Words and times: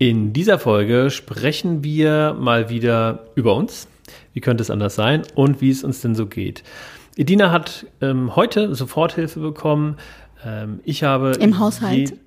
In 0.00 0.32
dieser 0.32 0.60
Folge 0.60 1.10
sprechen 1.10 1.82
wir 1.82 2.36
mal 2.38 2.68
wieder 2.70 3.26
über 3.34 3.56
uns. 3.56 3.88
Wie 4.32 4.40
könnte 4.40 4.62
es 4.62 4.70
anders 4.70 4.94
sein 4.94 5.22
und 5.34 5.60
wie 5.60 5.70
es 5.70 5.82
uns 5.82 6.00
denn 6.00 6.14
so 6.14 6.26
geht. 6.26 6.62
Edina 7.16 7.50
hat 7.50 7.84
ähm, 8.00 8.36
heute 8.36 8.76
Soforthilfe 8.76 9.40
bekommen. 9.40 9.96
Ähm, 10.46 10.78
ich 10.84 11.02
habe. 11.02 11.32
Im 11.40 11.58
Haushalt. 11.58 12.14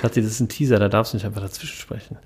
Schatzi, 0.00 0.22
das 0.22 0.32
ist 0.32 0.40
ein 0.40 0.48
Teaser, 0.48 0.80
da 0.80 0.88
darfst 0.88 1.12
du 1.12 1.16
nicht 1.16 1.26
einfach 1.26 1.40
dazwischen 1.40 1.76
sprechen. 1.76 2.18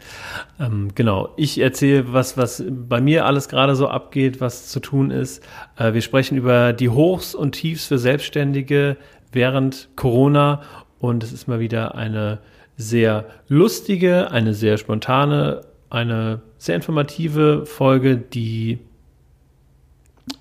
Ähm, 0.59 0.89
genau, 0.95 1.35
ich 1.37 1.59
erzähle, 1.59 2.15
was, 2.15 2.39
was 2.39 2.65
bei 2.67 3.03
mir 3.03 3.27
alles 3.27 3.49
gerade 3.49 3.77
so 3.77 3.89
abgeht, 3.89 4.41
was 4.41 4.69
zu 4.69 4.81
tun 4.81 5.11
ist. 5.11 5.43
Äh, 5.77 5.93
wir 5.93 6.01
sprechen 6.01 6.39
über 6.39 6.73
die 6.73 6.89
Hochs 6.89 7.35
und 7.35 7.53
Tiefs 7.53 7.87
für 7.87 7.99
Selbstständige 7.99 8.97
während 9.33 9.89
Corona 9.97 10.63
und 11.03 11.25
es 11.25 11.33
ist 11.33 11.49
mal 11.49 11.59
wieder 11.59 11.97
eine 11.97 12.39
sehr 12.77 13.27
lustige, 13.49 14.31
eine 14.31 14.55
sehr 14.55 14.79
spontane, 14.79 15.63
eine 15.91 16.41
sehr 16.59 16.77
informative 16.77 17.67
Folge, 17.67 18.17
die 18.17 18.79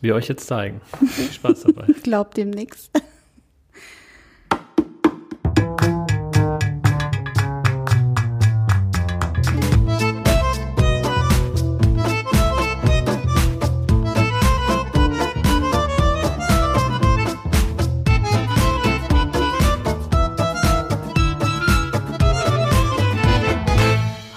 wir 0.01 0.13
euch 0.13 0.29
jetzt 0.29 0.45
zeigen. 0.45 0.79
Viel 1.07 1.31
Spaß 1.31 1.63
dabei. 1.63 1.87
Glaubt 2.03 2.37
dem 2.37 2.51
nichts. 2.51 2.91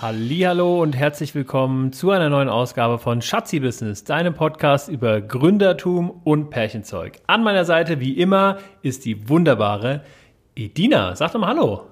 Hallo 0.06 0.82
und 0.82 0.94
herzlich 0.94 1.34
willkommen 1.34 1.90
zu 1.94 2.10
einer 2.10 2.28
neuen 2.28 2.50
Ausgabe 2.50 2.98
von 2.98 3.22
Schatzi 3.22 3.60
Business, 3.60 4.04
deinem 4.04 4.34
Podcast 4.34 4.90
über 4.90 5.22
Gründertum 5.22 6.20
und 6.24 6.50
Pärchenzeug. 6.50 7.22
An 7.26 7.42
meiner 7.42 7.64
Seite 7.64 8.00
wie 8.00 8.12
immer 8.12 8.58
ist 8.82 9.06
die 9.06 9.30
wunderbare 9.30 10.02
Edina. 10.54 11.16
Sag 11.16 11.32
doch 11.32 11.40
mal 11.40 11.46
Hallo. 11.46 11.86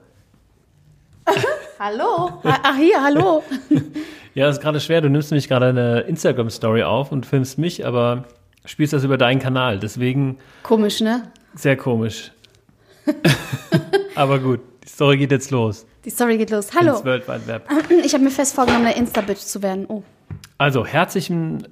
hallo. 1.78 2.32
Ach 2.44 2.76
hier, 2.76 3.02
hallo. 3.02 3.42
ja, 4.34 4.44
das 4.44 4.56
ist 4.56 4.62
gerade 4.62 4.80
schwer. 4.80 5.00
Du 5.00 5.08
nimmst 5.08 5.30
nämlich 5.30 5.48
gerade 5.48 5.68
eine 5.68 6.00
Instagram 6.00 6.50
Story 6.50 6.82
auf 6.82 7.12
und 7.12 7.24
filmst 7.24 7.56
mich, 7.56 7.86
aber 7.86 8.24
spielst 8.66 8.92
das 8.92 9.04
über 9.04 9.16
deinen 9.16 9.40
Kanal. 9.40 9.78
Deswegen. 9.78 10.36
Komisch, 10.64 11.00
ne? 11.00 11.32
Sehr 11.54 11.78
komisch. 11.78 12.30
aber 14.14 14.38
gut, 14.38 14.60
die 14.84 14.88
Story 14.88 15.18
geht 15.18 15.30
jetzt 15.30 15.50
los. 15.50 15.86
Die 16.04 16.10
Story 16.10 16.38
geht 16.38 16.50
los. 16.50 16.68
Hallo. 16.74 16.96
Ins 16.96 17.04
World 17.04 17.28
Wide 17.28 17.46
Web. 17.46 17.68
Ich 18.04 18.14
habe 18.14 18.24
mir 18.24 18.30
fest 18.30 18.54
vorgenommen, 18.54 18.86
eine 18.86 18.96
Insta-Bitch 18.96 19.38
zu 19.38 19.62
werden. 19.62 19.86
Oh. 19.88 20.02
Also, 20.58 20.84
herzlichen, 20.84 21.68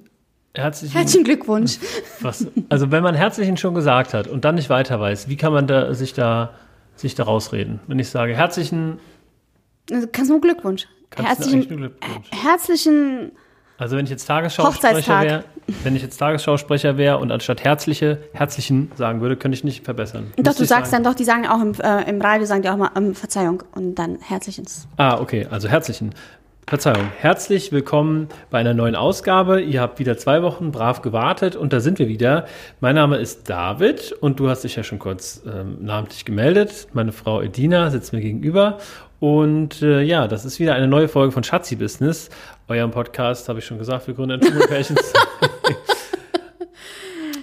herzlichen, 0.55 0.93
herzlichen 0.93 1.23
Glückwunsch. 1.23 1.77
Was, 2.21 2.47
also, 2.69 2.91
wenn 2.91 3.03
man 3.03 3.15
herzlichen 3.15 3.57
schon 3.57 3.75
gesagt 3.75 4.13
hat 4.13 4.27
und 4.27 4.45
dann 4.45 4.55
nicht 4.55 4.69
weiter 4.69 4.99
weiß, 4.99 5.27
wie 5.27 5.35
kann 5.35 5.53
man 5.53 5.67
da, 5.67 5.93
sich, 5.93 6.13
da, 6.13 6.53
sich 6.95 7.15
da 7.15 7.23
rausreden? 7.23 7.79
Wenn 7.87 7.99
ich 7.99 8.09
sage 8.09 8.35
herzlichen. 8.35 8.99
Also, 9.91 10.07
kannst 10.11 10.29
du 10.29 10.35
nur 10.35 10.41
Glückwunsch. 10.41 10.87
Herzlichen, 11.15 11.67
Glückwunsch. 11.67 12.27
Herzlichen 12.31 13.31
also 13.81 13.97
wenn 13.97 14.05
ich 14.05 14.11
jetzt 14.11 14.27
Tagesschausprecher 14.27 15.21
wäre, 15.21 15.43
wenn 15.83 15.95
ich 15.95 16.01
jetzt 16.01 16.17
Tagesschausprecher 16.17 16.97
wäre 16.97 17.17
und 17.17 17.31
anstatt 17.31 17.63
herzliche, 17.63 18.19
herzlichen 18.33 18.91
sagen 18.95 19.21
würde, 19.21 19.37
könnte 19.37 19.55
ich 19.55 19.63
nicht 19.63 19.83
verbessern. 19.85 20.31
Doch, 20.37 20.45
Müsste 20.45 20.63
du 20.63 20.67
sagst 20.67 20.91
sagen. 20.91 21.03
dann 21.03 21.11
doch, 21.11 21.17
die 21.17 21.23
sagen 21.23 21.47
auch 21.47 21.61
im, 21.61 21.73
äh, 21.81 22.09
im 22.09 22.21
Radio, 22.21 22.45
sagen 22.45 22.61
die 22.61 22.69
auch 22.69 22.77
mal 22.77 22.91
ähm, 22.95 23.15
Verzeihung 23.15 23.63
und 23.73 23.95
dann 23.95 24.19
herzlichens. 24.19 24.87
Ah, 24.97 25.19
okay, 25.19 25.47
also 25.49 25.67
herzlichen. 25.67 26.13
Verzeihung. 26.67 27.09
Herzlich 27.17 27.71
willkommen 27.73 28.29
bei 28.49 28.59
einer 28.59 28.73
neuen 28.73 28.95
Ausgabe. 28.95 29.61
Ihr 29.61 29.81
habt 29.81 29.99
wieder 29.99 30.17
zwei 30.17 30.41
Wochen 30.41 30.71
brav 30.71 31.01
gewartet 31.01 31.57
und 31.57 31.73
da 31.73 31.81
sind 31.81 31.99
wir 31.99 32.07
wieder. 32.07 32.45
Mein 32.79 32.95
Name 32.95 33.17
ist 33.17 33.49
David 33.49 34.13
und 34.13 34.39
du 34.39 34.47
hast 34.47 34.63
dich 34.63 34.77
ja 34.77 34.83
schon 34.83 34.99
kurz 34.99 35.41
ähm, 35.45 35.79
namentlich 35.81 36.23
gemeldet. 36.23 36.87
Meine 36.93 37.11
Frau 37.11 37.41
Edina 37.41 37.89
sitzt 37.89 38.13
mir 38.13 38.21
gegenüber 38.21 38.77
und 39.21 39.83
äh, 39.83 40.01
ja, 40.01 40.27
das 40.27 40.45
ist 40.45 40.59
wieder 40.59 40.73
eine 40.73 40.87
neue 40.87 41.07
Folge 41.07 41.31
von 41.31 41.43
Schatzi 41.43 41.75
Business. 41.75 42.31
Eurem 42.67 42.89
Podcast, 42.89 43.47
habe 43.49 43.59
ich 43.59 43.65
schon 43.65 43.77
gesagt, 43.77 44.05
für 44.05 44.15
Gründer 44.15 44.33
und 44.33 44.67
Pärchens. 44.67 45.13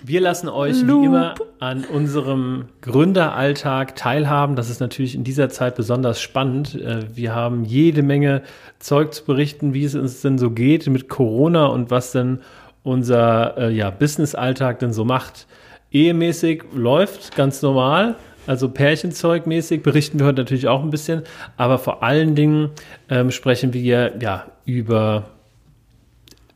Wir 0.02 0.20
lassen 0.20 0.48
euch 0.48 0.82
Loop. 0.82 1.02
wie 1.02 1.06
immer 1.06 1.34
an 1.60 1.84
unserem 1.84 2.64
Gründeralltag 2.80 3.94
teilhaben. 3.94 4.56
Das 4.56 4.70
ist 4.70 4.80
natürlich 4.80 5.14
in 5.14 5.22
dieser 5.22 5.50
Zeit 5.50 5.76
besonders 5.76 6.20
spannend. 6.20 6.74
Äh, 6.74 7.14
wir 7.14 7.32
haben 7.32 7.64
jede 7.64 8.02
Menge 8.02 8.42
Zeug 8.80 9.14
zu 9.14 9.24
berichten, 9.24 9.72
wie 9.72 9.84
es 9.84 9.94
uns 9.94 10.20
denn 10.20 10.36
so 10.36 10.50
geht 10.50 10.88
mit 10.88 11.08
Corona 11.08 11.66
und 11.66 11.92
was 11.92 12.10
denn 12.10 12.40
unser 12.82 13.56
äh, 13.56 13.70
ja, 13.70 13.90
Business-Alltag 13.90 14.80
denn 14.80 14.92
so 14.92 15.04
macht. 15.04 15.46
Ehemäßig 15.92 16.64
läuft 16.74 17.36
ganz 17.36 17.62
normal. 17.62 18.16
Also 18.48 18.70
Pärchenzeugmäßig 18.70 19.82
berichten 19.82 20.18
wir 20.18 20.24
heute 20.24 20.40
natürlich 20.40 20.68
auch 20.68 20.82
ein 20.82 20.88
bisschen, 20.88 21.22
aber 21.58 21.78
vor 21.78 22.02
allen 22.02 22.34
Dingen 22.34 22.70
ähm, 23.10 23.30
sprechen 23.30 23.74
wir 23.74 24.14
ja 24.22 24.46
über 24.64 25.24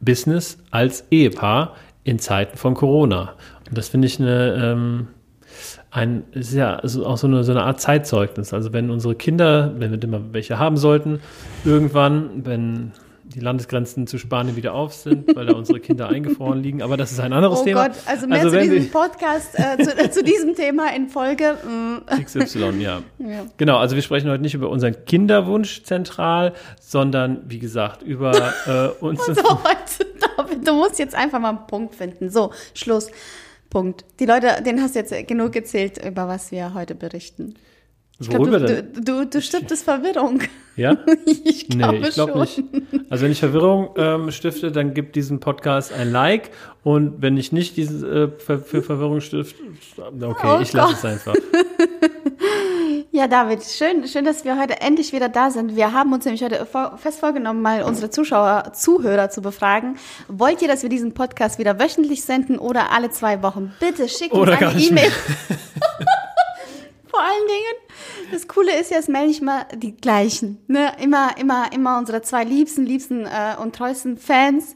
Business 0.00 0.56
als 0.70 1.04
Ehepaar 1.10 1.76
in 2.04 2.18
Zeiten 2.18 2.56
von 2.56 2.72
Corona. 2.72 3.34
Und 3.68 3.76
das 3.76 3.90
finde 3.90 4.06
ich 4.06 4.18
eine, 4.18 4.54
ähm, 4.54 5.08
ein, 5.90 6.24
ist 6.32 6.54
ja 6.54 6.82
auch 6.82 7.18
so 7.18 7.26
eine, 7.26 7.44
so 7.44 7.52
eine 7.52 7.62
Art 7.62 7.78
Zeitzeugnis. 7.78 8.54
Also 8.54 8.72
wenn 8.72 8.88
unsere 8.88 9.14
Kinder, 9.14 9.74
wenn 9.76 9.90
wir 9.90 10.02
immer 10.02 10.32
welche 10.32 10.58
haben 10.58 10.78
sollten, 10.78 11.20
irgendwann, 11.62 12.46
wenn 12.46 12.92
die 13.32 13.40
Landesgrenzen 13.40 14.06
zu 14.06 14.18
Spanien 14.18 14.56
wieder 14.56 14.74
auf 14.74 14.94
sind, 14.94 15.34
weil 15.34 15.46
da 15.46 15.54
unsere 15.54 15.80
Kinder 15.80 16.08
eingefroren 16.08 16.62
liegen. 16.62 16.82
Aber 16.82 16.96
das 16.96 17.12
ist 17.12 17.20
ein 17.20 17.32
anderes 17.32 17.60
oh 17.60 17.64
Thema. 17.64 17.84
Oh 17.84 17.88
Gott, 17.88 17.96
also 18.06 18.26
mehr 18.26 18.38
also 18.38 18.50
zu 18.50 18.60
diesem 18.60 18.90
Podcast, 18.90 19.58
äh, 19.58 19.82
zu, 19.82 20.10
zu, 20.10 20.22
diesem 20.22 20.54
Thema 20.54 20.94
in 20.94 21.08
Folge. 21.08 21.56
Mm. 21.64 22.22
XY, 22.22 22.80
ja. 22.80 23.02
ja. 23.18 23.46
Genau, 23.56 23.78
also 23.78 23.96
wir 23.96 24.02
sprechen 24.02 24.30
heute 24.30 24.42
nicht 24.42 24.54
über 24.54 24.68
unseren 24.70 25.04
Kinderwunsch 25.04 25.82
zentral, 25.84 26.52
sondern 26.80 27.42
wie 27.48 27.58
gesagt 27.58 28.02
über 28.02 28.32
äh, 28.66 29.04
uns. 29.04 29.24
so, 29.26 29.34
heute, 29.34 30.06
du 30.64 30.74
musst 30.74 30.98
jetzt 30.98 31.14
einfach 31.14 31.40
mal 31.40 31.50
einen 31.50 31.66
Punkt 31.66 31.94
finden. 31.94 32.30
So, 32.30 32.52
Schluss. 32.74 33.10
Punkt. 33.70 34.04
Die 34.20 34.26
Leute, 34.26 34.62
den 34.62 34.82
hast 34.82 34.94
du 34.94 34.98
jetzt 34.98 35.28
genug 35.28 35.56
erzählt, 35.56 36.04
über 36.04 36.28
was 36.28 36.52
wir 36.52 36.74
heute 36.74 36.94
berichten. 36.94 37.54
Ich 38.22 38.30
glaub, 38.30 38.44
du? 38.44 38.82
Du, 38.84 39.00
du, 39.02 39.26
du 39.26 39.42
stiftest 39.42 39.84
Verwirrung. 39.84 40.40
Ja? 40.74 40.96
ich 41.44 41.68
glaube 41.68 41.98
nee, 41.98 42.08
ich 42.08 42.14
glaube 42.14 42.40
nicht. 42.40 42.64
Also 43.10 43.24
wenn 43.24 43.32
ich 43.32 43.40
Verwirrung 43.40 43.90
ähm, 43.96 44.30
stifte, 44.30 44.72
dann 44.72 44.94
gibt 44.94 45.16
diesem 45.16 45.38
Podcast 45.38 45.92
ein 45.92 46.10
Like 46.10 46.48
und 46.82 47.20
wenn 47.20 47.36
ich 47.36 47.52
nicht 47.52 47.76
diese, 47.76 48.06
äh, 48.06 48.40
für, 48.40 48.58
für, 48.58 48.82
Verwirrung 48.82 49.20
stifte, 49.20 49.62
okay, 50.22 50.56
oh 50.56 50.60
ich 50.62 50.72
lasse 50.72 50.94
es 50.94 51.04
einfach. 51.04 51.34
Ja, 53.14 53.28
David, 53.28 53.62
schön, 53.62 54.08
schön, 54.08 54.24
dass 54.24 54.46
wir 54.46 54.58
heute 54.58 54.80
endlich 54.80 55.12
wieder 55.12 55.28
da 55.28 55.50
sind. 55.50 55.76
Wir 55.76 55.92
haben 55.92 56.14
uns 56.14 56.24
nämlich 56.24 56.42
heute 56.42 56.66
fest 56.96 57.20
vorgenommen, 57.20 57.60
mal 57.60 57.82
unsere 57.82 58.08
Zuschauer, 58.08 58.72
Zuhörer 58.72 59.28
zu 59.28 59.42
befragen. 59.42 59.98
Wollt 60.28 60.62
ihr, 60.62 60.68
dass 60.68 60.82
wir 60.82 60.88
diesen 60.88 61.12
Podcast 61.12 61.58
wieder 61.58 61.78
wöchentlich 61.78 62.24
senden 62.24 62.58
oder 62.58 62.90
alle 62.90 63.10
zwei 63.10 63.42
Wochen? 63.42 63.74
Bitte 63.80 64.08
schickt 64.08 64.32
uns 64.32 64.48
eine 64.48 64.82
E-Mail. 64.82 65.12
Vor 67.12 67.20
allen 67.20 67.46
Dingen, 67.46 68.32
das 68.32 68.48
Coole 68.48 68.80
ist 68.80 68.90
ja, 68.90 68.96
es 68.96 69.06
melden 69.06 69.28
nicht 69.28 69.42
mal 69.42 69.66
die 69.74 69.94
gleichen. 69.94 70.56
Ne? 70.66 70.92
Immer, 70.98 71.36
immer, 71.38 71.70
immer 71.70 71.98
unsere 71.98 72.22
zwei 72.22 72.42
liebsten, 72.42 72.86
liebsten 72.86 73.26
äh, 73.26 73.54
und 73.60 73.76
treuesten 73.76 74.16
Fans. 74.16 74.74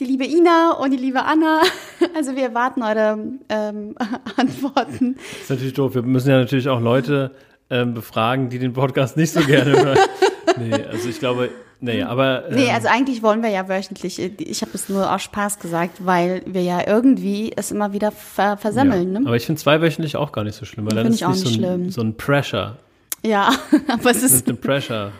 Die 0.00 0.04
liebe 0.04 0.24
Ina 0.24 0.72
und 0.72 0.90
die 0.90 0.96
liebe 0.96 1.24
Anna. 1.24 1.62
Also 2.14 2.34
wir 2.34 2.54
warten 2.54 2.82
eure 2.82 3.18
ähm, 3.48 3.94
Antworten. 4.36 5.14
Das 5.14 5.42
ist 5.42 5.50
natürlich 5.50 5.74
doof. 5.74 5.94
Wir 5.94 6.02
müssen 6.02 6.28
ja 6.28 6.38
natürlich 6.38 6.68
auch 6.68 6.80
Leute 6.80 7.36
ähm, 7.70 7.94
befragen, 7.94 8.48
die 8.48 8.58
den 8.58 8.72
Podcast 8.72 9.16
nicht 9.16 9.32
so 9.32 9.40
gerne 9.40 9.72
hören. 9.72 9.98
nee, 10.58 10.72
also 10.72 11.08
ich 11.08 11.20
glaube, 11.20 11.50
Nee, 11.80 12.02
aber. 12.02 12.48
Ähm, 12.48 12.56
nee, 12.56 12.70
also 12.70 12.88
eigentlich 12.88 13.22
wollen 13.22 13.42
wir 13.42 13.50
ja 13.50 13.68
wöchentlich. 13.68 14.18
Ich 14.18 14.62
habe 14.62 14.70
es 14.74 14.88
nur 14.88 15.12
aus 15.12 15.22
Spaß 15.22 15.58
gesagt, 15.58 16.04
weil 16.04 16.42
wir 16.46 16.62
ja 16.62 16.86
irgendwie 16.86 17.52
es 17.54 17.70
immer 17.70 17.92
wieder 17.92 18.10
ver 18.12 18.56
versemmeln. 18.56 19.12
Ja, 19.12 19.20
ne? 19.20 19.26
Aber 19.26 19.36
ich 19.36 19.46
finde 19.46 19.60
zweiwöchentlich 19.60 20.16
auch 20.16 20.32
gar 20.32 20.44
nicht 20.44 20.54
so 20.56 20.64
schlimm, 20.64 20.86
weil 20.86 20.96
dann 20.96 21.06
ist 21.08 21.26
nicht 21.26 21.38
so, 21.38 21.62
ein, 21.62 21.90
so 21.90 22.00
ein 22.00 22.16
Pressure. 22.16 22.76
Ja, 23.22 23.50
aber 23.88 24.10
es 24.10 24.22
ist. 24.22 24.46
Mit 24.46 24.60
Pressure. 24.60 25.12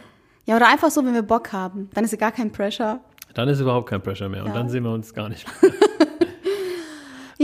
Ja, 0.46 0.56
oder 0.56 0.68
einfach 0.68 0.90
so, 0.90 1.04
wenn 1.04 1.14
wir 1.14 1.22
Bock 1.22 1.52
haben. 1.52 1.90
Dann 1.92 2.04
ist 2.04 2.12
es 2.12 2.18
gar 2.18 2.32
kein 2.32 2.52
Pressure. 2.52 3.00
Dann 3.34 3.48
ist 3.48 3.60
überhaupt 3.60 3.90
kein 3.90 4.00
Pressure 4.00 4.28
mehr. 4.28 4.44
Und 4.44 4.54
dann 4.54 4.68
sehen 4.70 4.84
wir 4.84 4.92
uns 4.92 5.12
gar 5.12 5.28
nicht 5.28 5.44
mehr. 5.62 5.72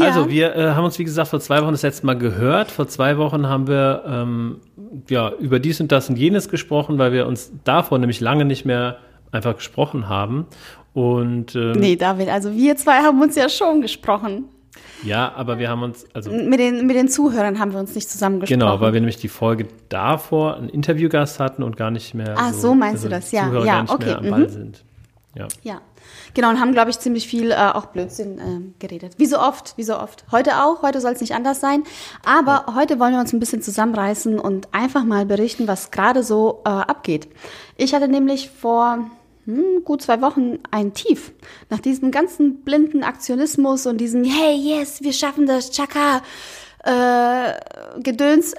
Ja. 0.03 0.09
Also, 0.09 0.31
wir 0.31 0.55
äh, 0.55 0.71
haben 0.71 0.85
uns, 0.85 0.99
wie 0.99 1.05
gesagt, 1.05 1.29
vor 1.29 1.41
zwei 1.41 1.63
Wochen 1.63 1.73
das 1.73 1.83
letzte 1.83 2.07
Mal 2.07 2.19
gehört. 2.19 2.71
Vor 2.71 2.89
zwei 2.89 3.19
Wochen 3.19 3.47
haben 3.47 3.67
wir 3.67 4.03
ähm, 4.07 4.61
ja, 5.09 5.33
über 5.39 5.59
dies 5.59 5.81
und 5.81 5.93
das 5.93 6.09
und 6.09 6.17
jenes 6.17 6.49
gesprochen, 6.49 6.99
weil 6.99 7.13
wir 7.13 7.27
uns 7.27 7.53
davor 7.65 7.99
nämlich 7.99 8.21
lange 8.21 8.45
nicht 8.45 8.65
mehr 8.65 8.99
einfach 9.31 9.57
gesprochen 9.57 10.09
haben. 10.09 10.47
Und, 10.93 11.55
ähm, 11.57 11.73
nee, 11.73 11.97
David, 11.97 12.29
also 12.29 12.53
wir 12.53 12.77
zwei 12.77 13.03
haben 13.03 13.21
uns 13.23 13.35
ja 13.35 13.49
schon 13.49 13.81
gesprochen. 13.81 14.45
Ja, 15.05 15.33
aber 15.35 15.59
wir 15.59 15.69
haben 15.69 15.83
uns, 15.83 16.07
also. 16.15 16.31
Mit 16.31 16.61
den, 16.61 16.87
mit 16.87 16.97
den 16.97 17.09
Zuhörern 17.09 17.59
haben 17.59 17.73
wir 17.73 17.81
uns 17.81 17.95
nicht 17.95 18.09
zusammengesprochen. 18.09 18.61
Genau, 18.61 18.81
weil 18.81 18.93
wir 18.93 19.01
nämlich 19.01 19.17
die 19.17 19.29
Folge 19.29 19.67
davor 19.89 20.57
einen 20.57 20.69
Interviewgast 20.69 21.41
hatten 21.41 21.63
und 21.63 21.77
gar 21.77 21.91
nicht 21.91 22.15
mehr. 22.15 22.35
Ah, 22.39 22.53
so, 22.53 22.75
meinst 22.75 23.05
also 23.05 23.09
du 23.09 23.15
das, 23.15 23.33
ja. 23.33 23.45
Zuhörer 23.45 23.67
ja, 23.67 23.73
gar 23.75 23.83
nicht 23.83 23.95
okay. 23.95 24.07
mehr 24.07 24.19
am 24.19 24.31
Ball 24.31 24.41
mhm. 24.41 24.49
sind. 24.49 24.85
Ja. 25.35 25.49
Ja, 25.63 25.81
genau, 26.35 26.51
und 26.51 26.61
haben, 26.61 26.73
glaube 26.73 26.91
ich, 26.91 26.99
ziemlich 26.99 27.27
viel 27.27 27.53
äh, 27.53 27.55
auch 27.55 27.87
Blödsinn 27.87 28.39
äh, 28.39 28.61
geredet. 28.79 29.15
Wie 29.17 29.27
so 29.27 29.39
oft, 29.39 29.75
wie 29.79 29.83
so 29.83 29.99
oft. 29.99 30.25
Heute 30.31 30.63
auch, 30.63 30.83
heute 30.83 31.01
soll 31.01 31.13
es 31.13 31.21
nicht 31.23 31.35
anders 31.35 31.61
sein. 31.61 31.85
Aber 32.25 32.65
ja. 32.67 32.75
heute 32.75 33.01
wollen 33.01 33.15
wir 33.15 33.21
uns 33.21 33.33
ein 33.33 33.41
bisschen 33.41 33.63
zusammenreißen 33.63 34.39
und 34.39 34.69
einfach 34.73 35.05
mal 35.05 35.25
berichten, 35.25 35.67
was 35.69 35.91
gerade 35.91 36.23
so 36.23 36.61
äh, 36.67 36.69
abgeht. 36.69 37.29
Ich 37.77 37.95
hatte 37.95 38.09
nämlich 38.09 38.51
vor 38.51 39.11
hm, 39.47 39.85
gut 39.85 40.03
zwei 40.03 40.21
Wochen 40.21 40.59
ein 40.71 40.93
Tief. 40.93 41.33
Nach 41.71 41.81
diesem 41.81 42.11
ganzen 42.11 42.63
blinden 42.63 43.03
Aktionismus 43.03 43.87
und 43.87 43.99
diesem 43.99 44.25
Hey, 44.25 44.55
yes, 44.55 45.03
wir 45.03 45.15
schaffen 45.15 45.47
das, 45.47 45.71
Chaka, 45.71 46.23
äh, 46.85 48.01
Gedöns. 48.01 48.55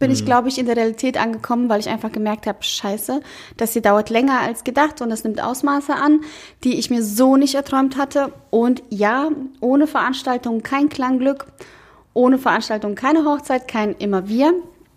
Bin 0.00 0.10
ich, 0.10 0.24
glaube 0.24 0.48
ich, 0.48 0.58
in 0.58 0.66
der 0.66 0.76
Realität 0.76 1.16
angekommen, 1.20 1.68
weil 1.68 1.78
ich 1.78 1.88
einfach 1.88 2.10
gemerkt 2.10 2.46
habe, 2.48 2.58
scheiße, 2.62 3.20
das 3.56 3.74
hier 3.74 3.82
dauert 3.82 4.10
länger 4.10 4.40
als 4.40 4.64
gedacht 4.64 5.00
und 5.02 5.10
das 5.10 5.22
nimmt 5.22 5.40
Ausmaße 5.40 5.94
an, 5.94 6.22
die 6.64 6.78
ich 6.78 6.90
mir 6.90 7.04
so 7.04 7.36
nicht 7.36 7.54
erträumt 7.54 7.96
hatte. 7.96 8.32
Und 8.50 8.82
ja, 8.88 9.28
ohne 9.60 9.86
Veranstaltung 9.86 10.62
kein 10.62 10.88
Klangglück, 10.88 11.46
ohne 12.14 12.38
Veranstaltung 12.38 12.96
keine 12.96 13.24
Hochzeit, 13.24 13.68
kein 13.68 13.94
immer 13.94 14.26
wir. 14.28 14.52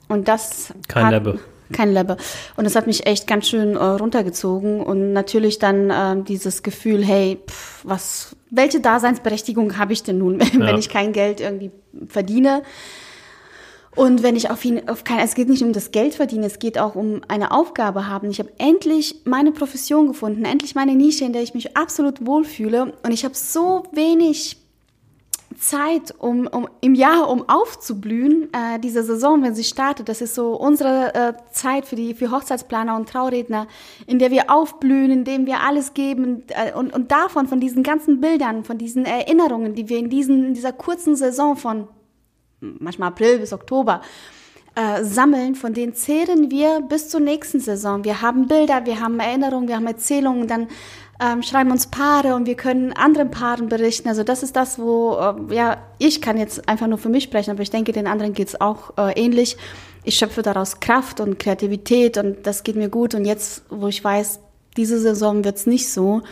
Und 0.08 0.28
das 0.28 0.74
kein 0.88 1.06
hat. 1.06 1.40
Kein 1.72 1.94
Lebbe. 1.94 2.18
Und 2.56 2.66
das 2.66 2.76
hat 2.76 2.88
mich 2.88 3.06
echt 3.08 3.26
ganz 3.26 3.48
schön 3.48 3.76
äh, 3.76 3.84
runtergezogen. 3.84 4.82
Und 4.82 5.12
natürlich 5.12 5.60
dann 5.60 5.90
äh, 5.90 6.22
dieses 6.24 6.62
Gefühl, 6.64 7.04
hey, 7.04 7.40
pff, 7.50 7.82
was, 7.84 8.36
welche 8.52 8.80
Daseinsberechtigung 8.80 9.78
habe 9.78 9.92
ich 9.94 10.04
denn 10.04 10.20
nun, 10.20 10.40
wenn 10.54 10.62
Ja. 10.62 10.78
ich 10.78 10.90
kein 10.90 11.14
Geld 11.14 11.42
irgendwie 11.42 11.72
verdiene? 12.08 12.62
Und 13.96 14.24
wenn 14.24 14.36
ich 14.36 14.50
auf 14.50 14.64
ihn, 14.66 14.88
auf 14.90 15.04
kein, 15.04 15.20
es 15.20 15.36
geht 15.36 15.50
nicht 15.50 15.64
um 15.64 15.72
das 15.72 15.92
Geld 15.92 16.16
verdienen, 16.16 16.44
es 16.44 16.60
geht 16.60 16.80
auch 16.80 16.96
um 16.96 17.22
eine 17.28 17.52
Aufgabe 17.52 18.08
haben. 18.08 18.30
Ich 18.30 18.40
habe 18.40 18.52
endlich 18.58 19.22
meine 19.26 19.52
Profession 19.52 20.08
gefunden, 20.08 20.46
endlich 20.46 20.74
meine 20.74 20.96
Nische, 20.96 21.26
in 21.26 21.34
der 21.34 21.44
ich 21.44 21.54
mich 21.54 21.78
absolut 21.78 22.26
wohlfühle. 22.26 22.94
Und 23.04 23.12
ich 23.12 23.24
habe 23.24 23.36
so 23.36 23.84
wenig 23.92 24.58
Zeit, 25.60 26.14
um, 26.18 26.48
um 26.48 26.68
im 26.82 26.96
Jahr, 26.96 27.30
um 27.30 27.48
aufzublühen, 27.48 28.50
äh, 28.54 28.80
diese 28.80 29.04
Saison, 29.04 29.44
wenn 29.44 29.54
sie 29.54 29.64
startet. 29.64 30.10
Das 30.10 30.22
ist 30.22 30.34
so 30.34 30.56
unsere 30.56 31.14
äh, 31.14 31.34
Zeit 31.52 31.86
für 31.86 31.96
die 31.96 32.16
für 32.16 32.32
Hochzeitsplaner 32.32 32.96
und 32.96 33.10
Trauredner, 33.10 33.68
in 34.08 34.18
der 34.20 34.32
wir 34.32 34.50
aufblühen, 34.50 35.12
in 35.12 35.24
dem 35.24 35.46
wir 35.46 35.62
alles 35.62 35.94
geben 35.94 36.44
äh, 36.48 36.74
und, 36.74 36.94
und 36.94 37.12
davon, 37.12 37.48
von 37.48 37.60
diesen 37.60 37.84
ganzen 37.84 38.20
Bildern, 38.20 38.64
von 38.64 38.78
diesen 38.78 39.06
Erinnerungen, 39.06 39.76
die 39.76 39.90
wir 39.90 40.00
in, 40.00 40.10
diesen, 40.10 40.46
in 40.46 40.54
dieser 40.54 40.74
kurzen 40.74 41.16
Saison 41.16 41.56
von 41.56 41.88
manchmal 42.80 43.10
April 43.10 43.40
bis 43.40 43.54
Oktober 43.54 44.02
äh, 44.76 45.04
sammeln, 45.04 45.56
von 45.56 45.74
denen 45.74 45.94
zehren 45.94 46.50
wir 46.50 46.82
bis 46.82 47.10
zur 47.10 47.20
nächsten 47.20 47.60
Saison. 47.60 48.04
Wir 48.04 48.22
haben 48.22 48.48
Bilder, 48.48 48.86
wir 48.86 49.00
haben 49.00 49.20
Erinnerungen, 49.20 49.68
wir 49.68 49.76
haben 49.76 49.88
Erzählungen, 49.88 50.48
dann 50.48 50.68
ähm, 51.22 51.44
schreiben 51.44 51.72
uns 51.72 51.88
Paare 51.88 52.36
und 52.36 52.48
wir 52.48 52.56
können 52.56 52.92
anderen 52.92 53.30
Paaren 53.30 53.70
berichten. 53.70 54.10
Also 54.10 54.24
das 54.24 54.42
ist 54.42 54.56
das, 54.56 54.80
wo, 54.80 55.16
äh, 55.16 55.56
ja, 55.56 55.78
ich 56.00 56.22
kann 56.22 56.38
jetzt 56.38 56.68
einfach 56.68 56.88
nur 56.88 56.98
für 56.98 57.10
mich 57.10 57.26
sprechen, 57.26 57.52
aber 57.52 57.62
ich 57.62 57.70
denke, 57.70 57.92
den 57.92 58.08
anderen 58.08 58.34
geht's 58.34 58.60
auch 58.60 58.98
äh, 58.98 59.14
ähnlich. 59.14 59.58
Ich 60.04 60.18
schöpfe 60.18 60.42
daraus 60.42 60.80
Kraft 60.80 61.20
und 61.20 61.40
Kreativität 61.40 62.18
und 62.18 62.46
das 62.48 62.64
geht 62.64 62.76
mir 62.76 62.90
gut. 62.90 63.14
Und 63.14 63.26
jetzt, 63.26 63.64
wo 63.70 63.88
ich 63.88 64.04
weiß, 64.04 64.40
diese 64.76 65.00
Saison 65.00 65.44
wird's 65.44 65.68
nicht 65.68 65.92
so, 65.92 66.24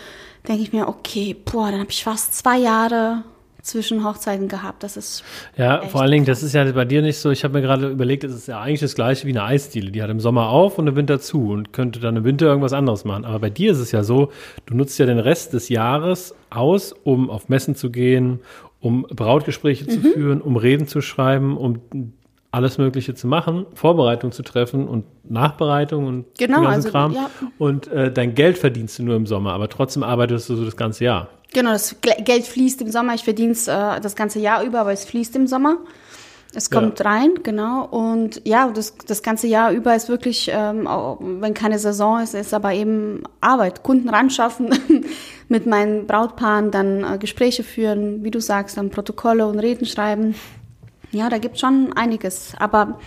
denke 0.48 0.64
ich 0.64 0.74
mir, 0.74 0.88
okay, 0.88 1.36
boah, 1.36 1.70
dann 1.70 1.80
habe 1.80 1.92
ich 1.92 2.04
fast 2.04 2.34
zwei 2.34 2.58
Jahre 2.58 3.24
zwischen 3.62 4.04
Hochzeiten 4.06 4.48
gehabt. 4.48 4.84
Das 4.84 4.98
ist 4.98 5.24
Ja, 5.58 5.82
vor 5.84 6.02
allen 6.02 6.12
Dingen, 6.12 6.26
das 6.26 6.44
ist 6.44 6.54
ja 6.54 6.64
bei 6.72 6.86
dir 6.86 7.02
nicht 7.02 7.18
so. 7.18 7.30
Ich 7.32 7.44
habe 7.44 7.54
mir 7.56 7.62
gerade 7.62 7.90
überlegt, 7.90 8.24
es 8.24 8.34
ist 8.34 8.48
ja 8.48 8.60
eigentlich 8.62 8.80
das 8.82 8.96
gleiche 8.96 9.26
wie 9.28 9.32
eine 9.32 9.44
Eisdiele. 9.44 9.92
Die 9.92 10.02
hat 10.02 10.10
im 10.10 10.20
Sommer 10.20 10.50
auf 10.50 10.78
und 10.78 10.88
im 10.88 10.96
Winter 10.96 11.20
zu 11.20 11.50
und 11.52 11.74
könnte 11.74 12.00
dann 12.00 12.16
im 12.18 12.24
Winter 12.24 12.48
irgendwas 12.48 12.74
anderes 12.74 13.06
machen. 13.06 13.26
Aber 13.26 13.40
bei 13.40 13.50
dir 13.50 13.72
ist 13.72 13.80
es 13.80 13.92
ja 13.92 14.04
so, 14.04 14.32
du 14.66 14.76
nutzt 14.76 14.98
ja 15.00 15.06
den 15.06 15.20
Rest 15.20 15.54
des 15.54 15.70
Jahres 15.70 16.36
aus, 16.50 16.94
um 17.04 17.30
auf 17.30 17.50
Messen 17.50 17.76
zu 17.76 17.90
gehen, 17.92 18.40
um 18.80 19.04
Brautgespräche 19.04 19.86
Mhm. 19.86 19.90
zu 19.90 20.02
führen, 20.02 20.42
um 20.42 20.56
Reden 20.58 20.88
zu 20.88 21.02
schreiben, 21.02 21.56
um 21.58 21.82
alles 22.54 22.78
Mögliche 22.78 23.14
zu 23.14 23.28
machen, 23.28 23.66
Vorbereitung 23.76 24.34
zu 24.34 24.44
treffen 24.44 24.86
und 24.88 25.06
Nachbereitung 25.24 26.06
und 26.06 26.26
Genau, 26.38 26.58
ganzen 26.64 26.68
also, 26.74 26.90
Kram. 26.90 27.14
ja. 27.14 27.30
Und 27.58 27.88
äh, 27.88 28.12
dein 28.12 28.36
Geld 28.36 28.58
verdienst 28.58 29.00
du 29.00 29.04
nur 29.04 29.16
im 29.16 29.26
Sommer, 29.26 29.54
aber 29.54 29.70
trotzdem 29.70 30.04
arbeitest 30.04 30.50
du 30.50 30.56
so 30.58 30.66
das 30.66 30.76
ganze 30.76 31.06
Jahr. 31.06 31.30
Genau, 31.54 31.72
das 31.72 31.96
Geld 32.02 32.46
fließt 32.46 32.82
im 32.82 32.92
Sommer. 32.92 33.14
Ich 33.14 33.24
verdiene 33.24 33.52
es 33.52 33.68
äh, 33.68 34.00
das 34.00 34.16
ganze 34.16 34.40
Jahr 34.40 34.64
über, 34.64 34.80
aber 34.82 34.94
es 34.94 35.04
fließt 35.06 35.36
im 35.36 35.48
Sommer. 35.48 35.78
Es 36.54 36.70
kommt 36.70 37.00
Ja. 37.00 37.06
rein, 37.06 37.32
genau. 37.44 37.86
Und 37.86 38.42
ja, 38.46 38.70
das, 38.70 38.96
das 39.08 39.24
ganze 39.24 39.48
Jahr 39.48 39.72
über 39.72 39.96
ist 39.96 40.10
wirklich, 40.10 40.50
ähm, 40.54 40.86
auch, 40.86 41.18
wenn 41.22 41.54
keine 41.54 41.80
Saison 41.80 42.22
ist, 42.22 42.34
ist 42.34 42.54
aber 42.54 42.74
eben 42.74 43.24
Arbeit. 43.40 43.84
Kunden 43.84 44.10
ranschaffen, 44.10 44.70
mit 45.48 45.66
meinen 45.66 46.08
Brautpaaren 46.08 46.72
dann 46.72 47.04
äh, 47.04 47.18
Gespräche 47.18 47.64
führen, 47.64 48.24
wie 48.24 48.32
du 48.32 48.42
sagst, 48.42 48.78
dann 48.78 48.90
Protokolle 48.90 49.48
und 49.48 49.60
Reden 49.60 49.86
schreiben. 49.86 50.36
Ja, 51.12 51.30
da 51.30 51.38
gibt 51.38 51.60
schon 51.60 51.94
einiges. 51.96 52.54
Aber 52.60 53.00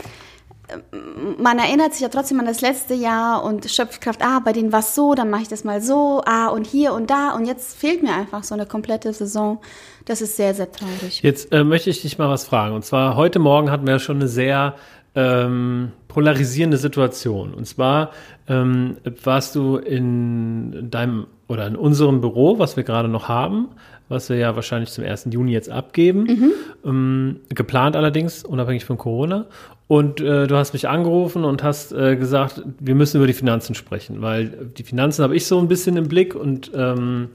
man 1.39 1.59
erinnert 1.59 1.93
sich 1.93 2.03
ja 2.03 2.09
trotzdem 2.09 2.41
an 2.41 2.47
das 2.47 2.61
letzte 2.61 2.95
Jahr 2.95 3.45
und 3.45 3.71
schöpft 3.71 4.01
Kraft, 4.01 4.23
ah, 4.23 4.41
bei 4.45 4.53
denen 4.53 4.73
war 4.73 4.81
es 4.81 4.95
so, 4.95 5.15
dann 5.15 5.31
mache 5.31 5.43
ich 5.43 5.49
das 5.49 5.65
mal 5.65 5.81
so, 5.81 6.23
ah, 6.25 6.49
und 6.49 6.67
hier 6.67 6.93
und 6.95 7.11
da. 7.11 7.35
Und 7.35 7.47
jetzt 7.47 7.77
fehlt 7.77 8.03
mir 8.03 8.15
einfach 8.15 8.45
so 8.45 8.55
eine 8.55 8.67
komplette 8.67 9.13
Saison. 9.13 9.61
Das 10.07 10.21
ist 10.23 10.37
sehr, 10.37 10.55
sehr 10.55 10.71
traurig. 10.73 11.23
Jetzt 11.23 11.53
äh, 11.53 11.65
möchte 11.65 11.91
ich 11.91 12.03
dich 12.03 12.19
mal 12.19 12.29
was 12.29 12.45
fragen. 12.45 12.75
Und 12.75 12.85
zwar 12.85 13.17
heute 13.17 13.39
Morgen 13.39 13.71
hatten 13.71 13.87
wir 13.87 13.95
ja 13.95 13.99
schon 13.99 14.17
eine 14.17 14.29
sehr 14.29 14.75
ähm, 15.15 15.93
polarisierende 16.09 16.77
Situation. 16.77 17.55
Und 17.55 17.67
zwar 17.67 18.11
ähm, 18.49 18.97
warst 19.23 19.55
du 19.55 19.77
in 19.77 20.91
deinem 20.91 21.27
oder 21.47 21.67
in 21.67 21.77
unserem 21.77 22.21
Büro, 22.21 22.59
was 22.59 22.77
wir 22.77 22.85
gerade 22.85 23.09
noch 23.09 23.29
haben, 23.29 23.69
was 24.09 24.29
wir 24.29 24.37
ja 24.37 24.57
wahrscheinlich 24.57 24.91
zum 24.91 25.05
1. 25.05 25.29
Juni 25.31 25.53
jetzt 25.53 25.71
abgeben, 25.71 26.53
ähm, 26.85 27.41
geplant 27.51 27.97
allerdings, 27.97 28.45
unabhängig 28.45 28.85
von 28.85 28.99
Corona. 28.99 29.47
Und 29.87 30.21
äh, 30.21 30.47
du 30.47 30.57
hast 30.57 30.73
mich 30.73 30.89
angerufen 30.89 31.45
und 31.45 31.63
hast 31.63 31.93
äh, 31.93 32.17
gesagt, 32.17 32.63
wir 32.81 32.95
müssen 32.95 33.19
über 33.19 33.27
die 33.27 33.35
Finanzen 33.35 33.75
sprechen, 33.75 34.23
weil 34.23 34.71
die 34.79 34.83
Finanzen 34.83 35.23
habe 35.23 35.37
ich 35.37 35.47
so 35.47 35.59
ein 35.59 35.69
bisschen 35.69 35.97
im 35.97 36.09
Blick 36.09 36.35
und 36.35 36.71
ähm, 36.75 37.29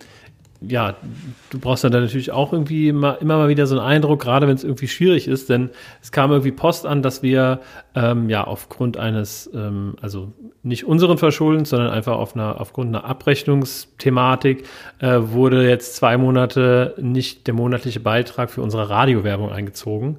ja, 0.62 0.98
du 1.52 1.60
brauchst 1.60 1.86
dann 1.86 1.94
natürlich 1.94 2.32
auch 2.32 2.52
irgendwie 2.52 2.90
immer, 2.90 3.22
immer 3.22 3.38
mal 3.38 3.48
wieder 3.48 3.66
so 3.66 3.80
einen 3.80 3.86
Eindruck, 3.86 4.22
gerade 4.22 4.48
wenn 4.48 4.56
es 4.56 4.64
irgendwie 4.66 4.90
schwierig 4.90 5.28
ist, 5.28 5.50
denn 5.50 5.70
es 6.02 6.12
kam 6.12 6.32
irgendwie 6.32 6.52
Post 6.52 6.86
an, 6.86 7.02
dass 7.02 7.24
wir 7.24 7.62
ähm, 7.96 8.30
ja 8.30 8.44
aufgrund 8.44 8.98
eines, 8.98 9.50
ähm, 9.54 9.96
also 10.02 10.34
nicht 10.62 10.86
unseren 10.86 11.18
Verschuldens, 11.18 11.70
sondern 11.70 11.92
einfach 11.92 12.18
auf 12.18 12.36
einer, 12.36 12.60
aufgrund 12.60 12.90
einer 12.90 13.06
Abrechnungsthematik 13.06 14.66
äh, 15.00 15.20
wurde 15.22 15.68
jetzt 15.68 15.96
zwei 15.96 16.18
Monate 16.18 16.94
nicht 17.00 17.48
der 17.48 17.54
monatliche 17.54 18.02
Beitrag 18.02 18.52
für 18.52 18.62
unsere 18.62 18.90
Radiowerbung 18.90 19.52
eingezogen. 19.52 20.18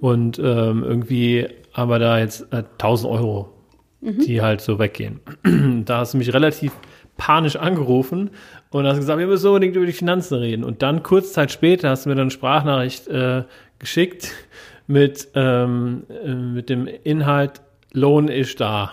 Und 0.00 0.38
ähm, 0.38 0.84
irgendwie 0.84 1.48
haben 1.80 1.90
wir 1.90 1.98
da 1.98 2.18
jetzt 2.18 2.52
äh, 2.52 2.62
1000 2.78 3.12
Euro, 3.12 3.52
die 4.00 4.40
halt 4.40 4.60
so 4.60 4.78
weggehen. 4.78 5.20
da 5.84 5.98
hast 5.98 6.14
du 6.14 6.18
mich 6.18 6.32
relativ 6.32 6.72
panisch 7.16 7.56
angerufen 7.56 8.30
und 8.70 8.86
hast 8.86 8.96
gesagt, 8.96 9.18
wir 9.18 9.26
müssen 9.26 9.48
unbedingt 9.48 9.76
über 9.76 9.86
die 9.86 9.92
Finanzen 9.92 10.38
reden. 10.38 10.64
Und 10.64 10.82
dann 10.82 11.02
kurz 11.02 11.32
Zeit 11.32 11.50
später 11.50 11.90
hast 11.90 12.04
du 12.04 12.08
mir 12.08 12.14
dann 12.14 12.22
eine 12.22 12.30
Sprachnachricht 12.30 13.08
äh, 13.08 13.44
geschickt 13.78 14.32
mit, 14.86 15.28
ähm, 15.34 16.04
äh, 16.08 16.34
mit 16.34 16.70
dem 16.70 16.86
Inhalt 16.86 17.60
Lohn 17.92 18.28
ist 18.28 18.60
da. 18.60 18.92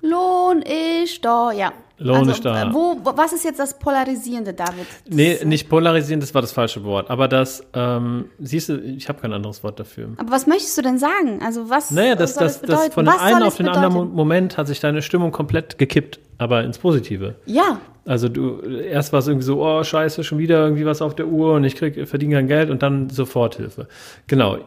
Lohn 0.00 0.62
ist 0.62 1.24
da, 1.24 1.52
ja. 1.52 1.72
Lohn 1.98 2.28
ist 2.28 2.44
da. 2.44 2.70
äh, 2.70 2.72
Wo, 2.74 2.98
was 3.16 3.32
ist 3.32 3.44
jetzt 3.44 3.58
das 3.58 3.78
Polarisierende, 3.78 4.54
David? 4.54 4.86
Das, 5.06 5.14
Nee, 5.14 5.38
nicht 5.44 5.68
polarisieren, 5.68 6.20
das 6.20 6.32
war 6.34 6.40
das 6.42 6.52
falsche 6.52 6.84
Wort. 6.84 7.10
Aber 7.10 7.26
das, 7.28 7.62
ähm, 7.74 8.26
siehst 8.38 8.68
du, 8.68 8.76
ich 8.80 9.08
habe 9.08 9.20
kein 9.20 9.32
anderes 9.32 9.62
Wort 9.64 9.80
dafür. 9.80 10.10
Aber 10.16 10.30
was 10.30 10.46
möchtest 10.46 10.78
du 10.78 10.82
denn 10.82 10.98
sagen? 10.98 11.40
Also 11.44 11.68
was 11.68 11.90
Naja, 11.90 12.14
das, 12.14 12.34
soll 12.34 12.44
das, 12.44 12.60
das 12.60 12.70
bedeuten? 12.70 12.92
von 12.92 13.04
dem 13.04 13.14
was 13.14 13.20
einen 13.20 13.42
auf 13.42 13.56
den 13.56 13.68
anderen 13.68 13.92
bedeuten? 13.94 14.10
Mo- 14.10 14.16
Moment 14.16 14.56
hat 14.58 14.66
sich 14.68 14.80
deine 14.80 15.02
Stimmung 15.02 15.32
komplett 15.32 15.78
gekippt, 15.78 16.20
aber 16.38 16.62
ins 16.64 16.78
Positive. 16.78 17.34
Ja, 17.46 17.80
Also 18.06 18.28
du, 18.28 18.60
erst 18.60 19.12
war 19.12 19.18
es 19.18 19.26
irgendwie 19.26 19.44
so, 19.46 19.62
oh 19.64 19.82
scheiße, 19.82 20.22
schon 20.24 20.38
wieder 20.38 20.62
irgendwie 20.64 20.86
was 20.86 21.02
auf 21.02 21.14
der 21.14 21.26
Uhr 21.26 21.54
und 21.54 21.64
ich 21.64 21.74
krieg, 21.76 22.08
verdiene 22.08 22.36
kein 22.36 22.46
Geld 22.48 22.70
und 22.70 22.82
dann 22.82 23.10
Soforthilfe. 23.10 23.86
Genau. 24.28 24.58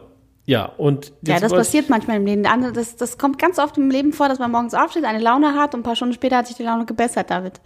Ja, 0.44 0.64
und 0.64 1.12
ja, 1.22 1.38
das 1.38 1.52
passiert 1.52 1.88
manchmal 1.88 2.16
im 2.16 2.26
Leben. 2.26 2.42
Das, 2.74 2.96
das 2.96 3.16
kommt 3.16 3.38
ganz 3.38 3.58
oft 3.58 3.78
im 3.78 3.90
Leben 3.90 4.12
vor, 4.12 4.28
dass 4.28 4.38
man 4.38 4.50
morgens 4.50 4.74
aufsteht, 4.74 5.04
eine 5.04 5.20
Laune 5.20 5.54
hat 5.54 5.74
und 5.74 5.80
ein 5.80 5.82
paar 5.84 5.94
Stunden 5.94 6.14
später 6.14 6.38
hat 6.38 6.48
sich 6.48 6.56
die 6.56 6.64
Laune 6.64 6.84
gebessert, 6.84 7.30
David. 7.30 7.60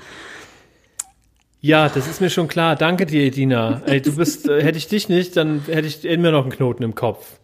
Ja, 1.61 1.89
das 1.89 2.07
ist 2.07 2.21
mir 2.21 2.31
schon 2.31 2.49
klar. 2.49 2.77
Danke 2.77 3.07
dir, 3.07 3.23
Edina. 3.23 3.81
Ey, 3.87 4.01
du 4.03 4.15
bist, 4.15 4.49
äh, 4.49 4.63
hätte 4.63 4.79
ich 4.79 4.89
dich 4.89 5.09
nicht, 5.09 5.37
dann 5.37 5.63
hätte 5.67 5.89
ich 5.89 6.05
immer 6.05 6.31
noch 6.31 6.43
einen 6.43 6.53
Knoten 6.53 6.83
im 6.83 6.95
Kopf. 6.95 7.41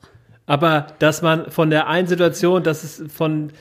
Aber 0.46 0.88
dass 0.98 1.22
man 1.22 1.50
von 1.50 1.70
der 1.70 1.88
einen 1.88 2.06
Situation, 2.06 2.62
dass 2.62 2.84
es 2.84 3.02
von, 3.12 3.52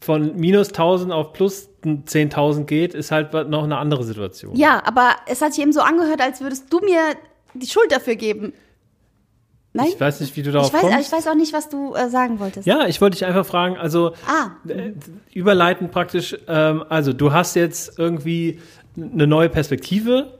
von 0.00 0.36
minus 0.36 0.68
1000 0.68 1.12
auf 1.12 1.32
plus 1.32 1.68
10.000 1.84 2.64
geht, 2.64 2.94
ist 2.94 3.10
halt 3.10 3.32
noch 3.32 3.62
eine 3.62 3.76
andere 3.76 4.04
Situation. 4.04 4.56
Ja, 4.56 4.82
aber 4.84 5.16
es 5.26 5.42
hat 5.42 5.52
sich 5.52 5.62
eben 5.62 5.72
so 5.72 5.80
angehört, 5.80 6.20
als 6.20 6.40
würdest 6.40 6.72
du 6.72 6.80
mir 6.80 7.14
die 7.54 7.66
Schuld 7.66 7.92
dafür 7.92 8.16
geben. 8.16 8.52
Nein? 9.72 9.86
Ich 9.88 10.00
weiß 10.00 10.20
nicht, 10.20 10.36
wie 10.36 10.42
du 10.42 10.50
darauf 10.50 10.68
ich 10.68 10.74
weiß, 10.74 10.80
kommst. 10.80 11.06
Ich 11.06 11.12
weiß 11.12 11.26
auch 11.28 11.34
nicht, 11.36 11.52
was 11.52 11.68
du 11.68 11.94
äh, 11.94 12.10
sagen 12.10 12.40
wolltest. 12.40 12.66
Ja, 12.66 12.86
ich 12.88 13.00
wollte 13.00 13.16
dich 13.18 13.24
einfach 13.24 13.46
fragen, 13.46 13.76
also 13.76 14.14
Ah. 14.26 14.50
äh, 14.68 14.92
überleiten 15.32 15.90
praktisch, 15.90 16.36
ähm, 16.48 16.84
also 16.88 17.12
du 17.12 17.32
hast 17.32 17.54
jetzt 17.54 17.98
irgendwie 17.98 18.58
eine 18.96 19.26
neue 19.28 19.48
Perspektive 19.48 20.38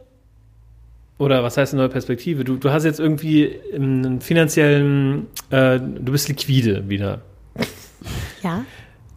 oder 1.19 1.45
was 1.45 1.57
heißt 1.57 1.75
eine 1.75 1.83
neue 1.83 1.91
Perspektive? 1.91 2.43
Du, 2.45 2.57
du 2.57 2.71
hast 2.71 2.85
jetzt 2.85 2.99
irgendwie 2.99 3.61
einen 3.73 4.21
finanziellen, 4.21 5.29
äh, 5.51 5.79
du 5.79 6.11
bist 6.13 6.29
liquide 6.29 6.89
wieder. 6.89 7.21
Ja. 8.43 8.65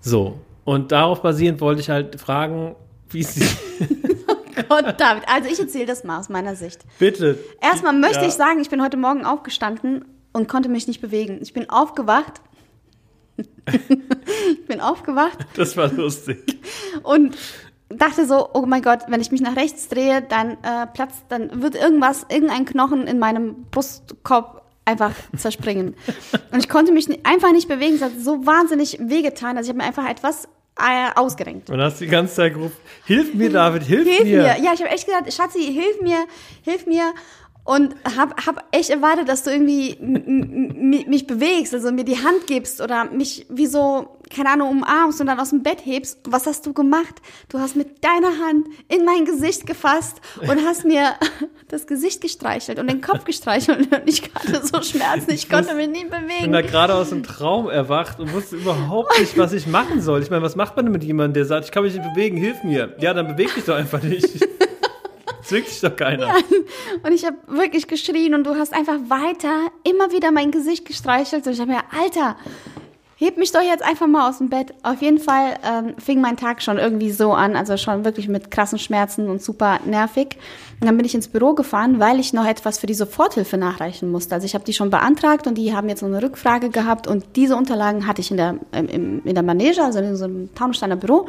So. 0.02 0.40
Und 0.66 0.92
darauf 0.92 1.22
basierend 1.22 1.60
wollte 1.60 1.82
ich 1.82 1.90
halt 1.90 2.20
fragen, 2.20 2.76
wie 3.10 3.22
es 3.22 3.36
Gott, 4.70 5.00
David. 5.00 5.24
Also 5.28 5.50
ich 5.50 5.60
erzähle 5.60 5.86
das 5.86 6.04
mal 6.04 6.20
aus 6.20 6.30
meiner 6.30 6.56
Sicht. 6.56 6.82
bitte. 7.00 7.38
Erstmal 7.62 7.94
möchte 7.94 8.22
Ja. 8.22 8.28
ich 8.28 8.34
sagen, 8.34 8.60
ich 8.62 8.70
bin 8.70 8.82
heute 8.82 8.98
Morgen 8.98 9.26
aufgestanden 9.26 10.06
und 10.32 10.48
konnte 10.48 10.70
mich 10.70 10.88
nicht 10.88 11.02
bewegen. 11.02 11.40
Ich 11.42 11.54
bin 11.54 11.70
aufgewacht. 11.70 12.42
ich 13.38 14.66
bin 14.68 14.80
aufgewacht 14.82 15.40
Das 15.56 15.76
war 15.78 15.92
lustig. 15.92 16.60
und 17.04 17.36
dachte 17.90 18.26
so, 18.28 18.50
oh 18.54 18.66
mein 18.66 18.82
Gott, 18.82 19.02
wenn 19.08 19.22
ich 19.22 19.32
mich 19.32 19.42
nach 19.42 19.56
rechts 19.56 19.88
drehe, 19.88 20.22
dann 20.22 20.52
äh, 20.64 20.88
platzt, 20.94 21.24
dann 21.30 21.62
wird 21.62 21.76
irgendwas, 21.76 22.26
irgendein 22.30 22.66
Knochen 22.66 23.08
in 23.08 23.20
meinem 23.20 23.66
Brustkorb 23.72 24.62
einfach 24.86 25.12
zerspringen. 25.38 25.96
und 26.52 26.60
ich 26.60 26.70
konnte 26.70 26.92
mich 26.92 27.08
einfach 27.26 27.52
nicht 27.52 27.68
bewegen. 27.68 27.96
Es 27.96 28.02
hat 28.02 28.12
so 28.20 28.46
wahnsinnig 28.46 28.98
wehgetan. 29.02 29.58
Also 29.58 29.68
ich 29.68 29.70
habe 29.70 29.78
mir 29.84 29.88
einfach 29.88 30.10
etwas 30.10 30.48
äh, 30.78 31.12
ausgerenkt. 31.16 31.70
Und 31.70 31.80
hast 31.82 32.00
die 32.00 32.08
ganze 32.08 32.34
Zeit 32.36 32.54
gerufen, 32.54 32.76
hilf 33.06 33.34
mir, 33.34 33.50
David, 33.52 33.84
hilf, 33.84 34.08
Hilf 34.08 34.24
mir. 34.24 34.38
mir. 34.44 34.58
Ja, 34.62 34.74
ich 34.74 34.82
habe 34.82 34.90
echt 34.90 35.06
gesagt, 35.06 35.32
Schatzi, 35.34 35.60
hilf 35.72 36.02
mir, 36.02 36.26
hilf 36.64 36.86
mir. 36.86 37.14
Und 37.66 37.96
hab, 38.18 38.46
hab 38.46 38.66
echt 38.72 38.90
erwartet, 38.90 39.30
dass 39.30 39.44
du 39.44 39.50
irgendwie 39.50 39.96
mich 40.00 41.28
bewegst, 41.28 41.74
also 41.74 41.94
mir 41.94 42.04
die 42.04 42.18
Hand 42.18 42.46
gibst 42.46 42.82
oder 42.82 43.06
mich 43.06 43.46
wie 43.50 43.68
so, 43.68 44.18
keine 44.30 44.50
Ahnung, 44.50 44.70
umarmst 44.70 45.22
und 45.22 45.28
dann 45.28 45.40
aus 45.40 45.52
dem 45.52 45.64
Bett 45.64 45.86
hebst. 45.86 46.20
Was 46.28 46.46
hast 46.46 46.66
du 46.66 46.74
gemacht? 46.74 47.16
Du 47.48 47.60
hast 47.60 47.78
mit 47.78 48.04
deiner 48.04 48.46
Hand 48.46 48.68
in 48.90 49.06
mein 49.06 49.24
Gesicht 49.24 49.66
gefasst 49.66 50.20
und 50.42 50.66
hast 50.66 50.84
mir 50.84 51.14
das 51.70 51.88
Gesicht 51.88 52.20
gestreichelt 52.20 52.80
und 52.80 52.90
den 52.90 53.00
Kopf 53.00 53.24
gestreichelt 53.24 53.80
und 53.94 54.10
ich 54.10 54.24
hatte 54.36 54.62
so 54.66 54.82
Schmerzen, 54.82 55.32
ich 55.32 55.48
konnte 55.50 55.74
mich 55.74 55.88
nicht 55.88 56.04
Ich 56.04 56.10
bin 56.10 56.28
bewegen. 56.28 56.52
da 56.52 56.62
gerade 56.62 56.94
aus 56.96 57.10
dem 57.12 57.24
Traum 57.24 57.70
erwacht 57.70 58.20
und 58.20 58.34
wusste 58.34 58.58
überhaupt 58.58 59.18
nicht, 59.22 59.38
was 59.38 59.54
ich 59.54 59.68
machen 59.68 60.02
soll. 60.02 60.22
Ich 60.22 60.30
meine, 60.30 60.42
was 60.44 60.58
macht 60.58 60.76
man 60.76 60.86
denn 60.86 60.92
mit 60.92 61.06
jemandem, 61.06 61.36
der 61.36 61.46
sagt, 61.46 61.64
ich 61.66 61.72
kann 61.72 61.84
mich 61.84 61.94
nicht 61.94 62.14
bewegen, 62.14 62.36
hilf 62.36 62.62
mir? 62.64 62.94
Ja, 63.00 63.14
dann 63.14 63.28
beweg 63.28 63.56
dich 63.56 63.64
doch 63.64 63.76
einfach 63.76 64.04
nicht. 64.04 64.46
Zwingt 65.44 65.68
dich 65.68 65.82
doch 65.82 65.96
keiner. 65.96 66.36
Und 67.04 67.12
ich 67.12 67.26
habe 67.26 67.38
wirklich 67.48 67.88
geschrien 67.88 68.34
und 68.34 68.46
du 68.46 68.56
hast 68.56 68.74
einfach 68.74 68.98
weiter 69.08 69.72
immer 69.84 70.12
wieder 70.12 70.32
mein 70.32 70.52
Gesicht 70.52 70.86
gestreichelt. 70.86 71.46
Und 71.48 71.54
ich 71.54 71.60
habe 71.60 71.72
mir, 71.72 71.82
Alter, 71.98 72.36
heb 73.24 73.38
mich 73.38 73.52
doch 73.52 73.62
jetzt 73.62 73.84
einfach 73.84 74.08
mal 74.08 74.30
aus 74.30 74.40
dem 74.40 74.50
Bett. 74.50 74.74
Auf 74.84 75.02
jeden 75.02 75.20
Fall 75.20 75.56
ähm, 75.66 75.94
fing 75.98 76.22
mein 76.22 76.38
Tag 76.38 76.62
schon 76.62 76.78
irgendwie 76.78 77.12
so 77.12 77.34
an, 77.34 77.56
also 77.56 77.78
schon 77.78 78.06
wirklich 78.06 78.28
mit 78.28 78.52
krassen 78.52 78.80
Schmerzen 78.80 79.30
und 79.30 79.42
super 79.42 79.80
nervig. 79.86 80.38
Und 80.80 80.88
dann 80.88 80.98
bin 80.98 81.06
ich 81.06 81.16
ins 81.16 81.28
Büro 81.28 81.54
gefahren, 81.54 82.00
weil 82.00 82.20
ich 82.20 82.34
noch 82.34 82.46
etwas 82.46 82.78
für 82.78 82.88
die 82.88 82.94
Soforthilfe 82.94 83.58
nachreichen 83.58 84.12
musste. 84.12 84.36
Also 84.36 84.46
ich 84.46 84.56
habe 84.56 84.66
die 84.66 84.74
schon 84.74 84.90
beantragt 84.90 85.48
und 85.48 85.58
die 85.58 85.74
haben 85.74 85.90
jetzt 85.90 86.02
noch 86.02 86.10
eine 86.10 86.22
Rückfrage 86.22 86.70
gehabt 86.70 87.08
und 87.08 87.24
diese 87.36 87.56
Unterlagen 87.56 88.08
hatte 88.08 88.22
ich 88.22 88.32
in 88.32 88.38
der, 88.38 88.56
im, 88.72 89.22
in 89.24 89.34
der 89.34 89.44
Manege, 89.44 89.84
also 89.84 90.00
in 90.00 90.16
so 90.16 90.26
einem 90.26 90.54
Taunussteiner 90.54 90.96
Büro. 90.96 91.28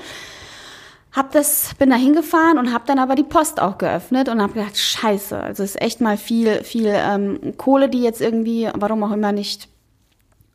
Hab 1.15 1.31
das, 1.31 1.75
bin 1.79 1.91
da 1.91 1.97
hingefahren 1.97 2.59
und 2.59 2.73
habe 2.73 2.85
dann 2.87 2.99
aber 2.99 3.15
die 3.15 3.23
Post 3.23 3.61
auch 3.61 3.79
geöffnet 3.79 4.29
und 4.29 4.43
habe 4.43 4.55
gedacht, 4.55 4.77
scheiße, 4.77 5.39
also 5.39 5.63
es 5.63 5.77
ist 5.77 5.81
echt 5.81 6.01
mal 6.01 6.17
viel, 6.17 6.65
viel 6.65 6.93
ähm, 6.93 7.55
Kohle, 7.57 7.89
die 7.89 8.03
jetzt 8.03 8.21
irgendwie, 8.21 8.69
warum 8.75 9.05
auch 9.05 9.13
immer 9.13 9.31
nicht 9.31 9.69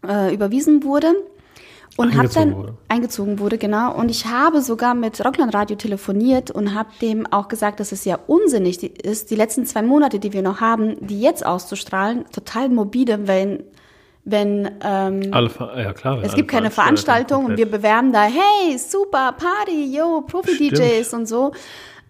äh, 0.06 0.34
überwiesen 0.34 0.84
wurde. 0.84 1.14
Und 1.96 2.18
habe 2.18 2.30
dann 2.30 2.56
wurde. 2.56 2.78
eingezogen 2.88 3.40
wurde, 3.40 3.58
genau. 3.58 3.94
Und 3.94 4.10
ich 4.10 4.26
habe 4.26 4.62
sogar 4.62 4.94
mit 4.96 5.24
Rockland 5.26 5.54
Radio 5.54 5.76
telefoniert 5.76 6.50
und 6.50 6.74
habe 6.74 6.90
dem 7.02 7.28
auch 7.28 7.50
gesagt, 7.50 7.82
dass 7.82 7.92
es 7.92 8.06
ja 8.06 8.18
unsinnig 8.28 8.82
ist, 8.84 9.32
die 9.32 9.36
letzten 9.36 9.66
zwei 9.66 9.82
Monate, 9.82 10.20
die 10.20 10.32
wir 10.32 10.42
noch 10.42 10.62
haben, 10.62 10.96
die 11.06 11.20
jetzt 11.20 11.46
auszustrahlen, 11.46 12.24
total 12.32 12.70
morbide, 12.70 13.28
wenn 13.28 13.64
wenn 14.32 14.70
ähm, 14.84 15.30
Alle, 15.32 15.50
ja 15.78 15.94
klar. 15.94 16.20
es 16.24 16.36
gibt 16.36 16.50
keine 16.50 16.72
Veranstaltung 16.72 17.46
und 17.46 17.58
wir 17.58 17.70
bewerben 17.70 18.14
da, 18.14 18.24
hey, 18.24 18.78
super, 18.78 19.34
Party, 19.34 19.96
yo, 19.96 20.22
Profi-DJs 20.22 21.14
und 21.14 21.28
so, 21.28 21.52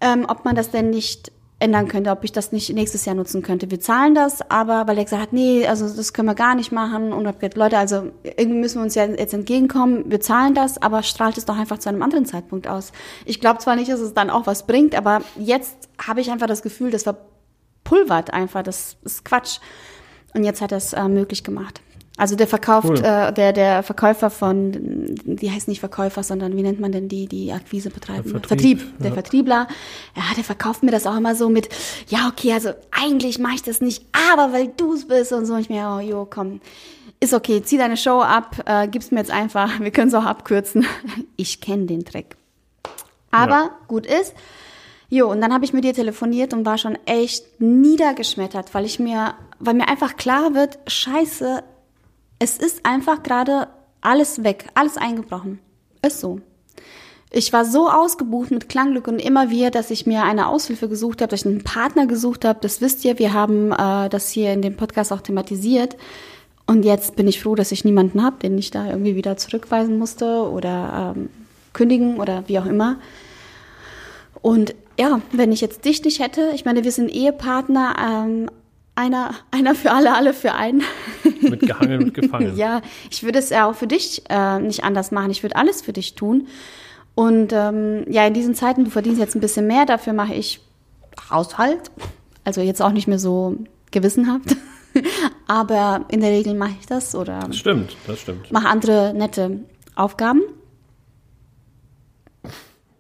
ähm, 0.02 0.26
ob 0.28 0.46
man 0.46 0.56
das 0.56 0.72
denn 0.72 0.90
nicht 0.90 1.32
ändern 1.60 1.88
könnte, 1.88 2.10
ob 2.10 2.24
ich 2.24 2.32
das 2.32 2.52
nicht 2.52 2.74
nächstes 2.74 3.06
Jahr 3.06 3.16
nutzen 3.16 3.42
könnte. 3.42 3.70
Wir 3.70 3.80
zahlen 3.80 4.16
das, 4.16 4.50
aber 4.50 4.88
weil 4.88 4.98
er 4.98 5.04
gesagt 5.04 5.22
hat, 5.22 5.34
nee, 5.34 5.68
also 5.68 5.94
das 5.94 6.14
können 6.14 6.28
wir 6.28 6.36
gar 6.36 6.56
nicht 6.56 6.72
machen 6.72 7.12
und 7.12 7.28
hab 7.28 7.40
gesagt, 7.40 7.58
Leute, 7.58 7.78
also 7.78 8.12
irgendwie 8.24 8.60
müssen 8.60 8.80
wir 8.80 8.84
uns 8.84 8.96
ja 8.96 9.06
jetzt 9.06 9.34
entgegenkommen, 9.34 10.06
wir 10.10 10.22
zahlen 10.22 10.54
das, 10.54 10.82
aber 10.82 11.04
strahlt 11.04 11.38
es 11.38 11.46
doch 11.46 11.58
einfach 11.58 11.78
zu 11.80 11.90
einem 11.90 12.02
anderen 12.02 12.26
Zeitpunkt 12.26 12.68
aus. 12.68 12.94
Ich 13.26 13.42
glaube 13.42 13.60
zwar 13.60 13.76
nicht, 13.76 13.92
dass 13.92 14.00
es 14.00 14.14
dann 14.14 14.30
auch 14.30 14.48
was 14.48 14.68
bringt, 14.68 14.96
aber 14.96 15.22
jetzt 15.38 15.90
habe 16.02 16.22
ich 16.22 16.32
einfach 16.32 16.48
das 16.48 16.62
Gefühl, 16.62 16.92
das 16.92 17.04
verpulvert 17.04 18.34
einfach, 18.34 18.64
das 18.64 18.96
ist 19.04 19.26
Quatsch. 19.26 19.60
Und 20.34 20.44
jetzt 20.44 20.62
hat 20.62 20.72
er 20.72 20.78
es 20.78 20.94
äh, 20.94 21.08
möglich 21.08 21.44
gemacht. 21.44 21.82
Also 22.20 22.36
der 22.36 22.48
verkauft, 22.48 22.88
Cool. 22.90 22.98
äh, 22.98 23.32
der, 23.34 23.54
der 23.54 23.82
Verkäufer 23.82 24.30
von, 24.30 24.72
die 25.24 25.50
heißt 25.52 25.68
nicht 25.70 25.80
Verkäufer, 25.80 26.22
sondern 26.22 26.56
wie 26.58 26.62
nennt 26.64 26.80
man 26.80 26.92
denn 26.92 27.08
die, 27.08 27.28
die 27.28 27.52
Akquise 27.54 27.90
betreiben? 27.90 28.32
Der 28.34 28.42
Vertrieb, 28.42 28.82
Der 29.00 29.08
ja. 29.08 29.14
Vertriebler. 29.14 29.68
Ja, 30.16 30.24
der 30.36 30.44
verkauft 30.44 30.84
mir 30.84 30.92
das 30.92 31.08
auch 31.08 31.16
immer 31.16 31.34
so 31.34 31.48
mit, 31.50 31.70
ja, 32.10 32.28
okay, 32.30 32.52
also 32.54 32.72
eigentlich 32.92 33.40
mache 33.40 33.56
ich 33.56 33.64
das 33.64 33.80
nicht, 33.80 34.04
aber 34.34 34.52
weil 34.52 34.68
du 34.76 34.94
es 34.94 35.08
bist 35.08 35.32
und 35.32 35.46
so. 35.46 35.56
Ich 35.58 35.70
mir, 35.70 35.96
oh, 35.98 36.00
jo, 36.02 36.28
komm, 36.30 36.60
ist 37.22 37.34
okay, 37.34 37.62
zieh 37.64 37.78
deine 37.78 37.96
Show 37.98 38.20
ab, 38.22 38.58
äh, 38.66 38.88
gib's 38.90 39.12
mir 39.12 39.20
jetzt 39.20 39.32
einfach, 39.32 39.80
wir 39.80 39.92
können 39.92 40.10
es 40.10 40.14
auch 40.14 40.26
abkürzen. 40.26 40.86
Ich 41.38 41.62
kenne 41.62 41.86
den 41.86 42.04
Trick. 42.04 42.36
Aber 43.32 43.52
Ja. 43.52 43.70
gut 43.88 44.06
ist. 44.06 44.34
Jo, 45.10 45.32
und 45.32 45.40
dann 45.42 45.54
habe 45.54 45.64
ich 45.66 45.72
mit 45.74 45.86
dir 45.86 45.94
telefoniert 45.94 46.54
und 46.54 46.66
war 46.66 46.78
schon 46.78 46.98
echt 47.06 47.62
niedergeschmettert, 47.62 48.74
weil 48.76 48.86
ich 48.86 49.00
mir, 49.00 49.34
weil 49.60 49.74
mir 49.74 49.88
einfach 49.88 50.18
klar 50.18 50.54
wird, 50.54 50.78
scheiße, 50.88 51.64
es 52.40 52.58
ist 52.58 52.86
einfach 52.86 53.22
gerade 53.24 53.68
alles 54.02 54.44
weg, 54.44 54.68
alles 54.74 54.98
eingebrochen. 54.98 55.60
Ist 56.02 56.22
so. 56.22 56.40
Ich 57.32 57.54
war 57.54 57.64
so 57.64 57.90
ausgebucht 57.90 58.50
mit 58.50 58.70
Klangglück 58.70 59.08
und 59.08 59.20
immer 59.20 59.52
wieder, 59.52 59.70
dass 59.70 59.92
ich 59.92 60.08
mir 60.08 60.24
eine 60.24 60.48
Aushilfe 60.48 60.90
gesucht 60.90 61.22
habe, 61.22 61.30
dass 61.30 61.42
ich 61.42 61.46
einen 61.46 61.64
Partner 61.64 62.08
gesucht 62.08 62.44
habe. 62.44 62.60
Das 62.62 62.82
wisst 62.82 63.06
ihr, 63.06 63.20
wir 63.20 63.34
haben 63.34 63.72
äh, 63.72 64.10
das 64.10 64.32
hier 64.32 64.52
in 64.52 64.64
dem 64.64 64.76
Podcast 64.76 65.14
auch 65.14 65.22
thematisiert. 65.22 65.96
Und 66.66 66.86
jetzt 66.86 67.16
bin 67.16 67.28
ich 67.28 67.42
froh, 67.42 67.54
dass 67.54 67.72
ich 67.72 67.86
niemanden 67.86 68.24
habe, 68.24 68.38
den 68.40 68.58
ich 68.58 68.72
da 68.72 68.88
irgendwie 68.88 69.16
wieder 69.16 69.38
zurückweisen 69.38 70.00
musste 70.00 70.50
oder 70.50 71.14
ähm, 71.16 71.30
kündigen 71.74 72.20
oder 72.20 72.44
wie 72.48 72.58
auch 72.58 72.66
immer. 72.66 72.98
Und 74.42 74.74
ja, 74.98 75.22
wenn 75.32 75.52
ich 75.52 75.62
jetzt 75.62 75.86
dich 75.86 76.04
nicht 76.04 76.20
hätte, 76.20 76.52
ich 76.56 76.66
meine, 76.66 76.84
wir 76.84 76.92
sind 76.92 77.10
Ehepartner, 77.10 77.96
ähm, 78.00 78.50
einer, 79.00 79.32
einer 79.52 79.74
für 79.76 79.92
alle, 79.92 80.14
alle 80.14 80.34
für 80.34 80.54
einen. 80.54 80.84
Mit 81.42 81.62
gehangen 81.62 82.04
und 82.04 82.14
gefangen. 82.14 82.56
Ja, 82.58 82.82
ich 83.10 83.24
würde 83.24 83.40
es 83.40 83.50
ja 83.50 83.70
auch 83.70 83.76
für 83.76 83.88
dich 83.88 84.24
äh, 84.30 84.60
nicht 84.60 84.84
anders 84.84 85.12
machen. 85.12 85.32
Ich 85.32 85.42
würde 85.42 85.56
alles 85.56 85.82
für 85.82 85.94
dich 85.94 86.16
tun. 86.16 86.48
Und 87.16 87.54
ähm, 87.54 88.06
ja, 88.10 88.28
in 88.28 88.34
diesen 88.34 88.56
Zeiten, 88.56 88.84
du 88.86 88.92
verdienst 88.92 89.20
jetzt 89.20 89.36
ein 89.36 89.40
bisschen 89.42 89.68
mehr, 89.68 89.86
dafür 89.86 90.14
mache 90.14 90.34
ich 90.34 90.60
Haushalt. 91.30 91.92
Also 92.44 92.62
jetzt 92.62 92.82
auch 92.82 92.92
nicht 92.92 93.08
mehr 93.08 93.20
so 93.20 93.56
gewissenhaft. 93.92 94.56
Aber 95.48 96.06
in 96.10 96.20
der 96.22 96.32
Regel 96.32 96.54
mache 96.54 96.74
ich 96.80 96.86
das 96.86 97.16
oder 97.16 97.40
Das 97.48 97.58
stimmt, 97.58 97.96
das 98.08 98.20
stimmt. 98.22 98.52
mache 98.52 98.68
andere 98.68 99.14
nette 99.14 99.60
Aufgaben. 99.96 100.42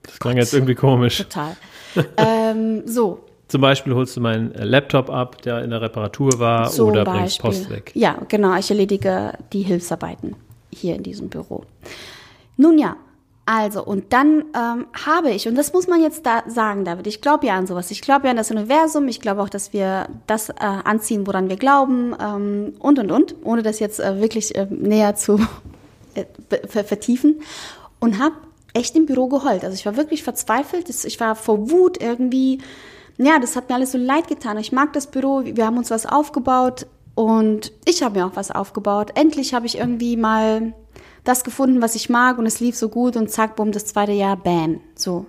Das 0.03 0.19
klang 0.19 0.37
jetzt 0.37 0.53
irgendwie 0.53 0.75
komisch. 0.75 1.17
Total. 1.17 1.55
ähm, 2.17 2.83
so, 2.85 3.25
Zum 3.49 3.61
Beispiel 3.61 3.95
holst 3.95 4.15
du 4.15 4.21
meinen 4.21 4.53
äh, 4.53 4.63
Laptop 4.63 5.09
ab, 5.09 5.41
der 5.41 5.63
in 5.63 5.71
der 5.71 5.81
Reparatur 5.81 6.37
war, 6.37 6.69
Zum 6.69 6.89
oder 6.89 7.03
bringst 7.03 7.41
Beispiel. 7.41 7.49
Post 7.49 7.69
weg. 7.71 7.91
Ja, 7.95 8.17
genau. 8.27 8.55
Ich 8.57 8.69
erledige 8.69 9.33
die 9.51 9.63
Hilfsarbeiten 9.63 10.35
hier 10.71 10.95
in 10.95 11.01
diesem 11.01 11.29
Büro. 11.29 11.63
Nun 12.57 12.77
ja, 12.77 12.95
also 13.47 13.83
und 13.83 14.13
dann 14.13 14.43
ähm, 14.55 14.85
habe 15.07 15.31
ich, 15.31 15.47
und 15.47 15.55
das 15.55 15.73
muss 15.73 15.87
man 15.87 15.99
jetzt 15.99 16.27
da 16.27 16.43
sagen, 16.45 16.85
David, 16.85 17.07
ich 17.07 17.21
glaube 17.21 17.47
ja 17.47 17.55
an 17.55 17.65
sowas. 17.65 17.89
Ich 17.89 18.03
glaube 18.03 18.25
ja 18.25 18.31
an 18.31 18.37
das 18.37 18.51
Universum. 18.51 19.07
Ich 19.07 19.19
glaube 19.19 19.41
auch, 19.41 19.49
dass 19.49 19.73
wir 19.73 20.07
das 20.27 20.49
äh, 20.49 20.53
anziehen, 20.59 21.25
woran 21.25 21.49
wir 21.49 21.57
glauben 21.57 22.15
ähm, 22.21 22.73
und, 22.77 22.99
und, 22.99 23.11
und, 23.11 23.35
ohne 23.43 23.63
das 23.63 23.79
jetzt 23.79 23.99
äh, 23.99 24.21
wirklich 24.21 24.53
äh, 24.55 24.67
näher 24.69 25.15
zu 25.15 25.39
äh, 26.13 26.25
vertiefen. 26.83 27.41
Und 27.99 28.19
habe 28.19 28.35
echt 28.75 28.95
im 28.95 29.07
Büro 29.07 29.27
geheult. 29.27 29.63
Also 29.63 29.73
ich 29.73 29.87
war 29.87 29.97
wirklich 29.97 30.21
verzweifelt. 30.21 30.87
Ich 30.87 31.19
war 31.19 31.35
vor 31.35 31.71
Wut 31.71 31.99
irgendwie 31.99 32.59
ja, 33.19 33.39
das 33.39 33.55
hat 33.55 33.69
mir 33.69 33.75
alles 33.75 33.91
so 33.91 33.97
leid 33.97 34.27
getan. 34.27 34.57
Ich 34.57 34.71
mag 34.71 34.93
das 34.93 35.07
Büro, 35.07 35.43
wir 35.43 35.65
haben 35.65 35.77
uns 35.77 35.91
was 35.91 36.05
aufgebaut 36.05 36.87
und 37.15 37.71
ich 37.85 38.01
habe 38.01 38.19
mir 38.19 38.25
auch 38.25 38.35
was 38.35 38.51
aufgebaut. 38.51 39.11
Endlich 39.15 39.53
habe 39.53 39.65
ich 39.65 39.77
irgendwie 39.77 40.17
mal 40.17 40.73
das 41.23 41.43
gefunden, 41.43 41.81
was 41.81 41.95
ich 41.95 42.09
mag 42.09 42.37
und 42.37 42.45
es 42.45 42.59
lief 42.59 42.75
so 42.75 42.89
gut 42.89 43.15
und 43.15 43.29
zack, 43.29 43.55
bumm, 43.55 43.71
das 43.71 43.85
zweite 43.85 44.13
Jahr, 44.13 44.37
bam. 44.37 44.81
So, 44.95 45.25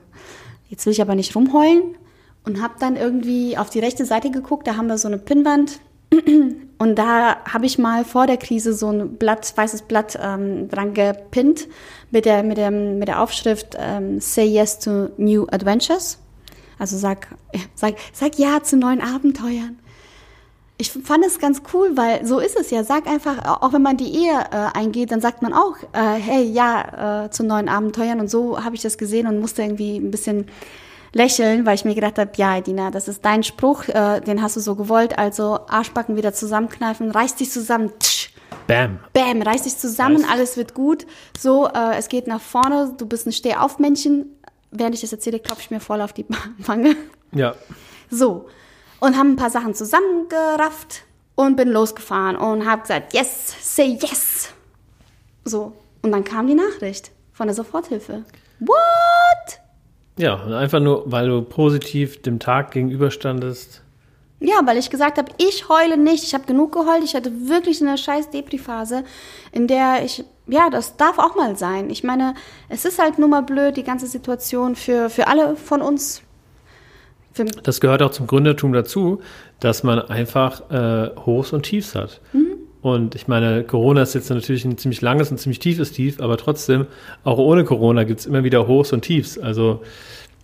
jetzt 0.69 0.87
will 0.87 0.93
ich 0.93 1.03
aber 1.03 1.15
nicht 1.15 1.35
rumheulen 1.35 1.97
und 2.45 2.63
habe 2.63 2.75
dann 2.79 2.97
irgendwie 2.97 3.59
auf 3.59 3.71
die 3.71 3.81
rechte 3.81 4.05
Seite 4.05 4.31
geguckt, 4.31 4.67
da 4.67 4.77
haben 4.77 4.87
wir 4.87 4.99
so 4.99 5.09
eine 5.09 5.19
Pinnwand 5.19 5.81
Und 6.79 6.99
da 6.99 7.45
habe 7.45 7.67
ich 7.67 7.79
mal 7.79 8.05
vor 8.05 8.27
der 8.27 8.37
Krise 8.37 8.73
so 8.73 8.91
ein 8.91 9.17
Blatt, 9.17 9.53
weißes 9.57 9.83
Blatt 9.83 10.19
ähm, 10.21 10.69
dran 10.69 10.95
gepinnt 10.95 11.69
mit 12.11 12.25
der, 12.25 12.43
mit 12.43 12.59
der, 12.59 12.71
mit 12.71 13.07
der 13.07 13.23
Aufschrift 13.23 13.77
ähm, 13.79 14.21
Say 14.21 14.47
Yes 14.47 14.79
to 14.79 15.11
New 15.17 15.47
Adventures. 15.51 16.19
Also 16.81 16.97
sag, 16.97 17.29
sag, 17.75 17.95
sag 18.13 18.39
Ja 18.39 18.63
zu 18.63 18.77
neuen 18.77 19.03
Abenteuern. 19.03 19.79
Ich 20.79 20.91
fand 20.91 21.23
es 21.27 21.39
ganz 21.39 21.61
cool, 21.75 21.91
weil 21.95 22.25
so 22.25 22.39
ist 22.39 22.57
es 22.57 22.71
ja. 22.71 22.85
Sag 22.85 23.07
einfach, 23.07 23.61
auch 23.61 23.75
wenn 23.75 23.83
man 23.83 23.99
die 23.99 24.15
Ehe 24.15 24.33
äh, 24.51 24.79
eingeht, 24.79 25.13
dann 25.13 25.21
sagt 25.21 25.43
man 25.43 25.53
auch, 25.53 25.77
äh, 25.93 26.19
hey, 26.19 26.43
ja 26.43 27.27
äh, 27.27 27.31
zu 27.31 27.45
neuen 27.45 27.69
Abenteuern. 27.69 28.19
Und 28.19 28.31
so 28.31 28.65
habe 28.65 28.75
ich 28.75 28.81
das 28.81 28.97
gesehen 28.97 29.27
und 29.27 29.41
musste 29.41 29.61
irgendwie 29.63 29.99
ein 29.99 30.11
bisschen 30.11 30.47
lächeln, 31.13 31.67
weil 31.67 31.75
ich 31.75 31.85
mir 31.85 31.95
gedacht 31.95 32.19
habe, 32.19 32.31
ja, 32.37 32.57
Edina, 32.57 32.91
das 32.91 33.09
ist 33.09 33.25
dein 33.27 33.43
Spruch, 33.43 33.89
äh, 33.89 34.21
den 34.21 34.41
hast 34.41 34.57
du 34.57 34.61
so 34.61 34.75
gewollt, 34.75 35.19
also 35.19 35.61
Arschbacken 35.69 36.17
wieder 36.17 36.33
zusammenkneifen, 36.33 37.11
reiß 37.11 37.35
dich 37.35 37.51
zusammen, 37.51 37.91
tsch, 37.99 38.31
Bam. 38.67 39.01
bam, 39.13 39.43
reiß 39.43 39.63
dich 39.63 39.77
zusammen, 39.77 40.23
Nice. 40.23 40.31
alles 40.31 40.57
wird 40.57 40.75
gut. 40.75 41.07
So, 41.37 41.67
äh, 41.67 41.97
es 41.99 42.09
geht 42.09 42.27
nach 42.27 42.41
vorne, 42.41 42.95
du 42.97 43.07
bist 43.07 43.27
ein 43.27 43.33
Stehaufmännchen. 43.33 44.27
Während 44.71 44.95
ich 44.95 45.01
das 45.01 45.13
erzähle, 45.13 45.41
klopfe 45.41 45.63
ich 45.63 45.71
mir 45.71 45.81
voll 45.81 46.01
auf 46.01 46.13
die 46.13 46.27
Wange. 46.59 46.97
Ja. 47.33 47.55
So. 48.11 48.49
Und 49.01 49.17
haben 49.17 49.33
ein 49.33 49.37
paar 49.37 49.51
Sachen 49.51 49.75
zusammengerafft 49.75 51.03
und 51.35 51.57
bin 51.57 51.71
losgefahren 51.71 52.37
und 52.37 52.67
habe 52.67 52.83
gesagt, 52.83 53.15
yes, 53.15 53.55
say 53.61 53.99
yes. 54.01 54.53
So. 55.45 55.73
Und 56.03 56.13
dann 56.13 56.25
kam 56.25 56.47
die 56.47 56.55
Nachricht 56.55 57.11
von 57.33 57.47
der 57.47 57.55
Soforthilfe. 57.55 58.25
What? 58.61 59.61
Ja, 60.19 60.37
einfach 60.59 60.81
nur, 60.81 61.11
weil 61.11 61.29
du 61.29 61.43
positiv 61.43 62.21
dem 62.23 62.39
Tag 62.39 62.73
gegenüberstandest. 62.73 63.83
Ja, 64.41 64.63
weil 64.65 64.79
ich 64.79 64.89
gesagt 64.89 65.19
habe, 65.19 65.31
ich 65.37 65.69
heule 65.69 65.99
nicht. 65.99 66.25
Ich 66.25 66.33
habe 66.33 66.47
genug 66.47 66.73
geheult. 66.73 67.05
Ich 67.05 67.15
hatte 67.15 67.49
wirklich 67.49 67.83
eine 67.83 67.99
scheiß 67.99 68.31
Depri-Phase, 68.31 69.05
in 69.53 69.67
der 69.67 70.03
ich, 70.05 70.25
ja, 70.47 70.71
das 70.71 70.97
darf 70.97 71.19
auch 71.19 71.37
mal 71.37 71.57
sein. 71.57 71.91
Ich 71.91 72.03
meine, 72.03 72.35
es 72.71 72.87
ist 72.87 72.99
halt 72.99 73.19
nur 73.19 73.29
mal 73.29 73.43
blöd, 73.43 73.77
die 73.77 73.85
ganze 73.85 74.07
Situation 74.07 74.77
für, 74.77 75.11
für 75.11 75.29
alle 75.29 75.57
von 75.57 75.83
uns. 75.83 76.23
Für, 77.33 77.45
Das 77.45 77.81
gehört 77.81 78.03
auch 78.03 78.11
zum 78.13 78.27
Gründertum 78.27 78.73
dazu, 78.73 79.21
dass 79.61 79.83
man 79.83 80.01
einfach 80.01 80.71
äh, 80.71 81.11
Hochs 81.27 81.53
und 81.53 81.63
Tiefs 81.63 81.95
hat. 81.95 82.21
Und 82.83 83.15
ich 83.15 83.29
meine, 83.29 83.63
Corona 83.65 84.03
ist 84.03 84.15
jetzt 84.15 84.31
natürlich 84.31 84.65
ein 84.65 84.79
ziemlich 84.79 85.03
langes 85.03 85.31
und 85.31 85.39
ziemlich 85.39 85.59
tiefes 85.59 85.93
Tief, 85.93 86.21
aber 86.21 86.37
trotzdem, 86.39 86.87
auch 87.25 87.39
ohne 87.39 87.65
Corona 87.65 88.05
gibt 88.05 88.21
es 88.21 88.27
immer 88.27 88.43
wieder 88.43 88.67
Hochs 88.67 88.93
und 88.93 89.03
Tiefs. 89.03 89.39
Also 89.39 89.83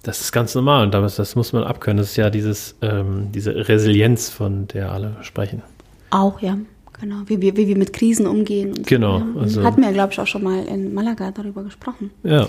das 0.07 0.21
ist 0.21 0.33
ganz 0.33 0.55
normal 0.55 0.85
und 0.85 0.93
das, 0.95 1.17
das 1.17 1.35
muss 1.37 1.53
man 1.53 1.65
abkönnen. 1.65 1.99
Das 1.99 2.11
ist 2.11 2.17
ja 2.17 2.31
dieses, 2.31 2.77
ähm, 2.83 3.33
diese 3.33 3.69
Resilienz, 3.69 4.31
von 4.31 4.69
der 4.69 4.93
alle 4.93 5.17
sprechen. 5.23 5.63
auch, 6.11 6.41
ja. 6.41 6.57
Genau, 6.99 7.17
wie 7.27 7.43
wir, 7.43 7.55
wie 7.59 7.69
wir 7.69 7.77
mit 7.77 7.93
Krisen 7.93 8.27
umgehen. 8.27 8.71
Und 8.71 8.87
Genau, 8.87 9.19
So, 9.19 9.25
ja. 9.35 9.41
also- 9.43 9.65
Hatten 9.65 9.83
wir, 9.83 9.93
glaube 9.93 10.15
ich, 10.15 10.21
auch 10.21 10.27
schon 10.27 10.43
mal 10.43 10.65
in 10.65 10.95
Malaga 10.95 11.31
darüber 11.31 11.63
gesprochen. 11.63 12.11
Ja. 12.23 12.47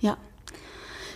Ja. 0.00 0.16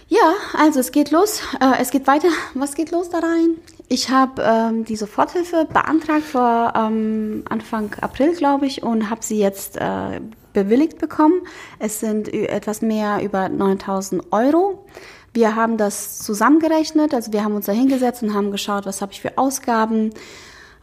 Ja, 0.08 0.32
also 0.56 0.78
es 0.78 0.92
geht 0.92 1.10
los. 1.10 1.40
Äh, 1.60 1.80
es 1.82 1.90
geht 1.90 2.06
weiter. 2.06 2.28
Was 2.54 2.74
geht 2.76 2.92
los 2.92 3.10
da 3.10 3.18
rein? 3.18 3.56
Ich 3.88 4.10
habe 4.10 4.42
ähm, 4.42 4.84
die 4.84 4.94
Soforthilfe 4.96 5.66
beantragt 5.72 6.22
vor 6.22 6.72
ähm, 6.76 7.42
Anfang 7.48 7.90
April, 8.00 8.32
glaube 8.36 8.66
ich, 8.66 8.82
und 8.84 9.10
habe 9.10 9.22
sie 9.24 9.38
jetzt 9.40 9.76
äh, 9.76 10.20
bewilligt 10.52 10.98
bekommen. 10.98 11.40
Es 11.80 11.98
sind 12.00 12.32
etwas 12.32 12.80
mehr 12.80 13.22
über 13.24 13.48
9000 13.48 14.22
Euro. 14.32 14.86
Wir 15.38 15.54
haben 15.54 15.76
das 15.76 16.18
zusammengerechnet, 16.18 17.14
also 17.14 17.32
wir 17.32 17.44
haben 17.44 17.54
uns 17.54 17.66
da 17.66 17.72
hingesetzt 17.72 18.24
und 18.24 18.34
haben 18.34 18.50
geschaut, 18.50 18.86
was 18.86 19.00
habe 19.02 19.12
ich 19.12 19.20
für 19.20 19.38
Ausgaben, 19.38 20.10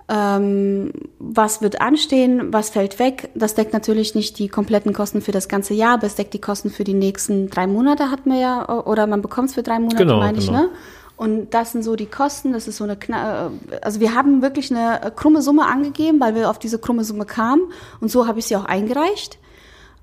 ähm, 0.07 0.91
was 1.19 1.61
wird 1.61 1.81
anstehen, 1.81 2.53
was 2.53 2.69
fällt 2.69 2.97
weg. 2.97 3.31
Das 3.35 3.53
deckt 3.55 3.73
natürlich 3.73 4.15
nicht 4.15 4.39
die 4.39 4.47
kompletten 4.47 4.93
Kosten 4.93 5.19
für 5.21 5.33
das 5.33 5.49
ganze 5.49 5.73
Jahr, 5.73 5.95
aber 5.95 6.07
es 6.07 6.15
deckt 6.15 6.33
die 6.33 6.39
Kosten 6.39 6.69
für 6.69 6.85
die 6.85 6.93
nächsten 6.93 7.49
drei 7.49 7.67
Monate, 7.67 8.11
hat 8.11 8.25
man 8.25 8.39
ja, 8.39 8.69
oder 8.85 9.07
man 9.07 9.21
bekommt 9.21 9.49
es 9.49 9.55
für 9.55 9.63
drei 9.63 9.77
Monate, 9.79 9.97
Genau, 10.05 10.19
meine 10.19 10.37
ich, 10.37 10.47
genau. 10.47 10.61
ne? 10.61 10.69
Und 11.17 11.53
das 11.53 11.71
sind 11.73 11.83
so 11.83 11.95
die 11.97 12.05
Kosten, 12.07 12.53
das 12.53 12.67
ist 12.69 12.77
so 12.77 12.83
eine, 12.85 12.95
kna- 12.95 13.47
äh, 13.47 13.79
also 13.81 13.99
wir 13.99 14.15
haben 14.15 14.41
wirklich 14.41 14.71
eine 14.73 15.11
krumme 15.17 15.41
Summe 15.41 15.65
angegeben, 15.65 16.19
weil 16.21 16.33
wir 16.35 16.49
auf 16.49 16.59
diese 16.59 16.79
krumme 16.79 17.03
Summe 17.03 17.25
kamen 17.25 17.63
und 17.99 18.09
so 18.09 18.25
habe 18.27 18.39
ich 18.39 18.45
sie 18.45 18.55
auch 18.55 18.65
eingereicht, 18.65 19.37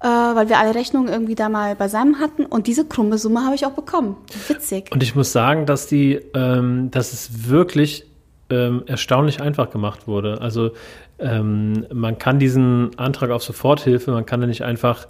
äh, 0.02 0.06
weil 0.06 0.48
wir 0.48 0.58
alle 0.58 0.74
Rechnungen 0.74 1.08
irgendwie 1.08 1.34
da 1.34 1.48
mal 1.48 1.76
beisammen 1.76 2.18
hatten 2.18 2.44
und 2.44 2.66
diese 2.66 2.84
krumme 2.84 3.18
Summe 3.18 3.44
habe 3.44 3.54
ich 3.54 3.64
auch 3.64 3.72
bekommen. 3.72 4.16
Witzig. 4.48 4.90
Und 4.92 5.02
ich 5.02 5.14
muss 5.14 5.32
sagen, 5.32 5.64
dass 5.66 5.86
die, 5.86 6.20
ähm, 6.34 6.90
dass 6.90 7.12
es 7.12 7.48
wirklich 7.48 8.06
ähm, 8.50 8.82
erstaunlich 8.86 9.40
einfach 9.40 9.70
gemacht 9.70 10.06
wurde. 10.08 10.40
Also 10.40 10.72
ähm, 11.18 11.86
man 11.92 12.18
kann 12.18 12.38
diesen 12.38 12.98
Antrag 12.98 13.30
auf 13.30 13.42
Soforthilfe, 13.42 14.10
man 14.10 14.26
kann 14.26 14.40
da 14.40 14.46
nicht 14.46 14.62
einfach 14.62 15.06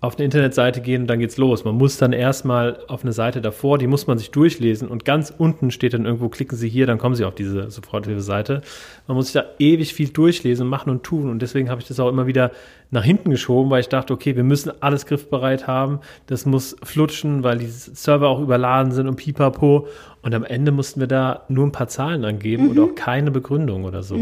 auf 0.00 0.16
eine 0.16 0.26
Internetseite 0.26 0.82
gehen 0.82 1.02
und 1.02 1.06
dann 1.08 1.18
geht's 1.18 1.38
los. 1.38 1.64
Man 1.64 1.74
muss 1.74 1.96
dann 1.96 2.12
erstmal 2.12 2.78
auf 2.86 3.02
eine 3.02 3.12
Seite 3.12 3.40
davor, 3.40 3.78
die 3.78 3.86
muss 3.86 4.06
man 4.06 4.18
sich 4.18 4.30
durchlesen 4.30 4.88
und 4.88 5.06
ganz 5.06 5.32
unten 5.36 5.70
steht 5.70 5.94
dann 5.94 6.04
irgendwo, 6.04 6.28
klicken 6.28 6.56
Sie 6.56 6.68
hier, 6.68 6.86
dann 6.86 6.98
kommen 6.98 7.14
Sie 7.14 7.24
auf 7.24 7.34
diese 7.34 7.70
Soforthilfe-Seite. 7.70 8.60
Man 9.06 9.16
muss 9.16 9.26
sich 9.26 9.32
da 9.32 9.44
ewig 9.58 9.94
viel 9.94 10.10
durchlesen, 10.10 10.68
machen 10.68 10.90
und 10.90 11.02
tun 11.02 11.30
und 11.30 11.40
deswegen 11.40 11.70
habe 11.70 11.80
ich 11.80 11.88
das 11.88 11.98
auch 11.98 12.10
immer 12.10 12.26
wieder 12.26 12.50
nach 12.90 13.04
hinten 13.04 13.30
geschoben, 13.30 13.70
weil 13.70 13.80
ich 13.80 13.88
dachte, 13.88 14.12
okay, 14.12 14.36
wir 14.36 14.44
müssen 14.44 14.70
alles 14.80 15.06
griffbereit 15.06 15.66
haben, 15.66 16.00
das 16.26 16.44
muss 16.44 16.76
flutschen, 16.82 17.42
weil 17.42 17.58
die 17.58 17.66
Server 17.66 18.28
auch 18.28 18.40
überladen 18.40 18.92
sind 18.92 19.08
und 19.08 19.16
pipapo 19.16 19.88
und 20.26 20.34
am 20.34 20.42
Ende 20.42 20.72
mussten 20.72 20.98
wir 20.98 21.06
da 21.06 21.44
nur 21.48 21.64
ein 21.64 21.70
paar 21.70 21.86
Zahlen 21.86 22.24
angeben 22.24 22.68
und 22.70 22.80
auch 22.80 22.96
keine 22.96 23.30
Begründung 23.30 23.84
oder 23.84 24.02
so. 24.02 24.18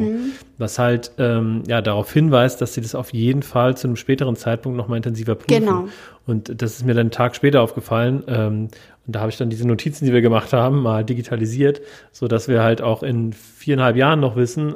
Was 0.58 0.78
halt 0.78 1.12
ähm, 1.16 1.62
ja 1.66 1.80
darauf 1.80 2.12
hinweist, 2.12 2.60
dass 2.60 2.74
sie 2.74 2.82
das 2.82 2.94
auf 2.94 3.14
jeden 3.14 3.42
Fall 3.42 3.74
zu 3.78 3.86
einem 3.86 3.96
späteren 3.96 4.36
Zeitpunkt 4.36 4.76
nochmal 4.76 4.98
intensiver 4.98 5.34
prüfen. 5.34 5.64
Genau. 5.64 5.88
Und 6.26 6.60
das 6.60 6.76
ist 6.76 6.84
mir 6.84 6.92
dann 6.92 7.04
einen 7.04 7.10
Tag 7.10 7.34
später 7.34 7.62
aufgefallen. 7.62 8.22
Ähm, 8.28 8.68
und 9.06 9.14
da 9.14 9.20
habe 9.20 9.30
ich 9.30 9.36
dann 9.36 9.50
diese 9.50 9.66
Notizen, 9.68 10.06
die 10.06 10.12
wir 10.12 10.22
gemacht 10.22 10.52
haben, 10.52 10.80
mal 10.82 11.04
digitalisiert, 11.04 11.82
so 12.10 12.26
dass 12.26 12.48
wir 12.48 12.62
halt 12.62 12.80
auch 12.80 13.02
in 13.02 13.32
viereinhalb 13.34 13.96
Jahren 13.96 14.20
noch 14.20 14.34
wissen, 14.36 14.74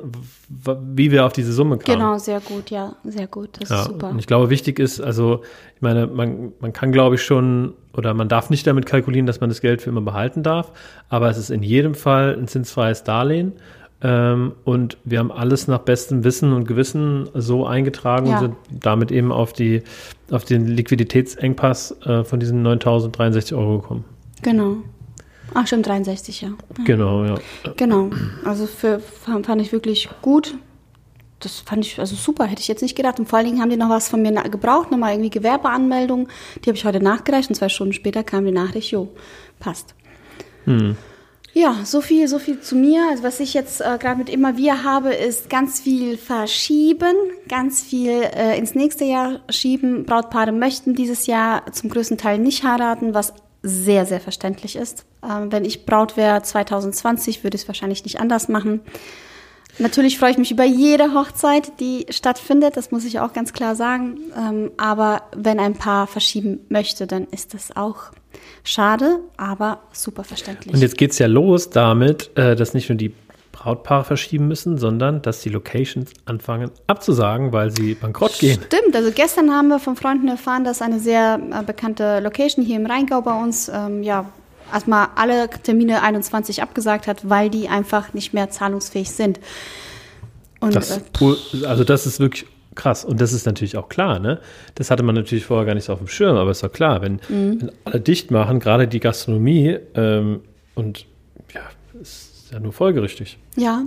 wie 0.49 1.11
wir 1.11 1.25
auf 1.25 1.33
diese 1.33 1.53
Summe 1.53 1.79
kamen. 1.79 1.99
Genau, 1.99 2.19
sehr 2.19 2.41
gut, 2.41 2.71
ja, 2.71 2.95
sehr 3.05 3.27
gut, 3.27 3.51
das 3.61 3.71
Ja, 3.71 3.83
ist 3.83 3.89
super. 3.89 4.11
und 4.11 4.19
ich 4.19 4.27
glaube, 4.27 4.51
wichtig 4.51 4.79
ist, 4.79 5.01
also, 5.01 5.41
ich 5.77 5.81
meine, 5.83 6.07
man, 6.07 6.53
man 6.61 6.73
kann, 6.75 6.93
glaube 6.93 7.15
ich, 7.15 7.23
schon, 7.23 7.73
oder 7.97 8.13
man 8.13 8.29
darf 8.29 8.51
nicht 8.51 8.67
damit 8.67 8.85
kalkulieren, 8.87 9.27
dass 9.27 9.41
man 9.41 9.49
das 9.49 9.61
Geld 9.63 9.81
für 9.81 9.91
immer 9.91 10.03
behalten 10.03 10.43
darf, 10.43 10.73
aber 11.09 11.31
es 11.31 11.39
ist 11.39 11.51
in 11.51 11.63
jedem 11.63 11.95
Fall 11.95 12.37
ein 12.39 12.49
zinsfreies 12.49 13.05
Darlehen. 13.05 13.53
Ähm, 14.01 14.53
und 14.65 14.97
wir 15.05 15.19
haben 15.19 15.33
alles 15.33 15.67
nach 15.67 15.81
bestem 15.81 16.23
Wissen 16.23 16.53
und 16.53 16.69
Gewissen 16.69 17.29
so 17.35 17.67
eingetragen 17.67 18.27
Ja. 18.29 18.35
und 18.35 18.41
sind 18.41 18.55
damit 18.85 19.11
eben 19.11 19.33
auf, 19.33 19.53
die, 19.53 19.83
auf 20.31 20.45
den 20.45 20.67
Liquiditätsengpass 20.67 21.97
äh, 22.07 22.23
von 22.23 22.39
diesen 22.39 22.65
9.063 22.65 23.57
Euro 23.57 23.81
gekommen. 23.81 24.05
Genau. 24.43 24.79
Ach, 25.55 25.67
stimmt, 25.67 25.87
63, 25.87 26.43
ja. 26.43 26.51
Genau, 26.85 27.25
ja. 27.25 27.39
Genau. 27.77 28.11
Also 28.45 28.67
für, 28.67 29.01
fand 29.01 29.61
ich 29.61 29.73
wirklich 29.73 30.09
gut. 30.23 30.55
Das 31.41 31.61
fand 31.61 31.87
ich 31.87 31.99
also 32.01 32.17
super, 32.17 32.47
hätte 32.47 32.61
ich 32.61 32.69
jetzt 32.69 32.83
nicht 32.83 32.97
gedacht. 32.97 33.19
Und 33.19 33.29
vor 33.29 33.39
allen 33.39 33.47
Dingen 33.47 33.63
haben 33.63 33.71
die 33.71 33.77
noch 33.77 33.89
was 33.89 34.09
von 34.09 34.21
mir 34.21 34.33
gebraucht, 34.33 34.91
nochmal 34.91 35.13
irgendwie 35.13 35.31
Gewerbeanmeldung. 35.31 36.29
Die 36.65 36.69
habe 36.69 36.77
ich 36.77 36.85
heute 36.85 37.01
nachgereicht 37.01 37.49
und 37.49 37.55
zwei 37.55 37.69
Stunden 37.69 37.93
später 37.93 38.25
kam 38.25 38.45
die 38.45 38.53
Nachricht, 38.53 38.91
jo, 38.91 39.09
passt. 39.61 39.95
Ja, 41.55 41.77
so 41.85 42.01
viel, 42.01 42.29
so 42.29 42.39
viel 42.39 42.61
zu 42.61 42.77
mir. 42.77 43.07
Also 43.11 43.23
was 43.23 43.41
ich 43.41 43.55
jetzt 43.55 43.81
äh, 43.81 43.99
gerade 43.99 44.19
mit 44.19 44.29
immer 44.29 44.57
wir 44.57 44.85
habe, 44.85 45.15
ist 45.15 45.49
ganz 45.49 45.81
viel 45.81 46.17
verschieben, 46.17 47.15
ganz 47.49 47.83
viel 47.83 48.11
äh, 48.11 48.59
ins 48.59 48.75
nächste 48.75 49.05
Jahr 49.05 49.41
schieben. 49.49 50.05
Brautpaare 50.05 50.53
möchten 50.53 50.95
dieses 50.95 51.27
Jahr 51.27 51.71
zum 51.73 51.89
größten 51.91 52.19
Teil 52.19 52.39
nicht 52.39 52.65
heiraten, 52.65 53.15
was 53.15 53.33
sehr, 53.69 54.07
sehr 54.07 54.21
verständlich 54.21 54.77
ist. 54.77 55.05
Ähm, 55.23 55.53
wenn 55.53 55.65
ich 55.65 55.87
Braut 55.87 56.17
wäre 56.17 56.43
2020, 56.43 57.45
würde 57.45 57.57
ich 57.57 57.63
es 57.63 57.69
wahrscheinlich 57.69 58.05
nicht 58.05 58.21
anders 58.21 58.49
machen. 58.49 58.81
Natürlich 59.79 60.19
freue 60.19 60.33
ich 60.33 60.39
mich 60.39 60.51
über 60.51 60.65
jede 60.65 61.15
Hochzeit, 61.15 61.79
die 61.79 62.07
stattfindet, 62.11 62.77
das 62.77 62.91
muss 62.91 63.05
ich 63.05 63.21
auch 63.21 63.33
ganz 63.33 63.53
klar 63.53 63.77
sagen. 63.77 64.19
Ähm, 64.37 64.71
aber 64.77 65.23
wenn 65.37 65.61
ein 65.61 65.75
Paar 65.75 66.09
verschieben 66.09 66.61
möchte, 66.69 67.07
dann 67.07 67.29
ist 67.31 67.55
das 67.55 67.77
auch 67.77 68.11
schade, 68.65 69.21
aber 69.37 69.81
super 69.93 70.25
verständlich. 70.25 70.75
Und 70.75 70.81
jetzt 70.81 70.99
geht's 70.99 71.19
ja 71.19 71.29
los 71.29 71.71
damit, 71.71 72.37
äh, 72.37 72.57
dass 72.57 72.75
nicht 72.75 72.89
nur 72.89 72.99
die 72.99 73.13
Brautpaare 73.59 74.05
verschieben 74.05 74.47
müssen, 74.47 74.79
sondern 74.79 75.21
dass 75.21 75.41
die 75.41 75.49
Locations 75.49 76.13
anfangen 76.27 76.71
abzusagen, 76.87 77.53
weil 77.53 77.71
sie 77.71 77.95
bankrott 77.95 78.39
gehen. 78.39 78.61
Stimmt, 78.67 78.95
also 78.95 79.11
gestern 79.13 79.51
haben 79.51 79.69
wir 79.69 79.81
von 79.81 79.97
Freunden 79.97 80.29
erfahren, 80.29 80.63
dass 80.65 80.81
eine 80.81 81.01
sehr 81.01 81.41
äh, 81.53 81.63
bekannte 81.65 82.21
Location 82.21 82.65
hier 82.65 82.77
im 82.77 82.87
Rheingau 82.87 83.21
bei 83.21 83.35
uns, 83.41 83.69
ähm, 83.69 84.03
ja, 84.05 84.27
erstmal 84.73 85.09
alle 85.17 85.49
Termine 85.51 86.03
21 86.03 86.63
abgesagt 86.63 87.07
hat, 87.09 87.29
weil 87.29 87.51
die 87.51 87.69
einfach 87.69 88.15
nicht 88.15 88.33
mehr 88.33 88.49
zahlungsfähig 88.51 89.11
sind. 89.11 89.41
Und 90.61 90.77
Das, 90.77 90.97
äh, 90.97 91.67
also 91.67 91.83
das 91.85 92.07
ist 92.07 92.21
wirklich 92.21 92.47
krass. 92.77 93.05
Und 93.05 93.21
das 93.21 93.33
ist 93.33 93.45
natürlich 93.45 93.77
auch 93.77 93.89
klar, 93.89 94.21
ne? 94.21 94.41
Das 94.77 94.91
hatte 94.93 95.03
man 95.03 95.17
natürlich 95.17 95.45
vorher 95.47 95.67
gar 95.67 95.75
nicht 95.75 95.85
so 95.87 95.93
auf 95.93 95.99
dem 95.99 96.07
Schirm, 96.07 96.37
aber 96.37 96.53
ist 96.53 96.63
doch 96.63 96.73
klar, 96.73 97.03
wenn, 97.03 97.15
Mhm. 97.29 97.61
wenn 97.61 97.73
alle 97.85 98.01
dicht 98.01 98.31
machen, 98.31 98.61
gerade 98.61 98.87
die 98.87 99.01
Gastronomie, 99.01 99.79
ähm, 99.95 100.43
und 100.77 101.07
ja, 101.53 101.63
ist 102.49 102.55
ja 102.55 102.61
nur 102.61 102.73
folgerichtig. 102.73 103.39
Ja, 103.57 103.83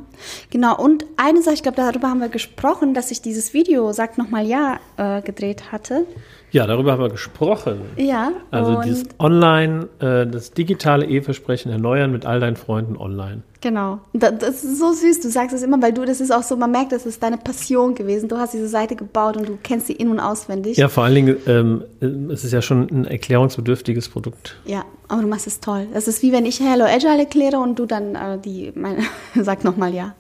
genau. 0.52 0.78
Und 0.78 1.06
eine 1.18 1.42
Sache, 1.42 1.56
ich 1.56 1.64
glaube, 1.64 1.78
darüber 1.78 2.10
haben 2.10 2.20
wir 2.20 2.30
gesprochen, 2.30 2.94
dass 2.94 3.10
ich 3.10 3.20
dieses 3.20 3.56
Video, 3.56 3.92
sag 3.92 4.20
nochmal 4.20 4.46
ja, 4.46 4.80
äh, 4.98 5.24
gedreht 5.24 5.72
hatte. 5.72 6.06
Ja, 6.52 6.68
darüber 6.68 6.92
haben 6.92 7.02
wir 7.02 7.10
gesprochen. 7.10 7.82
Ja. 7.96 8.32
Also 8.52 8.82
dieses 8.82 9.06
Online, 9.20 9.88
äh, 10.00 10.28
das 10.28 10.52
digitale 10.52 11.06
Eheversprechen 11.06 11.72
erneuern 11.72 12.12
mit 12.12 12.26
all 12.26 12.42
deinen 12.42 12.58
Freunden 12.58 12.98
online. 12.98 13.44
Genau. 13.62 14.00
Das, 14.12 14.64
ist 14.64 14.80
so 14.80 14.92
süß. 14.92 15.22
Du 15.22 15.30
sagst 15.30 15.56
es 15.56 15.64
immer, 15.64 15.82
weil 15.82 15.94
du, 15.94 16.04
das 16.04 16.20
ist 16.20 16.32
auch 16.32 16.44
so, 16.44 16.58
man 16.58 16.72
merkt, 16.72 16.92
das 16.92 17.06
ist 17.06 17.24
deine 17.24 17.38
Passion 17.38 17.96
gewesen. 17.96 18.28
Du 18.28 18.38
hast 18.38 18.54
diese 18.54 18.68
Seite 18.68 18.96
gebaut 18.96 19.38
und 19.38 19.48
du 19.48 19.58
kennst 19.62 19.88
sie 19.88 19.94
in- 19.94 20.10
und 20.10 20.20
auswendig. 20.20 20.78
Ja, 20.78 20.90
vor 20.90 21.04
allen 21.06 21.16
Dingen, 21.16 21.38
ähm, 21.48 21.84
es 22.32 22.44
ist 22.44 22.52
ja 22.52 22.62
schon 22.62 22.88
ein 22.90 23.06
erklärungsbedürftiges 23.06 24.10
Produkt. 24.10 24.58
Ja, 24.66 24.84
aber 25.08 25.22
du 25.22 25.28
machst 25.28 25.48
es 25.48 25.60
toll. 25.60 25.88
Das 25.94 26.08
ist 26.08 26.22
wie 26.22 26.34
wenn 26.34 26.46
ich 26.46 26.60
Hello 26.60 26.86
Agile 26.86 27.20
erkläre 27.20 27.60
und 27.60 27.80
du 27.80 27.86
dann 27.86 28.16
äh, 28.16 28.40
die, 28.40 28.74
meine, 28.76 29.04
sag 29.36 29.64
nochmal 29.64 29.94
ja. 29.94 30.16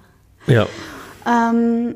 Ja. 0.48 0.67
Ähm, 1.28 1.96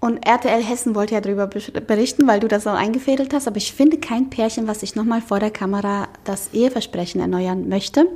und 0.00 0.26
RTL 0.26 0.62
Hessen 0.62 0.94
wollte 0.94 1.14
ja 1.14 1.20
darüber 1.20 1.46
berichten, 1.46 2.26
weil 2.26 2.40
du 2.40 2.48
das 2.48 2.66
auch 2.66 2.74
eingefädelt 2.74 3.34
hast. 3.34 3.46
Aber 3.46 3.58
ich 3.58 3.74
finde 3.74 3.98
kein 3.98 4.30
Pärchen, 4.30 4.66
was 4.66 4.80
sich 4.80 4.96
nochmal 4.96 5.20
vor 5.20 5.40
der 5.40 5.50
Kamera 5.50 6.08
das 6.24 6.54
Eheversprechen 6.54 7.20
erneuern 7.20 7.68
möchte. 7.68 8.06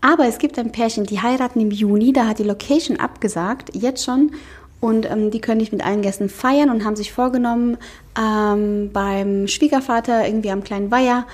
Aber 0.00 0.26
es 0.26 0.38
gibt 0.38 0.58
ein 0.58 0.72
Pärchen, 0.72 1.04
die 1.04 1.22
heiraten 1.22 1.60
im 1.60 1.70
Juni. 1.70 2.12
Da 2.12 2.26
hat 2.26 2.40
die 2.40 2.44
Location 2.44 2.98
abgesagt, 2.98 3.70
jetzt 3.72 4.04
schon. 4.04 4.32
Und 4.80 5.08
ähm, 5.08 5.30
die 5.30 5.40
können 5.40 5.58
nicht 5.58 5.70
mit 5.70 5.86
allen 5.86 6.02
Gästen 6.02 6.28
feiern 6.28 6.70
und 6.70 6.84
haben 6.84 6.96
sich 6.96 7.12
vorgenommen, 7.12 7.78
ähm, 8.20 8.90
beim 8.92 9.46
Schwiegervater 9.46 10.26
irgendwie 10.26 10.50
am 10.50 10.64
kleinen 10.64 10.90
Weiher 10.90 11.24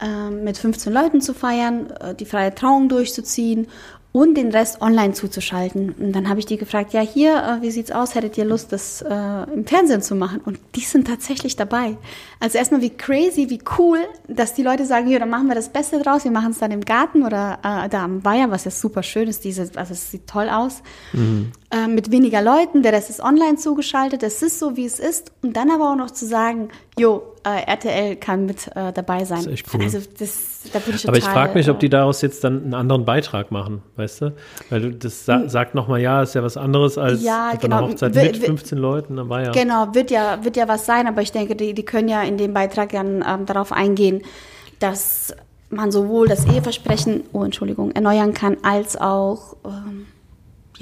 ähm, 0.00 0.44
mit 0.44 0.56
15 0.56 0.92
Leuten 0.92 1.20
zu 1.20 1.34
feiern, 1.34 1.90
äh, 1.90 2.14
die 2.14 2.26
freie 2.26 2.54
Trauung 2.54 2.88
durchzuziehen 2.88 3.66
und 4.12 4.34
den 4.34 4.50
Rest 4.50 4.82
online 4.82 5.14
zuzuschalten. 5.14 5.94
Und 5.98 6.12
dann 6.12 6.28
habe 6.28 6.38
ich 6.38 6.44
die 6.44 6.58
gefragt, 6.58 6.92
ja 6.92 7.00
hier, 7.00 7.36
äh, 7.36 7.62
wie 7.62 7.70
sieht's 7.70 7.90
aus? 7.90 8.14
Hättet 8.14 8.36
ihr 8.36 8.44
Lust, 8.44 8.70
das 8.70 9.00
äh, 9.00 9.52
im 9.54 9.64
Fernsehen 9.66 10.02
zu 10.02 10.14
machen? 10.14 10.40
Und 10.44 10.58
die 10.74 10.80
sind 10.80 11.06
tatsächlich 11.06 11.56
dabei. 11.56 11.96
Also 12.38 12.58
erstmal 12.58 12.82
wie 12.82 12.90
crazy, 12.90 13.48
wie 13.48 13.60
cool, 13.78 13.98
dass 14.28 14.52
die 14.52 14.62
Leute 14.62 14.84
sagen, 14.84 15.08
ja, 15.08 15.18
dann 15.18 15.30
machen 15.30 15.48
wir 15.48 15.54
das 15.54 15.70
Beste 15.70 15.98
draus. 15.98 16.24
Wir 16.24 16.30
machen 16.30 16.50
es 16.50 16.58
dann 16.58 16.72
im 16.72 16.82
Garten 16.82 17.22
oder 17.22 17.58
äh, 17.62 17.88
da 17.88 18.04
am 18.04 18.22
Weiher, 18.22 18.50
was 18.50 18.66
ja 18.66 18.70
super 18.70 19.02
schön 19.02 19.28
ist. 19.28 19.44
Diese, 19.44 19.70
also 19.76 19.94
es 19.94 20.10
sieht 20.10 20.26
toll 20.26 20.50
aus. 20.50 20.82
Mhm. 21.14 21.52
Äh, 21.70 21.88
mit 21.88 22.10
weniger 22.10 22.42
Leuten, 22.42 22.82
der 22.82 22.92
Rest 22.92 23.08
ist 23.08 23.20
online 23.20 23.56
zugeschaltet. 23.56 24.22
Es 24.22 24.42
ist 24.42 24.58
so, 24.58 24.76
wie 24.76 24.84
es 24.84 25.00
ist. 25.00 25.32
Und 25.40 25.56
dann 25.56 25.70
aber 25.70 25.90
auch 25.90 25.96
noch 25.96 26.10
zu 26.10 26.26
sagen, 26.26 26.68
jo, 26.98 27.34
äh, 27.44 27.70
RTL 27.70 28.16
kann 28.16 28.46
mit 28.46 28.68
äh, 28.76 28.92
dabei 28.92 29.24
sein. 29.24 29.38
Das 29.38 29.46
ist 29.46 29.52
echt 29.52 29.74
cool. 29.74 29.82
Also 29.82 29.98
das, 30.18 30.60
da 30.72 30.78
bin 30.78 30.94
ich 30.94 31.02
total, 31.02 31.08
Aber 31.08 31.18
ich 31.18 31.24
frage 31.24 31.54
mich, 31.54 31.70
ob 31.70 31.80
die 31.80 31.88
daraus 31.88 32.20
jetzt 32.22 32.44
dann 32.44 32.64
einen 32.64 32.74
anderen 32.74 33.04
Beitrag 33.04 33.50
machen, 33.50 33.82
weißt 33.96 34.20
du? 34.20 34.34
Weil 34.70 34.80
du 34.80 34.92
das 34.92 35.24
sa 35.24 35.40
hm. 35.40 35.48
sagt 35.48 35.74
nochmal, 35.74 36.00
ja, 36.00 36.22
ist 36.22 36.34
ja 36.34 36.42
was 36.42 36.56
anderes 36.56 36.98
als 36.98 37.22
ja, 37.22 37.54
genau. 37.60 37.78
eine 37.78 37.88
Hochzeit 37.88 38.14
mit 38.14 38.36
15 38.36 38.78
Leuten 38.78 39.16
dabei. 39.16 39.44
Ja. 39.44 39.52
Genau, 39.52 39.94
wird 39.94 40.10
ja, 40.10 40.44
wird 40.44 40.56
ja 40.56 40.68
was 40.68 40.86
sein, 40.86 41.06
aber 41.06 41.22
ich 41.22 41.32
denke, 41.32 41.56
die, 41.56 41.74
die 41.74 41.84
können 41.84 42.08
ja 42.08 42.22
in 42.22 42.36
dem 42.36 42.52
Beitrag 42.52 42.90
dann 42.90 43.24
ähm, 43.26 43.46
darauf 43.46 43.72
eingehen, 43.72 44.22
dass 44.78 45.34
man 45.70 45.90
sowohl 45.90 46.28
das 46.28 46.44
Eheversprechen, 46.44 47.24
oh 47.32 47.42
Entschuldigung, 47.44 47.92
erneuern 47.92 48.34
kann, 48.34 48.58
als 48.62 49.00
auch 49.00 49.56
ähm, 49.64 50.06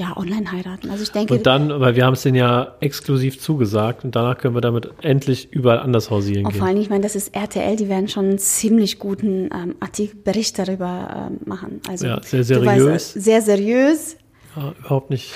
ja, 0.00 0.16
online 0.16 0.50
heiraten. 0.50 0.88
Also 0.88 1.02
ich 1.02 1.12
denke. 1.12 1.34
Und 1.34 1.46
dann, 1.46 1.78
weil 1.78 1.94
wir 1.94 2.06
haben 2.06 2.14
es 2.14 2.22
denen 2.22 2.36
ja 2.36 2.74
exklusiv 2.80 3.38
zugesagt 3.38 4.02
und 4.02 4.16
danach 4.16 4.38
können 4.38 4.54
wir 4.54 4.62
damit 4.62 4.88
endlich 5.02 5.52
überall 5.52 5.78
anders 5.78 6.10
hausieren 6.10 6.44
gehen. 6.44 6.58
Vor 6.58 6.66
allem, 6.66 6.78
ich 6.78 6.88
meine, 6.88 7.02
das 7.02 7.14
ist 7.14 7.34
RTL, 7.34 7.76
die 7.76 7.90
werden 7.90 8.08
schon 8.08 8.24
einen 8.24 8.38
ziemlich 8.38 8.98
guten 8.98 9.50
ähm, 9.52 9.74
Artikel, 9.78 10.18
Bericht 10.24 10.58
darüber 10.58 11.28
ähm, 11.30 11.40
machen. 11.44 11.82
Also 11.86 12.06
ja, 12.06 12.22
sehr 12.22 12.44
seriös. 12.44 12.86
Weißt, 12.86 13.12
sehr 13.20 13.42
seriös. 13.42 14.16
Ja, 14.56 14.72
überhaupt 14.80 15.10
nicht. 15.10 15.34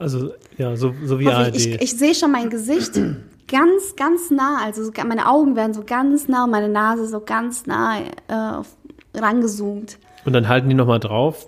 Also 0.00 0.32
ja, 0.58 0.74
so, 0.76 0.92
so 1.04 1.20
wie 1.20 1.28
ARD. 1.28 1.54
Ich, 1.54 1.68
ich, 1.68 1.80
ich 1.80 1.96
sehe 1.96 2.14
schon 2.16 2.32
mein 2.32 2.50
Gesicht 2.50 2.94
ganz, 3.46 3.94
ganz 3.96 4.32
nah. 4.32 4.58
Also 4.64 4.90
meine 5.06 5.28
Augen 5.28 5.54
werden 5.54 5.72
so 5.72 5.84
ganz 5.86 6.26
nah 6.26 6.44
und 6.44 6.50
meine 6.50 6.68
Nase 6.68 7.06
so 7.06 7.20
ganz 7.20 7.66
nah 7.66 8.00
äh, 8.00 9.16
rangezoomt. 9.16 9.98
Und 10.24 10.32
dann 10.32 10.48
halten 10.48 10.68
die 10.68 10.74
nochmal 10.74 10.98
drauf. 10.98 11.46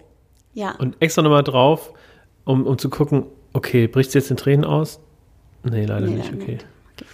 Ja. 0.54 0.76
Und 0.78 0.94
extra 1.00 1.22
nochmal 1.22 1.42
drauf 1.42 1.92
um, 2.44 2.66
um 2.66 2.78
zu 2.78 2.90
gucken, 2.90 3.26
okay, 3.52 3.86
bricht 3.86 4.08
es 4.08 4.14
jetzt 4.14 4.30
in 4.30 4.36
Tränen 4.36 4.64
aus? 4.64 5.00
Nee, 5.64 5.84
leider 5.84 6.06
nee, 6.06 6.16
nicht, 6.16 6.32
okay. 6.32 6.58
okay. 6.96 7.06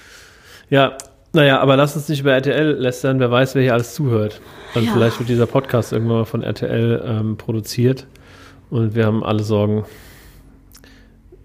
Ja, 0.71 0.97
naja, 1.33 1.61
aber 1.61 1.77
lass 1.77 1.95
uns 1.95 2.09
nicht 2.09 2.21
über 2.21 2.33
RTL 2.33 2.73
lästern, 2.73 3.21
wer 3.21 3.31
weiß, 3.31 3.55
wer 3.55 3.63
hier 3.63 3.75
alles 3.75 3.95
zuhört. 3.95 4.41
Dann 4.75 4.85
ja. 4.85 4.93
vielleicht 4.93 5.19
wird 5.19 5.29
dieser 5.29 5.47
Podcast 5.47 5.93
irgendwann 5.93 6.19
mal 6.19 6.25
von 6.25 6.43
RTL 6.43 7.03
ähm, 7.05 7.37
produziert 7.37 8.07
und 8.71 8.95
wir 8.95 9.07
haben 9.07 9.23
alle 9.23 9.43
Sorgen 9.43 9.85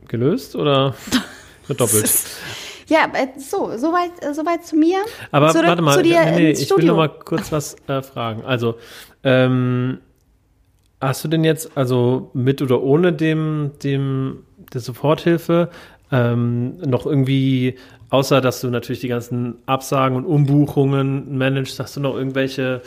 gelöst 0.08 0.56
oder 0.56 0.96
doppelt? 1.68 2.12
Ja, 2.88 3.06
äh, 3.14 3.40
so, 3.40 3.78
soweit 3.78 4.12
so 4.36 4.46
weit 4.46 4.66
zu 4.66 4.76
mir. 4.76 5.00
Aber 5.32 5.50
Zurück 5.50 5.68
warte 5.68 5.82
mal, 5.82 6.02
nee, 6.02 6.32
nee, 6.36 6.52
ich 6.52 6.70
will 6.70 6.86
noch 6.86 6.98
mal 6.98 7.10
kurz 7.10 7.52
was 7.52 7.76
äh, 7.88 8.02
fragen. 8.02 8.44
Also, 8.46 8.76
ähm, 9.24 10.00
Hast 11.04 11.24
du 11.26 11.28
denn 11.28 11.44
jetzt, 11.44 11.76
also 11.76 12.30
mit 12.34 12.62
oder 12.62 12.82
ohne 12.82 13.12
dem, 13.12 13.72
dem, 13.84 14.44
der 14.74 14.80
Soforthilfe, 14.80 15.70
ähm, 16.14 16.78
noch 16.78 17.06
irgendwie, 17.06 17.76
außer 18.10 18.40
dass 18.40 18.62
du 18.62 18.70
natürlich 18.70 19.02
die 19.02 19.10
ganzen 19.10 19.56
Absagen 19.66 20.16
und 20.16 20.26
Umbuchungen 20.26 21.38
managst, 21.38 21.78
hast 21.80 21.98
du 21.98 22.00
noch 22.00 22.16
irgendwelche 22.16 22.82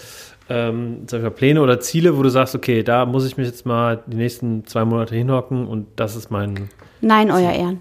ähm, 0.48 1.06
mal, 1.06 1.30
Pläne 1.30 1.60
oder 1.60 1.78
Ziele, 1.80 2.16
wo 2.16 2.22
du 2.22 2.30
sagst, 2.30 2.54
okay, 2.54 2.82
da 2.82 3.04
muss 3.04 3.26
ich 3.26 3.36
mich 3.36 3.48
jetzt 3.48 3.66
mal 3.66 4.02
die 4.06 4.16
nächsten 4.16 4.64
zwei 4.64 4.86
Monate 4.86 5.14
hinhocken 5.14 5.66
und 5.66 5.86
das 5.96 6.16
ist 6.16 6.30
mein. 6.30 6.70
Nein, 7.02 7.28
Ziel. 7.28 7.36
Euer 7.36 7.52
Ehren. 7.52 7.80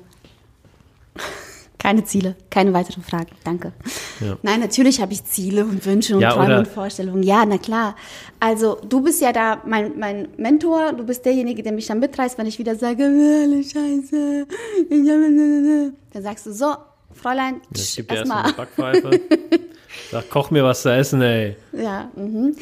Keine 1.85 2.03
Ziele, 2.03 2.35
keine 2.49 2.73
weiteren 2.73 3.03
Fragen. 3.03 3.29
Danke. 3.43 3.71
Ja. 4.19 4.39
Nein, 4.41 4.59
natürlich 4.59 4.99
habe 5.01 5.13
ich 5.13 5.23
Ziele 5.23 5.63
und 5.63 5.85
Wünsche 5.85 6.15
und 6.15 6.21
ja, 6.21 6.31
Träume 6.31 6.57
und 6.57 6.67
Vorstellungen. 6.67 7.21
Ja, 7.21 7.45
na 7.45 7.59
klar. 7.59 7.95
Also 8.39 8.79
du 8.89 9.01
bist 9.01 9.21
ja 9.21 9.31
da 9.31 9.61
mein, 9.67 9.99
mein 9.99 10.29
Mentor, 10.35 10.93
du 10.93 11.05
bist 11.05 11.23
derjenige, 11.25 11.61
der 11.61 11.73
mich 11.73 11.85
dann 11.85 11.99
mitreißt, 11.99 12.39
wenn 12.39 12.47
ich 12.47 12.57
wieder 12.57 12.75
sage, 12.75 13.03
alle 13.03 13.63
Scheiße. 13.63 14.47
Dann 14.89 16.23
sagst 16.23 16.47
du 16.47 16.53
so, 16.53 16.73
Fräulein, 17.13 17.61
ja, 17.75 17.83
ich 17.83 17.95
gebe 17.97 18.07
dir 18.07 18.15
erstmal 18.15 18.45
eine 18.45 18.53
Backpfeife. 18.53 19.21
Sag, 20.11 20.27
koch 20.31 20.49
mir 20.49 20.63
was 20.63 20.81
zu 20.81 20.91
essen, 20.91 21.21
ey. 21.21 21.55
Ja, 21.71 22.09
mhm. 22.15 22.55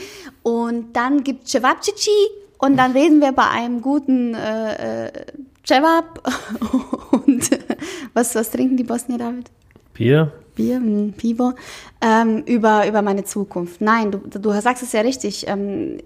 und 0.44 0.92
dann 0.98 1.24
gibt 1.24 1.48
Cevapcici 1.48 2.12
und 2.58 2.76
dann 2.76 2.92
reden 2.92 3.22
wir 3.22 3.32
bei 3.32 3.48
einem 3.48 3.82
guten 3.82 4.34
äh, 4.34 5.06
äh, 5.06 5.12
Cevap 5.66 6.22
was, 8.14 8.36
was 8.36 8.52
trinken 8.52 8.78
die 8.78 8.84
Bosnier, 8.84 9.18
David? 9.18 9.50
Bier. 9.94 10.32
Bier, 10.56 10.76
hm, 10.76 11.14
Pivo, 11.14 11.54
ähm, 12.02 12.44
über, 12.46 12.88
über 12.88 13.02
meine 13.02 13.24
Zukunft. 13.24 13.82
Nein, 13.82 14.12
du, 14.12 14.20
du 14.20 14.62
sagst 14.62 14.84
es 14.84 14.92
ja 14.92 15.02
richtig. 15.02 15.48
Ähm, 15.48 15.98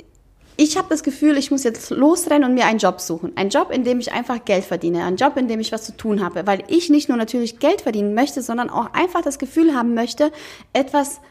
ich 0.60 0.76
habe 0.76 0.88
das 0.89 1.04
Gefühl, 1.04 1.38
ich 1.38 1.52
muss 1.52 1.63
jetzt 1.63 1.91
losrennen 1.91 2.50
und 2.50 2.56
mir 2.56 2.65
einen 2.65 2.80
Job 2.80 3.00
suchen. 3.00 3.32
Ein 3.36 3.50
Job, 3.50 3.70
in 3.72 3.84
dem 3.84 4.00
ich 4.00 4.12
einfach 4.12 4.43
Geld 4.43 4.63
verdiene. 4.63 5.04
Ein 5.04 5.15
Job, 5.15 5.38
in 5.38 5.48
dem 5.48 5.60
ich 5.60 5.72
was 5.72 5.84
zu 5.84 5.96
tun 5.96 6.24
habe. 6.24 6.48
Weil 6.48 6.63
ich 6.67 6.89
nicht 6.89 7.10
nur 7.10 7.17
natürlich 7.17 7.60
Geld 7.60 7.82
verdienen 7.82 8.15
möchte, 8.15 8.41
sondern 8.41 8.72
auch 8.72 8.91
einfach 8.93 9.22
das 9.22 9.38
Gefühl 9.38 9.76
haben 9.76 9.93
möchte, 9.93 10.32
etwas 10.74 11.22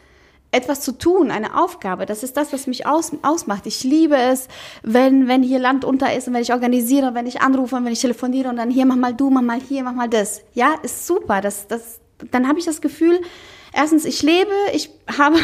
etwas 0.51 0.81
zu 0.81 0.93
tun, 0.93 1.29
eine 1.29 1.61
Aufgabe. 1.61 2.05
Das 2.05 2.23
ist 2.23 2.37
das, 2.37 2.53
was 2.53 2.67
mich 2.67 2.85
aus, 2.85 3.11
ausmacht. 3.21 3.65
Ich 3.65 3.83
liebe 3.83 4.15
es, 4.15 4.47
wenn, 4.81 5.27
wenn 5.27 5.43
hier 5.43 5.59
Land 5.59 5.83
unter 5.83 6.15
ist 6.15 6.27
und 6.27 6.33
wenn 6.33 6.41
ich 6.41 6.53
organisiere, 6.53 7.13
wenn 7.13 7.27
ich 7.27 7.41
anrufe 7.41 7.75
und 7.75 7.85
wenn 7.85 7.93
ich 7.93 8.01
telefoniere 8.01 8.49
und 8.49 8.55
dann 8.55 8.71
hier 8.71 8.85
mach 8.85 8.95
mal 8.95 9.13
du, 9.13 9.29
mach 9.29 9.41
mal 9.41 9.59
hier, 9.59 9.83
mach 9.83 9.93
mal 9.93 10.09
das. 10.09 10.41
Ja, 10.53 10.75
ist 10.83 11.05
super. 11.05 11.41
Das, 11.41 11.67
das, 11.67 11.99
dann 12.31 12.47
habe 12.47 12.59
ich 12.59 12.65
das 12.65 12.79
Gefühl, 12.79 13.19
erstens, 13.73 14.05
ich 14.05 14.23
lebe, 14.23 14.51
ich 14.73 14.89
habe, 15.17 15.37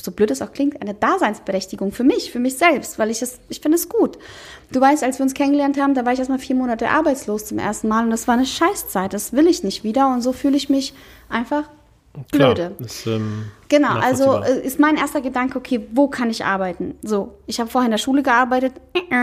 so 0.00 0.10
blöd 0.10 0.30
es 0.30 0.40
auch 0.40 0.52
klingt, 0.52 0.80
eine 0.80 0.94
Daseinsberechtigung 0.94 1.92
für 1.92 2.04
mich, 2.04 2.32
für 2.32 2.40
mich 2.40 2.56
selbst, 2.56 2.98
weil 2.98 3.10
ich 3.10 3.20
es, 3.20 3.40
ich 3.50 3.60
finde 3.60 3.76
es 3.76 3.90
gut. 3.90 4.18
Du 4.72 4.80
weißt, 4.80 5.04
als 5.04 5.18
wir 5.18 5.24
uns 5.24 5.34
kennengelernt 5.34 5.78
haben, 5.78 5.94
da 5.94 6.06
war 6.06 6.14
ich 6.14 6.18
erstmal 6.18 6.38
vier 6.38 6.56
Monate 6.56 6.88
arbeitslos 6.88 7.44
zum 7.44 7.58
ersten 7.58 7.88
Mal 7.88 8.04
und 8.04 8.10
das 8.10 8.26
war 8.26 8.34
eine 8.34 8.46
Scheißzeit. 8.46 9.12
Das 9.12 9.34
will 9.34 9.46
ich 9.48 9.62
nicht 9.62 9.84
wieder 9.84 10.08
und 10.08 10.22
so 10.22 10.32
fühle 10.32 10.56
ich 10.56 10.70
mich 10.70 10.94
einfach 11.28 11.64
blöde. 12.30 12.76
ist, 12.78 13.06
ähm, 13.06 13.50
genau, 13.68 13.98
also 13.98 14.40
äh, 14.42 14.64
ist 14.64 14.78
mein 14.78 14.96
erster 14.96 15.20
Gedanke, 15.20 15.58
okay, 15.58 15.86
wo 15.92 16.08
kann 16.08 16.30
ich 16.30 16.44
arbeiten? 16.44 16.94
So, 17.02 17.34
ich 17.46 17.60
habe 17.60 17.70
vorher 17.70 17.86
in 17.86 17.92
der 17.92 17.98
Schule 17.98 18.22
gearbeitet. 18.22 18.74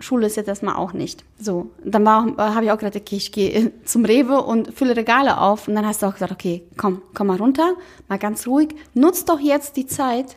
Schule 0.00 0.26
ist 0.26 0.36
jetzt 0.36 0.48
erstmal 0.48 0.76
auch 0.76 0.92
nicht. 0.92 1.24
So, 1.38 1.70
dann 1.84 2.04
äh, 2.04 2.08
habe 2.38 2.64
ich 2.64 2.70
auch 2.70 2.78
gedacht, 2.78 2.96
okay, 2.96 3.16
ich 3.16 3.32
gehe 3.32 3.72
zum 3.84 4.04
Rewe 4.04 4.42
und 4.42 4.74
fülle 4.74 4.96
Regale 4.96 5.38
auf. 5.40 5.68
Und 5.68 5.74
dann 5.74 5.86
hast 5.86 6.02
du 6.02 6.06
auch 6.06 6.12
gesagt, 6.12 6.32
okay, 6.32 6.62
komm, 6.76 7.02
komm 7.14 7.28
mal 7.28 7.36
runter, 7.36 7.74
mal 8.08 8.18
ganz 8.18 8.46
ruhig. 8.46 8.74
Nutz 8.94 9.24
doch 9.24 9.40
jetzt 9.40 9.76
die 9.76 9.86
Zeit, 9.86 10.36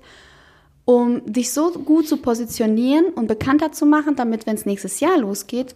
um 0.86 1.22
dich 1.26 1.52
so 1.52 1.72
gut 1.72 2.08
zu 2.08 2.18
positionieren 2.18 3.06
und 3.14 3.28
bekannter 3.28 3.72
zu 3.72 3.86
machen, 3.86 4.16
damit, 4.16 4.48
wenn 4.48 4.56
es 4.56 4.66
nächstes 4.66 5.00
Jahr 5.00 5.18
losgeht, 5.18 5.76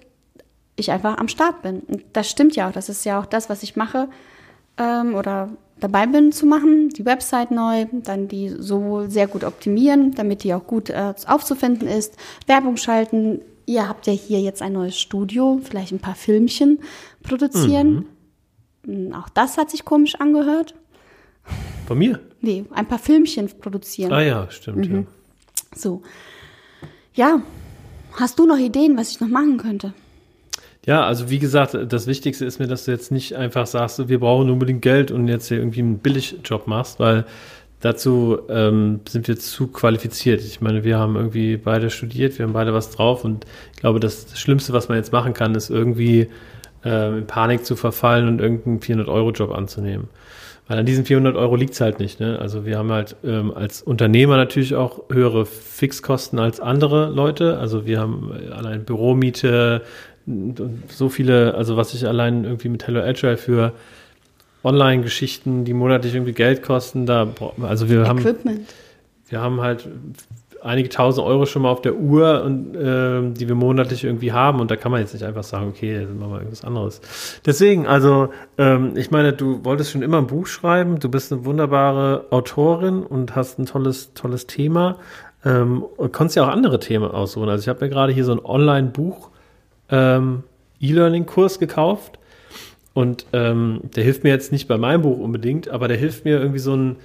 ich 0.75 0.91
einfach 0.91 1.17
am 1.17 1.27
Start 1.27 1.62
bin. 1.62 1.81
Und 1.81 2.03
das 2.13 2.29
stimmt 2.29 2.55
ja 2.55 2.67
auch. 2.67 2.73
Das 2.73 2.89
ist 2.89 3.05
ja 3.05 3.19
auch 3.19 3.25
das, 3.25 3.49
was 3.49 3.62
ich 3.62 3.75
mache 3.75 4.09
ähm, 4.77 5.15
oder 5.15 5.49
dabei 5.84 6.08
bin 6.08 6.32
zu 6.32 6.46
machen, 6.46 6.89
die 6.89 7.06
Website 7.06 7.52
neu, 7.52 7.86
dann 7.91 8.28
die 8.28 8.50
so 8.50 9.06
sehr 9.08 9.28
gut 9.28 9.43
optimieren, 9.43 10.13
damit 10.15 10.43
die 10.43 10.54
auch 10.54 10.65
gut 10.65 10.89
äh, 10.89 11.13
aufzufinden 11.28 11.88
ist, 11.88 12.15
Werbung 12.48 12.78
schalten, 12.78 13.41
ihr 13.65 13.88
habt 13.88 14.08
ja 14.08 14.13
hier 14.13 14.39
jetzt 14.39 14.62
ein 14.62 14.74
neues 14.74 14.98
Studio, 14.98 15.60
vielleicht 15.63 15.91
ein 15.91 16.00
paar 16.00 16.15
Filmchen 16.15 16.80
produzieren. 17.22 18.06
Mhm. 18.86 19.13
Auch 19.13 19.30
das 19.30 19.58
hat 19.58 19.69
sich 19.69 19.86
komisch 19.86 20.15
angehört. 20.15 20.76
Von 21.86 21.98
mir? 21.98 22.19
Nee, 22.41 22.65
ein 22.74 22.88
paar 22.88 23.00
Filmchen 23.00 23.50
produzieren. 23.60 24.12
Ah 24.12 24.22
ja, 24.22 24.50
stimmt, 24.50 24.89
mhm. 24.89 24.96
ja. 24.96 25.04
So. 25.76 26.02
Ja, 27.13 27.41
hast 28.13 28.39
du 28.39 28.46
noch 28.46 28.58
Ideen, 28.58 28.98
was 28.98 29.12
ich 29.12 29.19
noch 29.19 29.28
machen 29.28 29.58
könnte? 29.58 29.93
Ja, 30.86 31.06
also 31.06 31.30
wie 31.30 31.39
gesagt, 31.39 31.78
das 31.88 32.08
Wichtigste 32.08 32.46
ist 32.46 32.60
mir, 32.60 32.67
dass 32.67 32.86
du 32.86 32.91
jetzt 32.91 33.12
nicht 33.12 33.36
einfach 33.36 33.67
sagst, 33.67 34.10
wir 34.10 34.19
brauchen 34.19 34.50
unbedingt 34.50 34.82
Geld 34.82 35.12
und 35.12 35.30
jetzt 35.30 35.48
hier 35.48 35.58
irgendwie 35.58 35.80
einen 35.80 36.00
Billigjob 36.00 36.67
machst, 36.67 37.00
weil 37.00 37.24
dazu 37.80 38.39
ähm, 38.50 39.00
sind 39.08 39.28
wir 39.28 39.38
zu 39.38 39.67
qualifiziert. 39.67 40.41
Ich 40.41 40.60
meine, 40.60 40.84
wir 40.84 40.98
haben 40.98 41.15
irgendwie 41.15 41.56
beide 41.56 41.89
studiert, 41.89 42.38
wir 42.38 42.46
haben 42.46 42.54
beide 42.54 42.74
was 42.74 42.91
drauf 42.91 43.24
und 43.24 43.46
ich 43.74 43.80
glaube, 43.80 44.02
das, 44.02 44.38
Schlimmste, 44.38 44.74
was 44.74 44.89
man 44.89 44.98
jetzt 44.98 45.13
machen 45.13 45.34
kann, 45.34 45.56
ist 45.56 45.69
irgendwie 45.69 46.30
äh, 46.84 47.17
in 47.17 47.28
Panik 47.28 47.65
zu 47.65 47.78
verfallen 47.78 48.28
und 48.28 48.41
irgendeinen 48.41 48.80
400-Euro-Job 48.80 49.52
anzunehmen. 49.52 50.10
Weil 50.67 50.80
an 50.80 50.86
diesen 50.86 51.04
400 51.06 51.36
Euro 51.36 51.58
liegt's 51.58 51.82
halt 51.82 52.00
nicht. 52.00 52.22
Ne? 52.22 52.39
Also 52.39 52.65
wir 52.65 52.78
haben 52.78 52.91
halt 52.91 53.17
ähm, 53.26 53.54
als 53.54 53.82
Unternehmer 53.82 54.38
natürlich 54.38 54.76
auch 54.76 55.02
höhere 55.12 55.46
Fixkosten 55.46 56.39
als 56.39 56.62
andere 56.62 57.10
Leute. 57.10 57.58
Also 57.58 57.86
wir 57.86 58.00
haben 58.00 58.32
allein 58.52 58.86
Büromiete, 58.86 59.82
so 60.88 61.09
viele, 61.09 61.55
also 61.55 61.77
was 61.77 61.93
ich 61.93 62.07
allein 62.07 62.43
irgendwie 62.43 62.69
mit 62.69 62.88
Hello 62.88 63.01
Agile 63.01 63.38
für 63.38 63.73
Online-Geschichten, 64.63 65.65
die 65.65 65.73
monatlich 65.73 66.13
irgendwie 66.13 66.33
Geld 66.33 66.63
kosten, 66.63 67.05
da, 67.05 67.27
also 67.62 67.89
wir 67.89 68.03
Equipment. 68.03 68.59
haben, 68.59 68.65
wir 69.27 69.41
haben 69.41 69.62
halt 69.62 69.88
einige 70.62 70.89
tausend 70.89 71.27
Euro 71.27 71.45
schon 71.45 71.63
mal 71.63 71.69
auf 71.69 71.81
der 71.81 71.95
Uhr 71.95 72.43
und 72.43 72.73
äh, 72.75 73.33
die 73.33 73.47
wir 73.47 73.55
monatlich 73.55 74.05
irgendwie 74.05 74.31
haben 74.31 74.62
und 74.62 74.71
da 74.71 74.77
kann 74.77 74.91
man 74.91 75.01
jetzt 75.01 75.13
nicht 75.13 75.23
einfach 75.23 75.43
sagen, 75.43 75.67
okay, 75.67 76.07
machen 76.17 76.31
wir 76.31 76.38
irgendwas 76.38 76.63
anderes. 76.63 77.01
Deswegen, 77.45 77.86
also 77.86 78.29
ähm, 78.57 78.93
ich 78.95 79.12
meine, 79.12 79.33
du 79.33 79.63
wolltest 79.65 79.91
schon 79.91 80.01
immer 80.01 80.19
ein 80.19 80.27
Buch 80.27 80.47
schreiben, 80.47 80.99
du 80.99 81.09
bist 81.09 81.33
eine 81.33 81.43
wunderbare 81.43 82.27
Autorin 82.29 83.03
und 83.03 83.36
hast 83.36 83.59
ein 83.59 83.65
tolles, 83.65 84.13
tolles 84.13 84.47
Thema 84.47 84.97
ähm, 85.43 85.83
und 85.83 86.13
konntest 86.13 86.38
ja 86.38 86.45
auch 86.45 86.49
andere 86.49 86.79
Themen 86.79 87.12
aussuchen. 87.12 87.49
Also 87.49 87.63
ich 87.63 87.67
habe 87.67 87.83
mir 87.83 87.89
gerade 87.89 88.13
hier 88.13 88.23
so 88.23 88.31
ein 88.31 88.43
Online-Buch 88.43 89.29
ähm, 89.93 90.43
E-Learning-Kurs 90.82 91.60
gekauft 91.60 92.19
und 92.93 93.25
ähm, 93.32 93.82
der 93.95 94.03
hilft 94.03 94.23
mir 94.23 94.32
jetzt 94.32 94.51
nicht 94.51 94.67
bei 94.67 94.77
meinem 94.77 95.03
Buch 95.03 95.19
unbedingt, 95.19 95.69
aber 95.69 95.88
der 95.88 95.97
hilft 95.97 96.25
mir 96.25 96.39
irgendwie 96.39 96.60
so 96.60 96.75
ein 96.75 96.95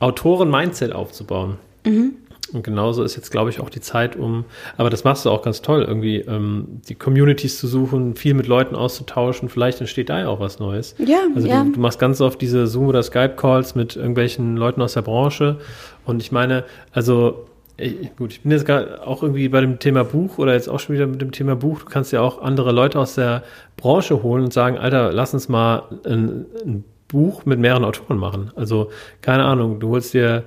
Autoren-Mindset 0.00 0.92
aufzubauen. 0.92 1.56
Mhm. 1.84 2.16
Und 2.52 2.62
genauso 2.62 3.02
ist 3.02 3.16
jetzt, 3.16 3.30
glaube 3.32 3.50
ich, 3.50 3.58
auch 3.58 3.70
die 3.70 3.80
Zeit, 3.80 4.14
um, 4.14 4.44
aber 4.76 4.88
das 4.88 5.02
machst 5.02 5.24
du 5.24 5.30
auch 5.30 5.42
ganz 5.42 5.62
toll, 5.62 5.82
irgendwie 5.82 6.18
ähm, 6.18 6.80
die 6.88 6.94
Communities 6.94 7.58
zu 7.58 7.66
suchen, 7.66 8.14
viel 8.14 8.34
mit 8.34 8.46
Leuten 8.46 8.76
auszutauschen. 8.76 9.48
Vielleicht 9.48 9.80
entsteht 9.80 10.10
da 10.10 10.20
ja 10.20 10.28
auch 10.28 10.38
was 10.38 10.60
Neues. 10.60 10.94
Ja, 10.98 11.18
also 11.34 11.48
ja. 11.48 11.64
Du, 11.64 11.72
du 11.72 11.80
machst 11.80 11.98
ganz 11.98 12.20
oft 12.20 12.40
diese 12.40 12.68
Zoom- 12.68 12.86
oder 12.86 13.02
Skype-Calls 13.02 13.74
mit 13.74 13.96
irgendwelchen 13.96 14.56
Leuten 14.56 14.80
aus 14.80 14.92
der 14.92 15.02
Branche. 15.02 15.58
Und 16.04 16.22
ich 16.22 16.30
meine, 16.30 16.64
also 16.92 17.46
ich, 17.78 18.16
gut, 18.16 18.32
ich 18.32 18.42
bin 18.42 18.52
jetzt 18.52 18.64
gerade 18.64 19.06
auch 19.06 19.22
irgendwie 19.22 19.48
bei 19.48 19.60
dem 19.60 19.78
Thema 19.78 20.04
Buch 20.04 20.38
oder 20.38 20.54
jetzt 20.54 20.68
auch 20.68 20.80
schon 20.80 20.94
wieder 20.94 21.06
mit 21.06 21.20
dem 21.20 21.32
Thema 21.32 21.56
Buch. 21.56 21.80
Du 21.80 21.86
kannst 21.86 22.12
ja 22.12 22.20
auch 22.20 22.40
andere 22.40 22.72
Leute 22.72 22.98
aus 22.98 23.16
der 23.16 23.42
Branche 23.76 24.22
holen 24.22 24.44
und 24.44 24.52
sagen, 24.52 24.78
Alter, 24.78 25.12
lass 25.12 25.34
uns 25.34 25.48
mal 25.48 25.82
ein, 26.04 26.46
ein 26.64 26.84
Buch 27.08 27.44
mit 27.44 27.58
mehreren 27.58 27.84
Autoren 27.84 28.18
machen. 28.18 28.50
Also 28.56 28.90
keine 29.20 29.44
Ahnung, 29.44 29.78
du 29.78 29.90
holst 29.90 30.14
dir 30.14 30.44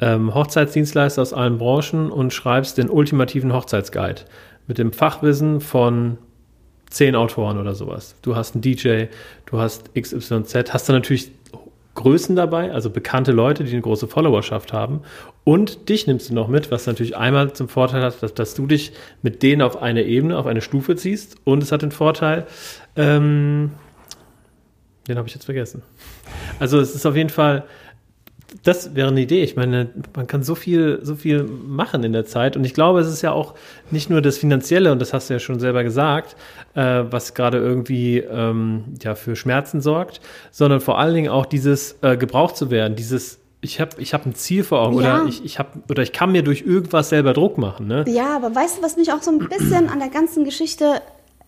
ähm, 0.00 0.34
Hochzeitsdienstleister 0.34 1.20
aus 1.22 1.32
allen 1.32 1.58
Branchen 1.58 2.10
und 2.10 2.32
schreibst 2.32 2.78
den 2.78 2.88
ultimativen 2.88 3.52
Hochzeitsguide 3.52 4.22
mit 4.68 4.78
dem 4.78 4.92
Fachwissen 4.92 5.60
von 5.60 6.18
zehn 6.90 7.16
Autoren 7.16 7.58
oder 7.58 7.74
sowas. 7.74 8.14
Du 8.22 8.36
hast 8.36 8.54
einen 8.54 8.62
DJ, 8.62 9.06
du 9.46 9.58
hast 9.58 9.94
XYZ, 9.94 10.72
hast 10.72 10.88
dann 10.88 10.96
natürlich 10.96 11.37
Größen 11.98 12.36
dabei, 12.36 12.70
also 12.72 12.90
bekannte 12.90 13.32
Leute, 13.32 13.64
die 13.64 13.72
eine 13.72 13.80
große 13.80 14.06
Followerschaft 14.06 14.72
haben. 14.72 15.00
Und 15.42 15.88
dich 15.88 16.06
nimmst 16.06 16.30
du 16.30 16.34
noch 16.34 16.46
mit, 16.46 16.70
was 16.70 16.86
natürlich 16.86 17.16
einmal 17.16 17.52
zum 17.54 17.68
Vorteil 17.68 18.02
hat, 18.02 18.22
dass, 18.22 18.34
dass 18.34 18.54
du 18.54 18.68
dich 18.68 18.92
mit 19.22 19.42
denen 19.42 19.62
auf 19.62 19.82
eine 19.82 20.04
Ebene, 20.04 20.38
auf 20.38 20.46
eine 20.46 20.60
Stufe 20.60 20.94
ziehst. 20.94 21.38
Und 21.42 21.60
es 21.60 21.72
hat 21.72 21.82
den 21.82 21.90
Vorteil, 21.90 22.46
ähm, 22.94 23.72
den 25.08 25.18
habe 25.18 25.26
ich 25.26 25.34
jetzt 25.34 25.46
vergessen. 25.46 25.82
Also 26.60 26.78
es 26.78 26.94
ist 26.94 27.04
auf 27.04 27.16
jeden 27.16 27.30
Fall 27.30 27.64
das 28.62 28.94
wäre 28.94 29.08
eine 29.08 29.20
Idee. 29.20 29.42
Ich 29.42 29.56
meine, 29.56 29.90
man 30.16 30.26
kann 30.26 30.42
so 30.42 30.54
viel, 30.54 31.00
so 31.02 31.14
viel 31.14 31.44
machen 31.44 32.02
in 32.02 32.12
der 32.12 32.24
Zeit. 32.24 32.56
Und 32.56 32.64
ich 32.64 32.72
glaube, 32.72 33.00
es 33.00 33.08
ist 33.08 33.22
ja 33.22 33.32
auch 33.32 33.54
nicht 33.90 34.08
nur 34.08 34.22
das 34.22 34.38
Finanzielle, 34.38 34.90
und 34.90 35.00
das 35.00 35.12
hast 35.12 35.28
du 35.28 35.34
ja 35.34 35.40
schon 35.40 35.60
selber 35.60 35.84
gesagt, 35.84 36.34
äh, 36.74 37.04
was 37.10 37.34
gerade 37.34 37.58
irgendwie 37.58 38.18
ähm, 38.18 38.84
ja 39.02 39.14
für 39.14 39.36
Schmerzen 39.36 39.80
sorgt, 39.80 40.20
sondern 40.50 40.80
vor 40.80 40.98
allen 40.98 41.14
Dingen 41.14 41.28
auch 41.28 41.46
dieses 41.46 41.96
äh, 42.00 42.16
gebraucht 42.16 42.56
zu 42.56 42.70
werden, 42.70 42.96
dieses 42.96 43.38
ich 43.60 43.80
habe 43.80 44.00
ich 44.00 44.14
hab 44.14 44.24
ein 44.24 44.34
Ziel 44.34 44.62
vor 44.62 44.80
Augen 44.80 45.00
ja. 45.00 45.20
oder 45.20 45.28
ich, 45.28 45.44
ich 45.44 45.58
hab, 45.58 45.90
oder 45.90 46.02
ich 46.02 46.12
kann 46.12 46.30
mir 46.30 46.42
durch 46.42 46.62
irgendwas 46.62 47.08
selber 47.08 47.32
Druck 47.32 47.58
machen. 47.58 47.88
Ne? 47.88 48.04
Ja, 48.06 48.36
aber 48.36 48.54
weißt 48.54 48.78
du, 48.78 48.82
was 48.82 48.96
mich 48.96 49.12
auch 49.12 49.22
so 49.22 49.32
ein 49.32 49.40
bisschen 49.40 49.88
an 49.88 49.98
der 49.98 50.10
ganzen 50.10 50.44
Geschichte 50.44 51.02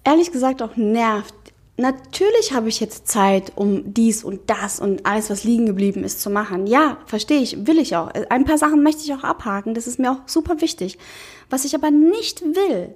ehrlich 0.04 0.32
gesagt 0.32 0.60
auch 0.60 0.76
nervt? 0.76 1.34
Natürlich 1.80 2.52
habe 2.52 2.68
ich 2.68 2.78
jetzt 2.78 3.08
Zeit, 3.08 3.52
um 3.56 3.94
dies 3.94 4.22
und 4.22 4.50
das 4.50 4.80
und 4.80 5.06
alles, 5.06 5.30
was 5.30 5.44
liegen 5.44 5.66
geblieben 5.66 6.04
ist, 6.04 6.20
zu 6.20 6.30
machen. 6.30 6.66
Ja, 6.66 6.98
verstehe 7.06 7.40
ich, 7.40 7.66
will 7.66 7.78
ich 7.78 7.96
auch. 7.96 8.10
Ein 8.28 8.44
paar 8.44 8.58
Sachen 8.58 8.82
möchte 8.82 9.02
ich 9.02 9.14
auch 9.14 9.24
abhaken, 9.24 9.74
das 9.74 9.86
ist 9.86 9.98
mir 9.98 10.12
auch 10.12 10.20
super 10.26 10.60
wichtig. 10.60 10.98
Was 11.48 11.64
ich 11.64 11.74
aber 11.74 11.90
nicht 11.90 12.42
will, 12.42 12.94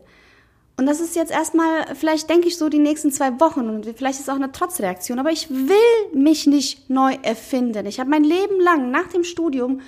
und 0.77 0.87
das 0.87 1.01
ist 1.01 1.15
jetzt 1.15 1.31
erstmal, 1.31 1.95
vielleicht 1.95 2.29
denke 2.29 2.49
ich 2.49 2.59
so 2.59 2.69
die 2.69 2.81
nächsten 2.81 3.13
zwei 3.13 3.39
Wochen 3.39 3.69
und 3.69 3.87
vielleicht 3.97 4.19
ist 4.19 4.27
es 4.27 4.29
auch 4.29 4.35
eine 4.35 4.51
Trotzreaktion, 4.51 5.21
aber 5.21 5.31
ich 5.31 5.49
will 5.49 5.77
mich 6.13 6.47
nicht 6.49 6.91
neu 6.91 7.17
erfinden. 7.23 7.87
Ich 7.87 8.01
habe 8.01 8.11
mein 8.11 8.25
Leben 8.25 8.61
lang 8.61 8.91
nach 8.91 9.07
dem 9.09 9.23
Studium 9.23 9.81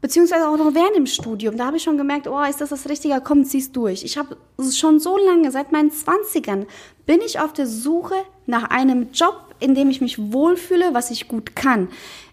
beziehungsweise 0.00 0.48
auch 0.48 0.56
noch 0.56 0.74
während 0.74 0.96
dem 0.96 1.06
Studium, 1.06 1.56
da 1.56 1.66
habe 1.66 1.76
ich 1.76 1.82
schon 1.82 1.96
gemerkt, 1.96 2.28
oh, 2.28 2.42
ist 2.42 2.60
das 2.60 2.70
das 2.70 2.88
Richtige, 2.88 3.20
komm, 3.22 3.44
zieh's 3.44 3.72
durch. 3.72 4.04
Ich 4.04 4.18
habe 4.18 4.36
schon 4.72 5.00
so 5.00 5.16
lange, 5.16 5.50
seit 5.50 5.72
meinen 5.72 5.90
Zwanzigern, 5.90 6.66
bin 7.06 7.20
ich 7.20 7.40
auf 7.40 7.52
der 7.52 7.66
Suche 7.66 8.14
nach 8.46 8.64
einem 8.70 9.12
Job, 9.12 9.54
in 9.60 9.74
dem 9.74 9.90
ich 9.90 10.00
mich 10.00 10.32
wohlfühle, 10.32 10.92
was 10.92 11.10
ich 11.10 11.28
gut 11.28 11.56
kann. 11.56 11.88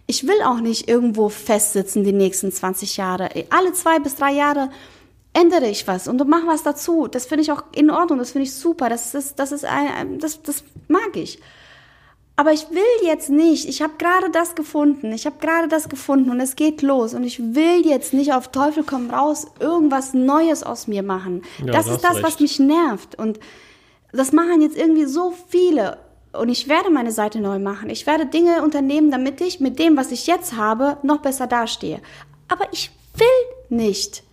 Ich 0.06 0.28
will 0.28 0.41
auch 0.43 0.60
nicht 0.60 0.89
irgendwo 0.89 1.30
festsitzen 1.30 2.04
die 2.04 2.12
nächsten 2.12 2.52
20 2.52 2.97
Jahre. 2.97 3.30
Alle 3.49 3.71
zwei 3.73 3.99
bis 3.99 4.15
drei 4.15 4.34
Jahre 4.34 4.69
ändere 5.34 5.67
ich 5.67 5.88
was 5.88 6.08
und 6.08 6.26
mache 6.28 6.47
was 6.47 6.63
dazu. 6.63 7.08
Das 7.08 7.26
finde 7.26 7.43
ich 7.43 7.52
auch 7.52 7.63
in 7.73 7.89
Ordnung, 7.89 8.19
das 8.19 8.32
finde 8.32 8.43
ich 8.43 8.54
super. 8.54 8.89
Das 8.89 9.15
ist, 9.15 9.39
das 9.39 9.52
ist 9.52 9.65
ein, 9.65 10.19
das, 10.19 10.41
das 10.43 10.63
mag 10.88 11.15
ich. 11.15 11.39
Aber 12.36 12.52
ich 12.52 12.69
will 12.72 13.08
jetzt 13.08 13.30
nicht, 13.30 13.67
ich 13.69 13.82
habe 13.84 13.93
gerade 14.00 14.32
das 14.32 14.56
gefunden, 14.56 15.12
ich 15.12 15.28
habe 15.28 15.36
gerade 15.39 15.67
das 15.67 15.88
gefunden 15.88 16.32
und 16.32 16.39
es 16.39 16.56
geht 16.56 16.82
los 16.82 17.13
und 17.13 17.24
ich 17.24 17.39
will 17.39 17.86
jetzt 17.86 18.12
nicht 18.13 18.34
auf 18.34 18.48
Teufel 18.48 18.84
komm 18.84 19.12
raus 19.12 19.46
irgendwas 19.60 20.15
Neues 20.15 20.63
aus 20.63 20.88
mir 20.88 21.04
machen. 21.04 21.43
Ja, 21.63 21.74
das 21.74 21.88
ist 21.88 22.04
das, 22.04 22.15
recht. 22.15 22.24
was 22.24 22.39
mich 22.39 22.60
nervt 22.60 23.15
und 23.15 23.39
das 24.12 24.32
machen 24.32 24.62
jetzt 24.62 24.78
irgendwie 24.78 25.06
so 25.06 25.34
viele 25.48 26.00
und 26.32 26.50
ich 26.50 26.67
werde 26.67 26.89
meine 26.89 27.12
Seite 27.12 27.39
neu 27.39 27.60
machen. 27.60 27.91
Ich 27.91 28.08
werde 28.08 28.26
Dinge 28.26 28.63
unternehmen, 28.63 29.12
damit 29.12 29.39
ich 29.39 29.60
mit 29.60 29.78
dem, 29.78 29.96
was 29.96 30.12
ich 30.12 30.26
jetzt 30.26 30.58
habe, 30.58 30.98
noch 31.04 31.19
besser 31.19 31.46
dastehe. 31.46 32.02
Aber 32.48 32.65
ich 32.72 32.91
will 33.15 33.78
nicht 33.78 34.24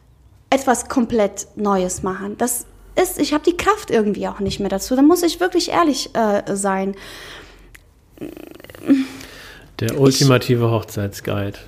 etwas 0.48 0.88
komplett 0.88 1.46
Neues 1.56 2.02
machen. 2.02 2.36
Das 2.38 2.64
ist, 2.96 3.20
ich 3.20 3.34
habe 3.34 3.44
die 3.44 3.56
Kraft 3.56 3.90
irgendwie 3.90 4.26
auch 4.28 4.40
nicht 4.40 4.60
mehr 4.60 4.70
dazu. 4.70 4.96
Da 4.96 5.02
muss 5.02 5.22
ich 5.22 5.40
wirklich 5.40 5.70
ehrlich 5.70 6.14
äh, 6.14 6.56
sein. 6.56 6.96
Der 9.80 10.00
ultimative 10.00 10.64
ich, 10.64 10.70
Hochzeitsguide. 10.70 11.58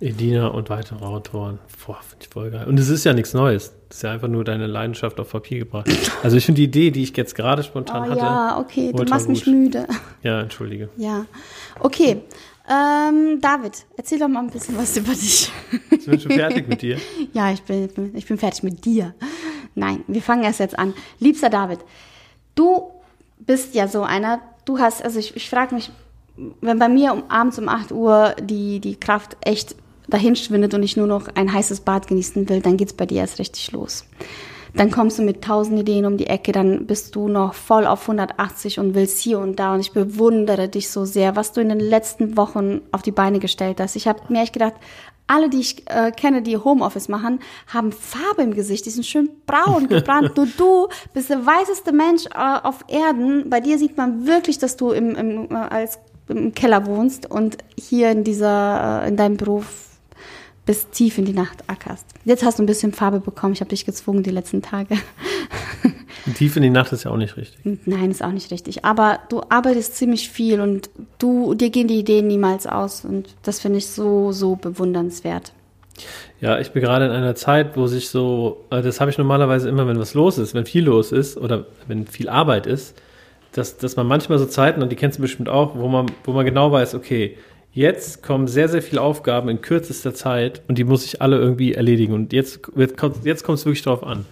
Edina 0.00 0.48
und 0.48 0.68
weitere 0.68 1.04
Autoren. 1.04 1.58
Boah, 1.86 1.98
finde 2.02 2.24
ich 2.24 2.28
voll 2.28 2.50
geil. 2.50 2.66
Und 2.66 2.78
es 2.78 2.88
ist 2.88 3.04
ja 3.04 3.14
nichts 3.14 3.32
Neues. 3.32 3.72
Das 3.88 3.98
ist 3.98 4.02
ja 4.02 4.12
einfach 4.12 4.28
nur 4.28 4.44
deine 4.44 4.66
Leidenschaft 4.66 5.18
auf 5.20 5.30
Papier 5.30 5.60
gebracht. 5.60 5.88
Also 6.22 6.36
ich 6.36 6.44
finde 6.44 6.60
die 6.60 6.64
Idee, 6.64 6.90
die 6.90 7.02
ich 7.02 7.16
jetzt 7.16 7.34
gerade 7.34 7.62
spontan 7.62 8.08
oh, 8.08 8.10
hatte. 8.10 8.20
Ja, 8.20 8.58
okay, 8.58 8.92
du 8.92 9.04
machst 9.04 9.28
mich 9.28 9.46
müde. 9.46 9.86
Ja, 10.22 10.40
entschuldige. 10.40 10.90
Ja. 10.96 11.24
Okay. 11.80 12.22
Ähm, 12.68 13.40
David, 13.40 13.86
erzähl 13.96 14.18
doch 14.18 14.28
mal 14.28 14.40
ein 14.40 14.50
bisschen 14.50 14.76
was 14.76 14.96
über 14.96 15.12
dich. 15.12 15.52
Ich 15.90 16.04
bin 16.04 16.20
schon 16.20 16.32
fertig 16.32 16.68
mit 16.68 16.82
dir. 16.82 16.98
ja, 17.32 17.52
ich 17.52 17.62
bin, 17.62 18.14
ich 18.14 18.26
bin 18.26 18.38
fertig 18.38 18.64
mit 18.64 18.84
dir. 18.84 19.14
Nein, 19.76 20.02
wir 20.08 20.20
fangen 20.20 20.42
erst 20.42 20.58
jetzt 20.58 20.76
an. 20.78 20.92
Liebster 21.20 21.48
David, 21.48 21.78
du 22.56 22.90
bist 23.38 23.74
ja 23.74 23.86
so 23.86 24.02
einer, 24.02 24.40
du 24.66 24.78
hast, 24.78 25.02
also 25.02 25.18
ich, 25.18 25.34
ich 25.34 25.48
frage 25.48 25.74
mich, 25.74 25.90
wenn 26.60 26.78
bei 26.78 26.88
mir 26.88 27.14
um, 27.14 27.30
abends 27.30 27.58
um 27.58 27.68
8 27.68 27.92
Uhr 27.92 28.34
die, 28.42 28.80
die 28.80 28.96
Kraft 28.96 29.38
echt 29.40 29.74
dahin 30.08 30.36
schwindet 30.36 30.74
und 30.74 30.82
ich 30.82 30.96
nur 30.96 31.06
noch 31.06 31.28
ein 31.34 31.52
heißes 31.52 31.80
Bad 31.80 32.06
genießen 32.06 32.48
will, 32.48 32.60
dann 32.60 32.76
geht's 32.76 32.92
bei 32.92 33.06
dir 33.06 33.22
erst 33.22 33.38
richtig 33.38 33.72
los. 33.72 34.04
Dann 34.74 34.90
kommst 34.90 35.18
du 35.18 35.22
mit 35.22 35.42
tausend 35.42 35.80
Ideen 35.80 36.04
um 36.04 36.18
die 36.18 36.26
Ecke, 36.26 36.52
dann 36.52 36.86
bist 36.86 37.16
du 37.16 37.28
noch 37.28 37.54
voll 37.54 37.86
auf 37.86 38.02
180 38.02 38.78
und 38.78 38.94
willst 38.94 39.18
hier 39.20 39.38
und 39.38 39.58
da 39.58 39.72
und 39.72 39.80
ich 39.80 39.92
bewundere 39.92 40.68
dich 40.68 40.90
so 40.90 41.06
sehr, 41.06 41.34
was 41.34 41.52
du 41.52 41.62
in 41.62 41.70
den 41.70 41.80
letzten 41.80 42.36
Wochen 42.36 42.82
auf 42.92 43.00
die 43.00 43.12
Beine 43.12 43.38
gestellt 43.38 43.80
hast. 43.80 43.96
Ich 43.96 44.06
habe 44.06 44.20
mir 44.28 44.42
echt 44.42 44.52
gedacht, 44.52 44.74
Alle, 45.26 45.50
die 45.50 45.60
ich 45.60 45.90
äh, 45.90 46.12
kenne, 46.12 46.42
die 46.42 46.56
Homeoffice 46.56 47.08
machen, 47.08 47.40
haben 47.66 47.92
Farbe 47.92 48.42
im 48.42 48.54
Gesicht. 48.54 48.86
Die 48.86 48.90
sind 48.90 49.04
schön 49.04 49.30
braun 49.46 49.88
gebrannt. 49.88 50.36
Nur 50.36 50.46
du 50.56 50.88
bist 51.14 51.30
der 51.30 51.44
weißeste 51.44 51.92
Mensch 51.92 52.26
äh, 52.26 52.58
auf 52.62 52.84
Erden. 52.88 53.50
Bei 53.50 53.60
dir 53.60 53.78
sieht 53.78 53.96
man 53.96 54.26
wirklich, 54.26 54.58
dass 54.58 54.76
du 54.76 54.90
im, 54.90 55.14
im, 55.16 55.50
äh, 55.50 55.54
als, 55.54 55.98
im 56.28 56.54
Keller 56.54 56.86
wohnst 56.86 57.30
und 57.30 57.58
hier 57.76 58.10
in 58.10 58.24
dieser, 58.24 59.02
äh, 59.02 59.08
in 59.08 59.16
deinem 59.16 59.36
Beruf 59.36 59.66
bis 60.64 60.90
tief 60.90 61.18
in 61.18 61.24
die 61.24 61.32
Nacht 61.32 61.64
ackerst. 61.68 62.06
Jetzt 62.24 62.44
hast 62.44 62.58
du 62.58 62.64
ein 62.64 62.66
bisschen 62.66 62.92
Farbe 62.92 63.20
bekommen. 63.20 63.52
Ich 63.52 63.60
habe 63.60 63.70
dich 63.70 63.86
gezwungen 63.86 64.22
die 64.22 64.30
letzten 64.30 64.62
Tage. 64.62 64.96
Tief 66.34 66.56
in 66.56 66.62
die 66.62 66.70
Nacht 66.70 66.92
ist 66.92 67.04
ja 67.04 67.10
auch 67.10 67.16
nicht 67.16 67.36
richtig. 67.36 67.78
Nein, 67.84 68.10
ist 68.10 68.22
auch 68.22 68.32
nicht 68.32 68.50
richtig. 68.50 68.84
Aber 68.84 69.20
du 69.28 69.42
arbeitest 69.48 69.96
ziemlich 69.96 70.28
viel 70.28 70.60
und 70.60 70.90
du, 71.18 71.54
dir 71.54 71.70
gehen 71.70 71.88
die 71.88 71.98
Ideen 71.98 72.26
niemals 72.26 72.66
aus. 72.66 73.04
Und 73.04 73.34
das 73.42 73.60
finde 73.60 73.78
ich 73.78 73.86
so, 73.86 74.32
so 74.32 74.56
bewundernswert. 74.56 75.52
Ja, 76.40 76.58
ich 76.58 76.72
bin 76.72 76.82
gerade 76.82 77.06
in 77.06 77.10
einer 77.10 77.34
Zeit, 77.34 77.76
wo 77.76 77.86
sich 77.86 78.08
so, 78.08 78.64
äh, 78.70 78.82
das 78.82 79.00
habe 79.00 79.10
ich 79.10 79.18
normalerweise 79.18 79.68
immer, 79.68 79.86
wenn 79.86 79.98
was 79.98 80.14
los 80.14 80.36
ist, 80.36 80.54
wenn 80.54 80.66
viel 80.66 80.84
los 80.84 81.12
ist 81.12 81.36
oder 81.36 81.66
wenn 81.86 82.06
viel 82.06 82.28
Arbeit 82.28 82.66
ist, 82.66 83.00
dass, 83.52 83.78
dass 83.78 83.96
man 83.96 84.06
manchmal 84.06 84.38
so 84.38 84.44
Zeiten, 84.44 84.82
und 84.82 84.92
die 84.92 84.96
kennst 84.96 85.18
du 85.18 85.22
bestimmt 85.22 85.48
auch, 85.48 85.76
wo 85.76 85.88
man, 85.88 86.06
wo 86.24 86.32
man 86.32 86.44
genau 86.44 86.70
weiß, 86.70 86.94
okay, 86.94 87.36
Jetzt 87.76 88.22
kommen 88.22 88.48
sehr, 88.48 88.70
sehr 88.70 88.80
viele 88.80 89.02
Aufgaben 89.02 89.50
in 89.50 89.60
kürzester 89.60 90.14
Zeit 90.14 90.62
und 90.66 90.78
die 90.78 90.84
muss 90.84 91.04
ich 91.04 91.20
alle 91.20 91.36
irgendwie 91.36 91.74
erledigen. 91.74 92.14
Und 92.14 92.32
jetzt, 92.32 92.60
jetzt 92.74 92.96
kommt 92.96 93.18
es 93.58 93.66
wirklich 93.66 93.82
drauf 93.82 94.02
an. 94.02 94.24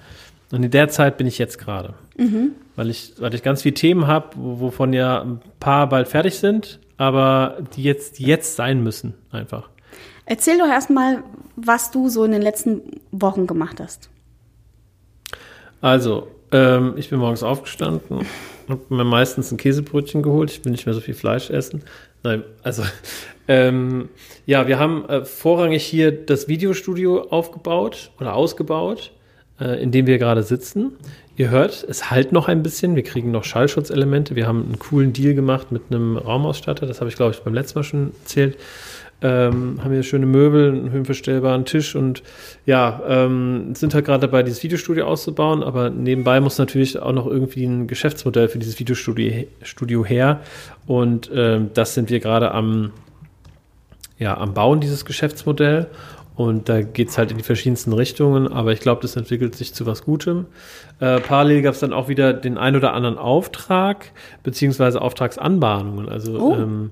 Und 0.55 0.63
in 0.63 0.71
der 0.71 0.89
Zeit 0.89 1.19
bin 1.19 1.27
ich 1.27 1.39
jetzt 1.39 1.59
gerade. 1.59 1.95
Mhm. 2.17 2.53
Weil, 2.77 2.89
ich, 2.89 3.15
weil 3.19 3.35
ich 3.35 3.43
ganz 3.43 3.63
viele 3.63 3.75
Themen 3.75 4.07
habe, 4.07 4.29
wovon 4.37 4.93
ja 4.93 5.21
ein 5.21 5.41
paar 5.59 5.89
bald 5.89 6.07
fertig 6.07 6.39
sind, 6.39 6.79
aber 6.97 7.59
die 7.75 7.83
jetzt, 7.83 8.21
die 8.21 8.25
jetzt 8.25 8.55
sein 8.55 8.81
müssen, 8.81 9.15
einfach. 9.33 9.69
Erzähl 10.27 10.57
doch 10.59 10.69
erstmal, 10.69 11.25
was 11.57 11.91
du 11.91 12.09
so 12.09 12.23
in 12.23 12.31
den 12.31 12.41
letzten 12.41 12.83
Wochen 13.11 13.49
gemacht 13.49 13.81
hast. 13.81 14.11
Also, 15.81 16.29
ähm, 16.53 16.95
ich 16.99 17.11
bin 17.11 17.19
morgens 17.19 17.43
aufgestanden, 17.43 18.25
habe 18.69 18.81
mir 18.91 19.03
meistens 19.03 19.51
ein 19.51 19.57
Käsebrötchen 19.57 20.23
geholt. 20.23 20.53
Ich 20.53 20.65
will 20.65 20.71
nicht 20.71 20.87
mehr 20.87 20.95
so 20.95 21.01
viel 21.01 21.15
Fleisch 21.15 21.51
essen. 21.51 21.83
Nein, 22.23 22.45
also 22.63 22.85
ähm, 23.49 24.09
ja, 24.47 24.69
wir 24.69 24.79
haben 24.79 25.05
äh, 25.09 25.25
vorrangig 25.25 25.85
hier 25.85 26.13
das 26.13 26.47
Videostudio 26.47 27.23
aufgebaut 27.23 28.13
oder 28.21 28.35
ausgebaut, 28.35 29.11
äh, 29.61 29.83
in 29.83 29.91
dem 29.91 30.07
wir 30.07 30.19
gerade 30.19 30.43
sitzen. 30.43 30.93
Ihr 31.37 31.51
hört, 31.51 31.85
es 31.89 32.11
halt 32.11 32.31
noch 32.31 32.49
ein 32.49 32.63
bisschen. 32.63 32.95
Wir 32.95 33.03
kriegen 33.03 33.33
noch 33.33 33.45
Schallschutzelemente. 33.45 34.37
Wir 34.37 34.47
haben 34.47 34.65
einen 34.65 34.79
coolen 34.79 35.13
Deal 35.13 35.35
gemacht 35.35 35.73
mit 35.73 35.83
einem 35.91 36.17
Raumausstatter. 36.17 36.87
Das 36.87 37.01
habe 37.01 37.11
ich, 37.11 37.17
glaube 37.17 37.33
ich, 37.33 37.41
beim 37.41 37.55
letzten 37.55 37.79
Mal 37.81 37.83
schon 37.83 38.13
erzählt 38.23 38.57
ähm, 39.25 39.81
haben 39.83 39.93
hier 39.93 40.03
schöne 40.03 40.27
Möbel, 40.27 40.69
einen 40.69 40.91
höhenverstellbaren 40.91 41.65
Tisch 41.65 41.97
und 41.97 42.23
ja, 42.67 43.03
ähm, 43.09 43.75
sind 43.75 43.95
halt 43.95 44.05
gerade 44.05 44.21
dabei, 44.27 44.43
dieses 44.43 44.63
Videostudio 44.63 45.07
auszubauen, 45.07 45.63
aber 45.63 45.89
nebenbei 45.89 46.41
muss 46.41 46.59
natürlich 46.59 46.99
auch 46.99 47.13
noch 47.13 47.27
irgendwie 47.27 47.65
ein 47.65 47.87
Geschäftsmodell 47.87 48.49
für 48.49 48.59
dieses 48.59 48.79
Videostudio 48.79 49.47
Studio 49.63 50.05
her 50.05 50.41
und 50.87 51.31
ähm, 51.35 51.71
das 51.73 51.95
sind 51.95 52.11
wir 52.11 52.21
gerade 52.21 52.51
am, 52.51 52.91
ja, 54.19 54.37
am 54.37 54.53
Bauen, 54.53 54.81
dieses 54.81 55.07
Geschäftsmodell 55.07 55.87
und 56.37 56.69
da 56.69 56.83
geht 56.83 57.11
es 57.11 57.19
halt 57.19 57.31
in 57.31 57.39
die 57.39 57.45
verschiedensten 57.45 57.93
Richtungen, 57.93 58.49
aber 58.49 58.73
ich 58.73 58.81
glaube, 58.81 59.03
das 59.03 59.15
entwickelt 59.15 59.55
sich 59.55 59.73
zu 59.73 59.87
was 59.87 60.05
Gutem. 60.05 60.47
Äh, 60.99 61.21
parallel 61.21 61.63
gab 61.63 61.75
es 61.75 61.81
dann 61.81 61.93
auch 61.93 62.09
wieder 62.09 62.33
den 62.33 62.59
ein 62.59 62.75
oder 62.75 62.93
anderen 62.93 63.19
Auftrag, 63.19 64.11
beziehungsweise 64.43 65.01
Auftragsanbahnungen. 65.01 66.09
Also 66.09 66.39
oh. 66.39 66.55
ähm, 66.55 66.91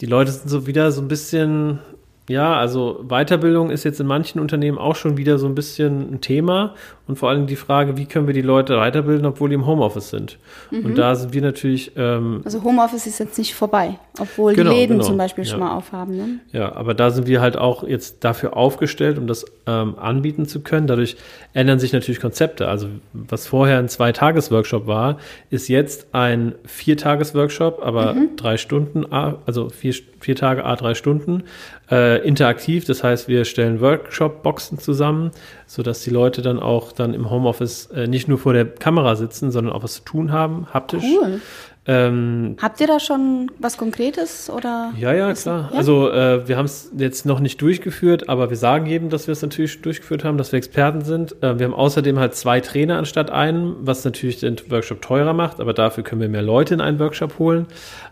die 0.00 0.06
Leute 0.06 0.30
sind 0.30 0.48
so 0.48 0.66
wieder 0.66 0.90
so 0.90 1.02
ein 1.02 1.08
bisschen 1.08 1.80
ja, 2.28 2.56
also 2.56 3.04
Weiterbildung 3.08 3.70
ist 3.70 3.84
jetzt 3.84 4.00
in 4.00 4.06
manchen 4.06 4.40
Unternehmen 4.40 4.78
auch 4.78 4.94
schon 4.94 5.16
wieder 5.16 5.38
so 5.38 5.46
ein 5.46 5.56
bisschen 5.56 6.14
ein 6.14 6.20
Thema 6.20 6.74
und 7.08 7.16
vor 7.16 7.28
allem 7.28 7.48
die 7.48 7.56
Frage, 7.56 7.96
wie 7.96 8.06
können 8.06 8.28
wir 8.28 8.34
die 8.34 8.42
Leute 8.42 8.76
weiterbilden, 8.76 9.26
obwohl 9.26 9.48
die 9.48 9.56
im 9.56 9.66
Homeoffice 9.66 10.10
sind. 10.10 10.38
Mhm. 10.70 10.86
Und 10.86 10.98
da 10.98 11.16
sind 11.16 11.34
wir 11.34 11.42
natürlich. 11.42 11.92
Ähm, 11.96 12.40
also 12.44 12.62
Homeoffice 12.62 13.08
ist 13.08 13.18
jetzt 13.18 13.38
nicht 13.38 13.54
vorbei, 13.54 13.98
obwohl 14.20 14.54
genau, 14.54 14.70
die 14.70 14.76
Läden 14.76 14.98
genau. 14.98 15.08
zum 15.08 15.18
Beispiel 15.18 15.42
ja. 15.42 15.50
schon 15.50 15.60
mal 15.60 15.76
aufhaben. 15.76 16.16
Ne? 16.16 16.40
Ja, 16.52 16.76
aber 16.76 16.94
da 16.94 17.10
sind 17.10 17.26
wir 17.26 17.40
halt 17.40 17.56
auch 17.56 17.82
jetzt 17.82 18.22
dafür 18.22 18.56
aufgestellt, 18.56 19.18
um 19.18 19.26
das 19.26 19.44
ähm, 19.66 19.98
anbieten 19.98 20.46
zu 20.46 20.60
können. 20.60 20.86
Dadurch 20.86 21.16
ändern 21.54 21.80
sich 21.80 21.92
natürlich 21.92 22.20
Konzepte. 22.20 22.68
Also 22.68 22.86
was 23.12 23.48
vorher 23.48 23.78
ein 23.78 23.88
Zwei-Tages-Workshop 23.88 24.86
war, 24.86 25.18
ist 25.50 25.66
jetzt 25.68 26.06
ein 26.12 26.54
Vier-Tages-Workshop, 26.64 27.80
aber 27.82 28.14
mhm. 28.14 28.36
drei 28.36 28.56
Stunden, 28.56 29.12
also 29.12 29.70
vier, 29.70 29.94
vier 30.20 30.36
Tage, 30.36 30.64
a 30.64 30.76
drei 30.76 30.94
Stunden 30.94 31.42
äh, 31.90 32.11
interaktiv. 32.16 32.84
Das 32.84 33.02
heißt, 33.02 33.28
wir 33.28 33.44
stellen 33.44 33.80
Workshop-Boxen 33.80 34.78
zusammen, 34.78 35.30
sodass 35.66 36.02
die 36.02 36.10
Leute 36.10 36.42
dann 36.42 36.58
auch 36.58 36.92
dann 36.92 37.14
im 37.14 37.30
Homeoffice 37.30 37.86
äh, 37.86 38.06
nicht 38.06 38.28
nur 38.28 38.38
vor 38.38 38.52
der 38.52 38.66
Kamera 38.66 39.16
sitzen, 39.16 39.50
sondern 39.50 39.72
auch 39.72 39.82
was 39.82 39.94
zu 39.94 40.02
tun 40.02 40.32
haben, 40.32 40.66
haptisch. 40.72 41.04
Cool. 41.04 41.40
Ähm, 41.84 42.56
Habt 42.62 42.80
ihr 42.80 42.86
da 42.86 43.00
schon 43.00 43.50
was 43.58 43.76
Konkretes 43.76 44.48
oder? 44.48 44.92
Ja, 44.96 45.12
ja, 45.12 45.32
klar. 45.34 45.68
Ja? 45.72 45.78
Also 45.78 46.10
äh, 46.10 46.46
wir 46.46 46.56
haben 46.56 46.66
es 46.66 46.92
jetzt 46.96 47.26
noch 47.26 47.40
nicht 47.40 47.60
durchgeführt, 47.60 48.28
aber 48.28 48.50
wir 48.50 48.56
sagen 48.56 48.86
jedem, 48.86 49.10
dass 49.10 49.26
wir 49.26 49.32
es 49.32 49.42
natürlich 49.42 49.82
durchgeführt 49.82 50.22
haben, 50.22 50.38
dass 50.38 50.52
wir 50.52 50.58
Experten 50.58 51.00
sind. 51.00 51.42
Äh, 51.42 51.58
wir 51.58 51.66
haben 51.66 51.74
außerdem 51.74 52.20
halt 52.20 52.36
zwei 52.36 52.60
Trainer 52.60 52.98
anstatt 52.98 53.30
einen, 53.32 53.74
was 53.80 54.04
natürlich 54.04 54.38
den 54.38 54.56
Workshop 54.68 55.02
teurer 55.02 55.32
macht, 55.32 55.58
aber 55.58 55.72
dafür 55.74 56.04
können 56.04 56.20
wir 56.20 56.28
mehr 56.28 56.42
Leute 56.42 56.74
in 56.74 56.80
einen 56.80 57.00
Workshop 57.00 57.40
holen. 57.40 57.66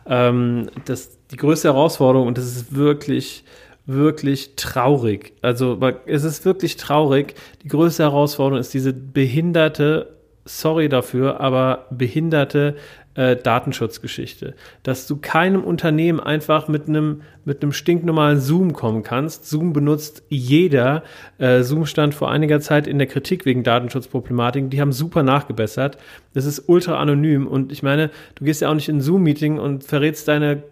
Ähm, 0.04 0.68
das 0.86 1.20
die 1.30 1.36
größte 1.36 1.68
Herausforderung 1.68 2.26
und 2.26 2.38
das 2.38 2.46
ist 2.46 2.74
wirklich 2.74 3.44
wirklich 3.86 4.56
traurig. 4.56 5.32
Also 5.42 5.78
es 6.06 6.24
ist 6.24 6.44
wirklich 6.44 6.76
traurig. 6.76 7.34
Die 7.62 7.68
größte 7.68 8.04
Herausforderung 8.04 8.60
ist 8.60 8.74
diese 8.74 8.92
behinderte, 8.92 10.16
sorry 10.44 10.88
dafür, 10.88 11.40
aber 11.40 11.86
behinderte 11.90 12.76
äh, 13.14 13.36
Datenschutzgeschichte. 13.36 14.54
Dass 14.82 15.06
du 15.06 15.16
keinem 15.16 15.64
Unternehmen 15.64 16.20
einfach 16.20 16.68
mit 16.68 16.88
einem 16.88 17.22
mit 17.44 17.64
stinknormalen 17.74 18.40
Zoom 18.40 18.72
kommen 18.72 19.02
kannst. 19.02 19.48
Zoom 19.48 19.72
benutzt 19.72 20.22
jeder. 20.28 21.02
Äh, 21.38 21.62
Zoom 21.62 21.86
stand 21.86 22.14
vor 22.14 22.30
einiger 22.30 22.60
Zeit 22.60 22.86
in 22.86 22.98
der 22.98 23.08
Kritik 23.08 23.44
wegen 23.44 23.64
Datenschutzproblematiken. 23.64 24.70
Die 24.70 24.80
haben 24.80 24.92
super 24.92 25.22
nachgebessert. 25.22 25.98
Das 26.34 26.44
ist 26.44 26.68
ultra 26.68 26.98
anonym 26.98 27.46
und 27.46 27.72
ich 27.72 27.82
meine, 27.82 28.10
du 28.36 28.44
gehst 28.44 28.60
ja 28.60 28.70
auch 28.70 28.74
nicht 28.74 28.88
in 28.88 29.00
Zoom-Meeting 29.00 29.58
und 29.58 29.82
verrätst 29.82 30.28
deine 30.28 30.62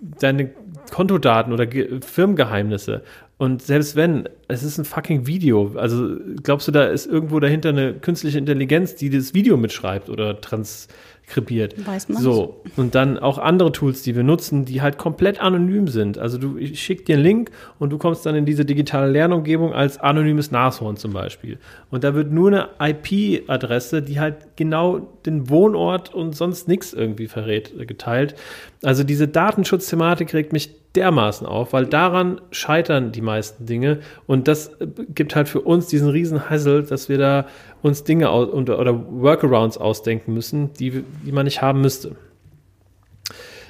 deine 0.00 0.50
Kontodaten 0.90 1.52
oder 1.52 1.66
Ge 1.66 2.00
Firmengeheimnisse. 2.00 3.02
Und 3.38 3.62
selbst 3.62 3.96
wenn, 3.96 4.28
es 4.48 4.62
ist 4.62 4.76
ein 4.78 4.84
fucking 4.84 5.26
Video. 5.26 5.72
Also 5.76 6.16
glaubst 6.42 6.68
du, 6.68 6.72
da 6.72 6.84
ist 6.84 7.06
irgendwo 7.06 7.40
dahinter 7.40 7.70
eine 7.70 7.94
künstliche 7.94 8.38
Intelligenz, 8.38 8.96
die 8.96 9.08
das 9.08 9.32
Video 9.32 9.56
mitschreibt 9.56 10.10
oder 10.10 10.40
trans 10.40 10.88
krepiert. 11.30 11.86
Weiß 11.86 12.08
man. 12.08 12.22
So. 12.22 12.60
Und 12.76 12.94
dann 12.94 13.18
auch 13.18 13.38
andere 13.38 13.72
Tools, 13.72 14.02
die 14.02 14.14
wir 14.14 14.22
nutzen, 14.22 14.64
die 14.64 14.82
halt 14.82 14.98
komplett 14.98 15.40
anonym 15.40 15.88
sind. 15.88 16.18
Also 16.18 16.36
du, 16.36 16.58
ich 16.58 16.80
schick 16.80 17.06
dir 17.06 17.14
einen 17.14 17.24
Link 17.24 17.50
und 17.78 17.90
du 17.90 17.98
kommst 17.98 18.26
dann 18.26 18.34
in 18.34 18.44
diese 18.44 18.64
digitale 18.64 19.10
Lernumgebung 19.10 19.72
als 19.72 19.98
anonymes 19.98 20.50
Nashorn 20.50 20.96
zum 20.96 21.12
Beispiel. 21.12 21.58
Und 21.90 22.04
da 22.04 22.14
wird 22.14 22.30
nur 22.30 22.48
eine 22.48 22.68
IP-Adresse, 22.78 24.02
die 24.02 24.20
halt 24.20 24.56
genau 24.56 25.00
den 25.24 25.48
Wohnort 25.48 26.14
und 26.14 26.36
sonst 26.36 26.68
nichts 26.68 26.92
irgendwie 26.92 27.28
verrät, 27.28 27.72
geteilt. 27.86 28.34
Also 28.82 29.04
diese 29.04 29.28
Datenschutzthematik 29.28 30.34
regt 30.34 30.52
mich 30.52 30.70
dermaßen 30.94 31.46
auf, 31.46 31.72
weil 31.72 31.86
daran 31.86 32.40
scheitern 32.50 33.12
die 33.12 33.20
meisten 33.20 33.64
Dinge 33.64 34.00
und 34.26 34.48
das 34.48 34.68
äh, 34.80 34.88
gibt 35.14 35.36
halt 35.36 35.48
für 35.48 35.60
uns 35.60 35.86
diesen 35.86 36.08
riesen 36.08 36.50
Hassel, 36.50 36.82
dass 36.82 37.08
wir 37.08 37.18
da 37.18 37.46
uns 37.82 38.04
Dinge 38.04 38.30
aus, 38.30 38.48
oder 38.48 39.04
Workarounds 39.10 39.78
ausdenken 39.78 40.34
müssen, 40.34 40.72
die, 40.74 41.04
die 41.24 41.32
man 41.32 41.44
nicht 41.44 41.62
haben 41.62 41.80
müsste. 41.80 42.16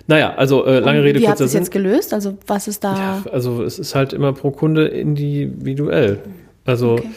Naja, 0.06 0.34
also 0.34 0.64
äh, 0.64 0.80
lange 0.80 1.04
Rede, 1.04 1.20
kurzer 1.20 1.20
Sinn. 1.20 1.22
Wie 1.22 1.28
hat 1.28 1.40
es 1.40 1.52
jetzt 1.52 1.70
gelöst? 1.70 2.14
Also 2.14 2.36
was 2.46 2.66
ist 2.66 2.82
da? 2.82 2.96
Ja, 2.96 3.30
also 3.30 3.62
es 3.62 3.78
ist 3.78 3.94
halt 3.94 4.12
immer 4.12 4.32
pro 4.32 4.50
Kunde 4.50 4.88
individuell. 4.88 6.18
Also 6.64 6.94
okay. 6.94 7.10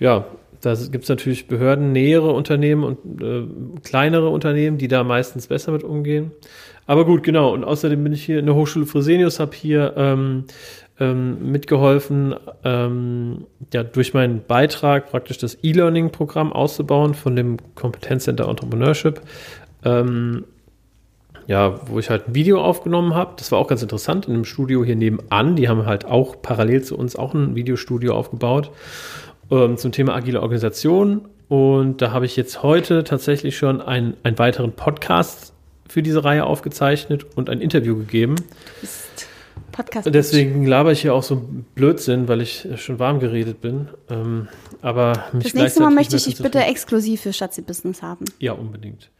ja, 0.00 0.24
da 0.60 0.74
gibt 0.90 1.04
es 1.04 1.08
natürlich 1.08 1.46
Behörden, 1.46 1.92
nähere 1.92 2.32
Unternehmen 2.32 2.82
und 2.84 3.22
äh, 3.22 3.44
kleinere 3.82 4.30
Unternehmen, 4.30 4.78
die 4.78 4.88
da 4.88 5.04
meistens 5.04 5.46
besser 5.46 5.72
mit 5.72 5.84
umgehen. 5.84 6.32
Aber 6.86 7.04
gut, 7.04 7.22
genau. 7.22 7.52
Und 7.52 7.64
außerdem 7.64 8.02
bin 8.02 8.12
ich 8.12 8.24
hier 8.24 8.38
in 8.38 8.46
der 8.46 8.54
Hochschule 8.54 8.86
Fresenius, 8.86 9.40
habe 9.40 9.54
hier 9.54 9.94
ähm, 9.96 10.44
ähm, 11.00 11.50
mitgeholfen, 11.50 12.34
ähm, 12.64 13.46
ja, 13.72 13.82
durch 13.82 14.14
meinen 14.14 14.42
Beitrag 14.46 15.10
praktisch 15.10 15.38
das 15.38 15.58
E-Learning-Programm 15.62 16.52
auszubauen 16.52 17.14
von 17.14 17.34
dem 17.34 17.56
Kompetenzcenter 17.74 18.48
Entrepreneurship. 18.48 19.20
Ähm, 19.84 20.44
ja, 21.46 21.78
wo 21.88 21.98
ich 21.98 22.08
halt 22.08 22.28
ein 22.28 22.34
Video 22.34 22.62
aufgenommen 22.62 23.14
habe. 23.14 23.34
Das 23.36 23.52
war 23.52 23.58
auch 23.58 23.68
ganz 23.68 23.82
interessant 23.82 24.26
in 24.26 24.34
einem 24.34 24.44
Studio 24.44 24.84
hier 24.84 24.96
nebenan. 24.96 25.56
Die 25.56 25.68
haben 25.68 25.84
halt 25.84 26.06
auch 26.06 26.40
parallel 26.40 26.82
zu 26.82 26.96
uns 26.96 27.16
auch 27.16 27.34
ein 27.34 27.54
Videostudio 27.54 28.14
aufgebaut 28.14 28.70
ähm, 29.50 29.76
zum 29.76 29.92
Thema 29.92 30.14
agile 30.14 30.40
Organisation. 30.40 31.28
Und 31.48 32.00
da 32.00 32.12
habe 32.12 32.24
ich 32.24 32.36
jetzt 32.36 32.62
heute 32.62 33.04
tatsächlich 33.04 33.56
schon 33.56 33.82
einen, 33.82 34.16
einen 34.22 34.38
weiteren 34.38 34.72
Podcast 34.72 35.52
für 35.88 36.02
diese 36.02 36.24
Reihe 36.24 36.46
aufgezeichnet 36.46 37.26
und 37.36 37.50
ein 37.50 37.60
Interview 37.60 37.96
gegeben. 37.96 38.36
Du 38.36 38.80
bist 38.80 39.28
Podcast. 39.74 40.08
Deswegen 40.12 40.66
laber 40.66 40.92
ich 40.92 41.02
hier 41.02 41.14
auch 41.14 41.22
so 41.22 41.42
Blödsinn, 41.74 42.28
weil 42.28 42.40
ich 42.40 42.66
schon 42.76 42.98
warm 42.98 43.18
geredet 43.18 43.60
bin. 43.60 43.88
Ähm, 44.08 44.48
aber 44.82 45.24
mich 45.32 45.44
Das 45.44 45.54
nächste 45.54 45.82
Mal 45.82 45.90
möchte 45.90 46.16
ich 46.16 46.24
dich 46.24 46.38
bitte 46.38 46.60
exklusiv 46.60 47.22
für 47.22 47.32
Schatzi 47.32 47.62
Business 47.62 48.00
haben. 48.00 48.24
Ja, 48.38 48.52
unbedingt. 48.52 49.10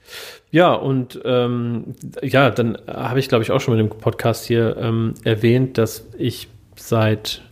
Ja, 0.50 0.72
und 0.72 1.20
ähm, 1.24 1.94
ja, 2.22 2.50
dann 2.50 2.78
habe 2.86 3.18
ich, 3.18 3.28
glaube 3.28 3.42
ich, 3.42 3.50
auch 3.50 3.60
schon 3.60 3.74
mal 3.74 3.80
im 3.80 3.88
Podcast 3.88 4.44
hier 4.44 4.76
ähm, 4.78 5.14
erwähnt, 5.24 5.76
dass 5.76 6.06
ich 6.16 6.48
seit 6.76 7.42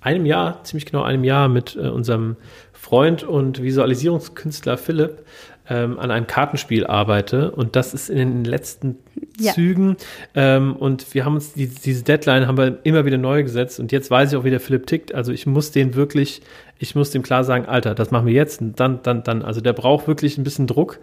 einem 0.00 0.26
Jahr, 0.26 0.62
ziemlich 0.64 0.86
genau 0.86 1.02
einem 1.02 1.24
Jahr, 1.24 1.48
mit 1.48 1.76
äh, 1.76 1.88
unserem 1.88 2.36
Freund 2.72 3.22
und 3.22 3.62
Visualisierungskünstler 3.62 4.76
Philipp 4.76 5.24
ähm, 5.72 5.98
an 5.98 6.10
einem 6.10 6.26
Kartenspiel 6.26 6.86
arbeite. 6.86 7.50
Und 7.50 7.76
das 7.76 7.94
ist 7.94 8.10
in 8.10 8.18
den 8.18 8.44
letzten 8.44 8.98
Ja. 9.38 9.52
Zügen. 9.52 9.96
Ähm, 10.34 10.76
und 10.76 11.14
wir 11.14 11.24
haben 11.24 11.34
uns 11.34 11.54
die, 11.54 11.66
diese 11.66 12.04
Deadline 12.04 12.46
haben 12.46 12.58
wir 12.58 12.78
immer 12.82 13.06
wieder 13.06 13.16
neu 13.16 13.42
gesetzt. 13.42 13.80
Und 13.80 13.90
jetzt 13.90 14.10
weiß 14.10 14.32
ich 14.32 14.38
auch, 14.38 14.44
wie 14.44 14.50
der 14.50 14.60
Philipp 14.60 14.86
tickt. 14.86 15.14
Also 15.14 15.32
ich 15.32 15.46
muss 15.46 15.70
den 15.70 15.94
wirklich, 15.94 16.42
ich 16.78 16.94
muss 16.94 17.10
dem 17.10 17.22
klar 17.22 17.42
sagen, 17.44 17.64
Alter, 17.64 17.94
das 17.94 18.10
machen 18.10 18.26
wir 18.26 18.34
jetzt 18.34 18.60
und 18.60 18.78
dann, 18.78 19.02
dann, 19.02 19.22
dann. 19.22 19.42
Also 19.42 19.62
der 19.62 19.72
braucht 19.72 20.06
wirklich 20.06 20.36
ein 20.36 20.44
bisschen 20.44 20.66
Druck. 20.66 20.98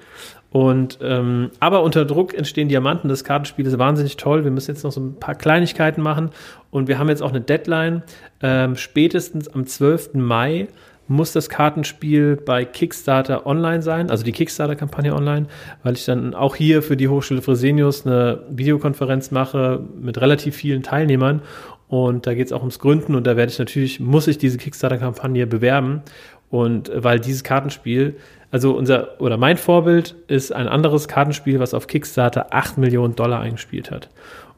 Und 0.52 1.00
ähm, 1.02 1.50
aber 1.60 1.82
unter 1.82 2.06
Druck 2.06 2.36
entstehen 2.36 2.70
Diamanten. 2.70 3.10
Das 3.10 3.24
Kartenspiel 3.24 3.66
ist 3.66 3.80
wahnsinnig 3.80 4.18
toll. 4.18 4.44
Wir 4.44 4.52
müssen 4.52 4.72
jetzt 4.72 4.84
noch 4.84 4.92
so 4.92 5.02
ein 5.02 5.16
paar 5.16 5.36
Kleinigkeiten 5.36 6.02
machen. 6.04 6.30
Und 6.70 6.88
wir 6.88 7.00
haben 7.00 7.10
jetzt 7.10 7.24
auch 7.24 7.30
eine 7.30 7.42
Deadline. 7.42 8.04
Ähm, 8.42 8.76
spätestens 8.76 9.48
am 9.48 9.66
12. 9.66 10.14
Mai 10.14 10.68
muss 11.10 11.34
das 11.34 11.50
Kartenspiel 11.50 12.38
bei 12.38 12.64
Kickstarter 12.64 13.46
online 13.46 13.82
sein, 13.82 14.10
also 14.10 14.24
die 14.24 14.32
Kickstarter-Kampagne 14.32 15.14
online, 15.14 15.48
weil 15.84 15.96
ich 15.96 16.06
dann 16.06 16.34
auch 16.34 16.56
hier 16.56 16.82
für 16.82 16.96
die 16.96 17.08
Hochschule 17.08 17.42
Fresenius 17.42 18.06
eine 18.06 18.44
Videokonferenz 18.50 19.32
mache 19.32 19.84
mit 20.00 20.22
relativ 20.22 20.56
vielen 20.56 20.84
Teilnehmern. 20.84 21.42
Und 21.88 22.28
da 22.28 22.36
geht 22.36 22.46
es 22.46 22.54
auch 22.54 22.60
ums 22.60 22.78
Gründen 22.78 23.16
und 23.16 23.26
da 23.26 23.36
werde 23.36 23.52
ich 23.52 23.58
natürlich, 23.58 24.00
muss 24.00 24.28
ich 24.28 24.38
diese 24.38 24.60
Kickstarter-Kampagne 24.60 25.48
bewerben. 25.48 26.04
Und 26.52 26.92
weil 26.96 27.20
dieses 27.20 27.44
Kartenspiel, 27.44 28.16
also 28.52 28.76
unser 28.76 29.20
oder 29.20 29.38
mein 29.38 29.58
Vorbild 29.58 30.16
ist 30.28 30.52
ein 30.52 30.68
anderes 30.68 31.08
Kartenspiel, 31.08 31.60
was 31.60 31.74
auf 31.74 31.88
Kickstarter 31.88 32.54
8 32.54 32.78
Millionen 32.78 33.16
Dollar 33.16 33.40
eingespielt 33.42 33.92
hat. 33.92 34.10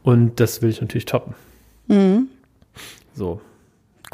Und 0.03 0.39
das 0.39 0.61
will 0.61 0.69
ich 0.69 0.81
natürlich 0.81 1.05
toppen. 1.05 1.33
So. 3.13 3.41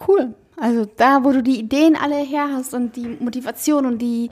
Cool. 0.08 0.34
Also 0.60 0.88
da, 0.98 1.24
wo 1.24 1.32
du 1.32 1.44
die 1.44 1.60
Ideen 1.60 1.96
alle 1.96 2.16
her 2.16 2.50
hast 2.52 2.74
und 2.74 2.96
die 2.96 3.16
Motivation 3.20 3.86
und 3.86 4.00
die 4.00 4.32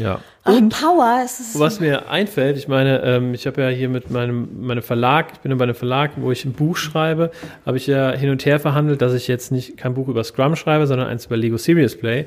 Ja. 0.00 0.20
äh, 0.46 0.62
Power, 0.62 1.20
es 1.22 1.38
ist 1.38 1.60
Was 1.60 1.80
mir 1.80 2.08
einfällt, 2.08 2.56
ich 2.56 2.66
meine, 2.66 3.02
ähm, 3.02 3.34
ich 3.34 3.46
habe 3.46 3.60
ja 3.60 3.68
hier 3.68 3.90
mit 3.90 4.10
meinem, 4.10 4.48
meinem 4.66 4.82
Verlag, 4.82 5.32
ich 5.34 5.40
bin 5.40 5.52
ja 5.52 5.56
bei 5.58 5.64
einem 5.64 5.74
Verlag, 5.74 6.12
wo 6.16 6.32
ich 6.32 6.46
ein 6.46 6.52
Buch 6.54 6.78
schreibe, 6.78 7.30
habe 7.66 7.76
ich 7.76 7.86
ja 7.86 8.12
hin 8.12 8.30
und 8.30 8.46
her 8.46 8.58
verhandelt, 8.58 9.02
dass 9.02 9.12
ich 9.12 9.28
jetzt 9.28 9.52
nicht 9.52 9.76
kein 9.76 9.92
Buch 9.92 10.08
über 10.08 10.24
Scrum 10.24 10.56
schreibe, 10.56 10.86
sondern 10.86 11.08
eins 11.08 11.26
über 11.26 11.36
Lego 11.36 11.58
Serious 11.58 11.94
Play. 11.94 12.24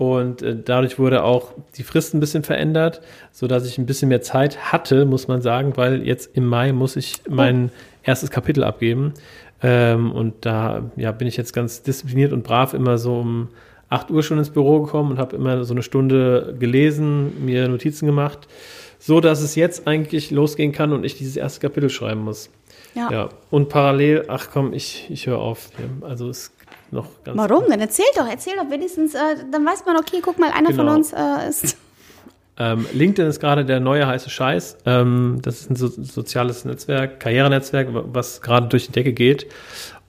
Und 0.00 0.40
äh, 0.40 0.56
dadurch 0.56 0.98
wurde 0.98 1.22
auch 1.24 1.52
die 1.76 1.82
Frist 1.82 2.14
ein 2.14 2.20
bisschen 2.20 2.42
verändert, 2.42 3.02
so 3.32 3.46
dass 3.46 3.66
ich 3.66 3.76
ein 3.76 3.84
bisschen 3.84 4.08
mehr 4.08 4.22
Zeit 4.22 4.72
hatte, 4.72 5.04
muss 5.04 5.28
man 5.28 5.42
sagen, 5.42 5.76
weil 5.76 6.06
jetzt 6.06 6.34
im 6.34 6.46
Mai 6.46 6.72
muss 6.72 6.96
ich 6.96 7.20
mein 7.28 7.70
erstes 8.02 8.30
Kapitel 8.30 8.64
abgeben. 8.64 9.12
Ähm, 9.62 10.10
und 10.12 10.46
da 10.46 10.90
ja, 10.96 11.12
bin 11.12 11.28
ich 11.28 11.36
jetzt 11.36 11.52
ganz 11.52 11.82
diszipliniert 11.82 12.32
und 12.32 12.44
brav 12.44 12.72
immer 12.72 12.96
so 12.96 13.20
um 13.20 13.48
8 13.90 14.10
Uhr 14.10 14.22
schon 14.22 14.38
ins 14.38 14.48
Büro 14.48 14.80
gekommen 14.80 15.10
und 15.10 15.18
habe 15.18 15.36
immer 15.36 15.64
so 15.64 15.74
eine 15.74 15.82
Stunde 15.82 16.56
gelesen, 16.58 17.44
mir 17.44 17.68
Notizen 17.68 18.06
gemacht, 18.06 18.48
so 18.98 19.20
dass 19.20 19.42
es 19.42 19.54
jetzt 19.54 19.86
eigentlich 19.86 20.30
losgehen 20.30 20.72
kann 20.72 20.94
und 20.94 21.04
ich 21.04 21.18
dieses 21.18 21.36
erste 21.36 21.60
Kapitel 21.60 21.90
schreiben 21.90 22.22
muss. 22.22 22.48
ja. 22.94 23.12
Ja, 23.12 23.28
und 23.50 23.68
parallel, 23.68 24.24
ach 24.28 24.48
komm, 24.50 24.72
ich, 24.72 25.08
ich 25.10 25.26
höre 25.26 25.40
auf. 25.40 25.68
Also 26.00 26.30
es 26.30 26.52
noch 26.92 27.06
ganz 27.24 27.36
Warum 27.36 27.64
denn? 27.70 27.80
Erzähl 27.80 28.04
doch, 28.16 28.26
erzähl 28.28 28.54
doch 28.56 28.70
wenigstens, 28.70 29.14
äh, 29.14 29.18
dann 29.50 29.64
weiß 29.66 29.84
man, 29.86 29.96
okay, 29.96 30.18
guck 30.22 30.38
mal, 30.38 30.50
einer 30.50 30.68
von 30.68 30.86
Genau. 30.86 30.94
uns 30.94 31.12
äh, 31.12 31.48
ist. 31.48 31.76
Ähm, 32.62 32.84
LinkedIn 32.92 33.26
ist 33.30 33.40
gerade 33.40 33.64
der 33.64 33.80
neue 33.80 34.06
heiße 34.06 34.28
Scheiß. 34.28 34.76
Ähm, 34.84 35.38
das 35.40 35.62
ist 35.62 35.70
ein 35.70 35.76
so 35.76 35.88
soziales 35.88 36.66
Netzwerk, 36.66 37.18
Karrierenetzwerk, 37.18 37.94
wa- 37.94 38.04
was 38.12 38.42
gerade 38.42 38.66
durch 38.68 38.84
die 38.84 38.92
Decke 38.92 39.14
geht. 39.14 39.46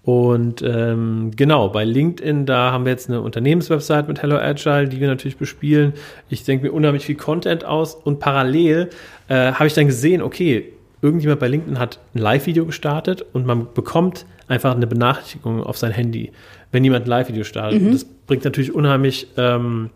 Und 0.04 0.62
ähm, 0.62 1.32
genau, 1.34 1.70
bei 1.70 1.86
LinkedIn, 1.86 2.46
da 2.46 2.74
haben 2.74 2.84
wir 2.84 2.92
jetzt 2.92 3.08
eine 3.08 3.22
Unternehmenswebsite 3.22 4.04
mit 4.08 4.22
Hello 4.22 4.36
Agile, 4.36 4.90
die 4.90 5.00
wir 5.00 5.08
natürlich 5.08 5.38
bespielen. 5.38 5.94
Ich 6.28 6.44
denke 6.44 6.66
mir 6.66 6.74
unheimlich 6.74 7.06
viel 7.06 7.16
Content 7.16 7.64
aus 7.64 7.96
und 7.96 8.20
parallel 8.20 8.90
äh, 9.30 9.54
habe 9.54 9.68
ich 9.68 9.74
dann 9.74 9.86
gesehen, 9.86 10.22
okay, 10.22 10.74
irgendjemand 11.02 11.40
bei 11.40 11.48
LinkedIn 11.48 11.80
hat 11.80 12.00
ein 12.16 12.18
Live-Video 12.20 12.66
gestartet 12.66 13.24
und 13.32 13.46
man 13.46 13.72
bekommt 13.74 14.26
einfach 14.50 14.76
eine 14.76 14.88
Benachrichtigung 14.88 15.64
auf 15.64 15.78
sein 15.78 15.92
Handy, 15.92 16.34
wenn 16.72 16.84
jemand 16.84 17.06
ein 17.06 17.10
Live-Video 17.10 17.44
startet. 17.44 17.82
Und 17.82 17.94
Das 17.94 18.06
bringt 18.06 18.44
natürlich 18.44 18.74
unheimlich 18.74 19.28
ähm, 19.38 19.90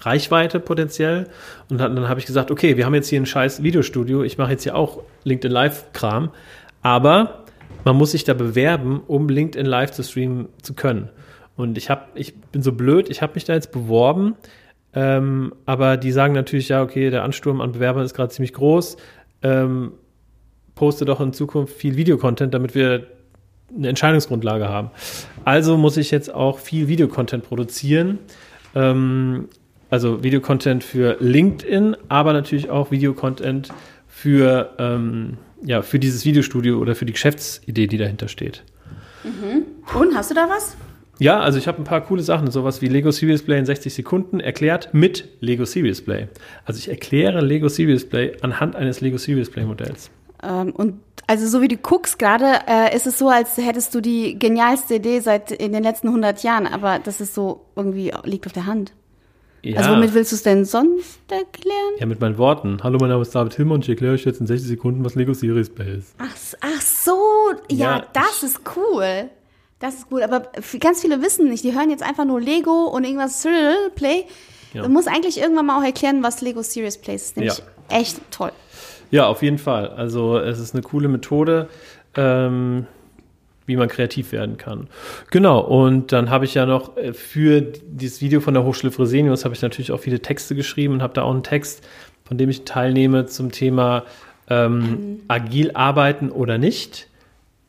Reichweite 0.00 0.60
potenziell. 0.60 1.28
Und 1.68 1.78
dann, 1.78 1.96
dann 1.96 2.08
habe 2.08 2.20
ich 2.20 2.26
gesagt, 2.26 2.50
okay, 2.50 2.76
wir 2.76 2.84
haben 2.84 2.94
jetzt 2.94 3.08
hier 3.08 3.20
ein 3.20 3.26
scheiß 3.26 3.62
Videostudio, 3.62 4.22
ich 4.22 4.38
mache 4.38 4.52
jetzt 4.52 4.62
hier 4.64 4.76
auch 4.76 5.02
LinkedIn 5.24 5.52
Live-Kram, 5.52 6.30
aber 6.82 7.44
man 7.84 7.96
muss 7.96 8.12
sich 8.12 8.24
da 8.24 8.34
bewerben, 8.34 9.00
um 9.06 9.28
LinkedIn 9.28 9.66
Live 9.66 9.92
zu 9.92 10.02
streamen 10.02 10.48
zu 10.62 10.74
können. 10.74 11.08
Und 11.56 11.78
ich, 11.78 11.88
hab, 11.88 12.10
ich 12.14 12.36
bin 12.36 12.62
so 12.62 12.72
blöd, 12.72 13.08
ich 13.08 13.22
habe 13.22 13.34
mich 13.34 13.44
da 13.44 13.54
jetzt 13.54 13.72
beworben, 13.72 14.34
ähm, 14.92 15.54
aber 15.64 15.96
die 15.96 16.12
sagen 16.12 16.34
natürlich, 16.34 16.68
ja, 16.68 16.82
okay, 16.82 17.10
der 17.10 17.22
Ansturm 17.22 17.60
an 17.60 17.72
Bewerbern 17.72 18.04
ist 18.04 18.14
gerade 18.14 18.30
ziemlich 18.30 18.52
groß. 18.52 18.96
Ähm, 19.42 19.92
poste 20.74 21.04
doch 21.04 21.20
in 21.20 21.32
Zukunft 21.32 21.74
viel 21.74 21.96
Videocontent, 21.96 22.52
damit 22.52 22.74
wir 22.74 23.06
eine 23.74 23.88
Entscheidungsgrundlage 23.88 24.68
haben. 24.68 24.90
Also 25.44 25.76
muss 25.76 25.96
ich 25.96 26.10
jetzt 26.10 26.32
auch 26.32 26.58
viel 26.58 26.88
Videocontent 26.88 27.44
produzieren. 27.44 28.18
Ähm, 28.74 29.48
also 29.90 30.22
Videocontent 30.22 30.82
für 30.84 31.16
LinkedIn, 31.20 31.96
aber 32.08 32.32
natürlich 32.32 32.70
auch 32.70 32.90
Videocontent 32.90 33.68
für, 34.08 34.74
ähm, 34.78 35.38
ja, 35.64 35.82
für 35.82 35.98
dieses 35.98 36.24
Videostudio 36.24 36.78
oder 36.78 36.94
für 36.94 37.06
die 37.06 37.12
Geschäftsidee, 37.12 37.86
die 37.86 37.96
dahinter 37.96 38.28
steht. 38.28 38.64
Und, 39.94 40.14
hast 40.14 40.30
du 40.30 40.34
da 40.34 40.48
was? 40.48 40.76
Ja, 41.18 41.40
also 41.40 41.58
ich 41.58 41.66
habe 41.66 41.78
ein 41.78 41.84
paar 41.84 42.02
coole 42.02 42.22
Sachen, 42.22 42.50
sowas 42.50 42.82
wie 42.82 42.88
Lego 42.88 43.10
Serious 43.10 43.42
Play 43.42 43.58
in 43.58 43.64
60 43.64 43.94
Sekunden 43.94 44.38
erklärt 44.38 44.92
mit 44.92 45.28
Lego 45.40 45.64
Serious 45.64 46.02
Play. 46.02 46.28
Also 46.64 46.78
ich 46.78 46.88
erkläre 46.88 47.40
Lego 47.40 47.68
Serious 47.68 48.06
Play 48.06 48.36
anhand 48.42 48.76
eines 48.76 49.00
Lego 49.00 49.16
Serious 49.16 49.48
Play 49.48 49.64
Modells. 49.64 50.10
Ähm, 50.42 50.72
und 50.72 51.00
also 51.26 51.46
so 51.48 51.60
wie 51.62 51.68
du 51.68 51.76
guckst 51.76 52.18
gerade, 52.18 52.60
äh, 52.68 52.94
ist 52.96 53.06
es 53.06 53.18
so, 53.18 53.28
als 53.28 53.56
hättest 53.56 53.94
du 53.94 54.00
die 54.00 54.38
genialste 54.38 54.94
Idee 54.96 55.20
seit 55.20 55.50
in 55.52 55.72
den 55.72 55.82
letzten 55.82 56.08
100 56.08 56.42
Jahren, 56.42 56.66
aber 56.66 56.98
das 56.98 57.20
ist 57.20 57.34
so 57.34 57.62
irgendwie 57.74 58.12
liegt 58.24 58.46
auf 58.46 58.52
der 58.52 58.66
Hand. 58.66 58.92
Ja, 59.62 59.78
Also 59.78 59.90
womit 59.92 60.14
willst 60.14 60.30
du 60.30 60.36
es 60.36 60.42
denn 60.44 60.64
sonst 60.64 61.18
erklären? 61.28 61.94
ja, 61.98 62.06
mit 62.06 62.20
meinen 62.20 62.38
Worten. 62.38 62.78
Hallo, 62.84 62.98
mein 63.00 63.08
Name 63.08 63.22
ist 63.22 63.34
David 63.34 63.54
Hilmer 63.54 63.74
und 63.74 63.82
ich 63.82 63.88
erkläre 63.88 64.14
euch 64.14 64.24
jetzt 64.24 64.40
in 64.40 64.46
60 64.46 64.68
Sekunden, 64.68 65.04
was 65.04 65.16
Lego 65.16 65.34
Serious 65.34 65.68
Play 65.70 65.96
ist. 65.98 66.14
Ach, 66.18 66.30
ach 66.60 66.80
so, 66.82 67.18
ja, 67.70 67.96
Ja, 67.98 68.06
das 68.12 68.42
ist 68.44 68.60
cool. 68.76 69.28
Das 69.80 69.94
ist 69.94 70.06
cool, 70.10 70.22
aber 70.22 70.50
ganz 70.80 71.00
viele 71.02 71.20
wissen 71.20 71.48
nicht, 71.48 71.64
die 71.64 71.74
hören 71.74 71.90
jetzt 71.90 72.02
einfach 72.02 72.24
nur 72.24 72.40
Lego 72.40 72.84
und 72.86 73.04
irgendwas 73.04 73.42
Serial 73.42 73.90
Play. 73.94 74.24
Ja. 74.72 74.82
Du 74.82 74.88
musst 74.88 75.08
eigentlich 75.08 75.38
irgendwann 75.38 75.66
mal 75.66 75.80
auch 75.80 75.84
erklären, 75.84 76.22
was 76.22 76.40
Lego 76.42 76.62
Serious 76.62 76.96
Play 76.98 77.16
ist. 77.16 77.36
Nämlich 77.36 77.58
Ja. 77.58 77.64
echt 77.98 78.20
toll. 78.30 78.52
Ja, 79.10 79.26
auf 79.26 79.42
jeden 79.42 79.58
Fall. 79.58 79.88
Also 79.88 80.38
es 80.38 80.58
ist 80.58 80.74
eine 80.74 80.82
coole 80.82 81.08
Methode, 81.08 81.68
ähm, 82.16 82.86
wie 83.66 83.76
man 83.76 83.88
kreativ 83.88 84.32
werden 84.32 84.56
kann. 84.56 84.86
Genau, 85.30 85.60
und 85.60 86.12
dann 86.12 86.30
habe 86.30 86.44
ich 86.44 86.54
ja 86.54 86.66
noch 86.66 86.96
äh, 86.96 87.12
für 87.12 87.60
dieses 87.60 88.20
Video 88.20 88.40
von 88.40 88.54
der 88.54 88.64
Hochschule 88.64 88.92
Fresenius 88.92 89.44
habe 89.44 89.54
ich 89.54 89.62
natürlich 89.62 89.90
auch 89.92 90.00
viele 90.00 90.20
Texte 90.20 90.54
geschrieben 90.54 90.94
und 90.94 91.02
habe 91.02 91.14
da 91.14 91.22
auch 91.22 91.32
einen 91.32 91.42
Text, 91.42 91.86
von 92.24 92.38
dem 92.38 92.48
ich 92.48 92.64
teilnehme 92.64 93.26
zum 93.26 93.50
Thema 93.52 94.04
ähm, 94.48 95.20
agil 95.28 95.72
arbeiten 95.74 96.30
oder 96.30 96.58
nicht, 96.58 97.08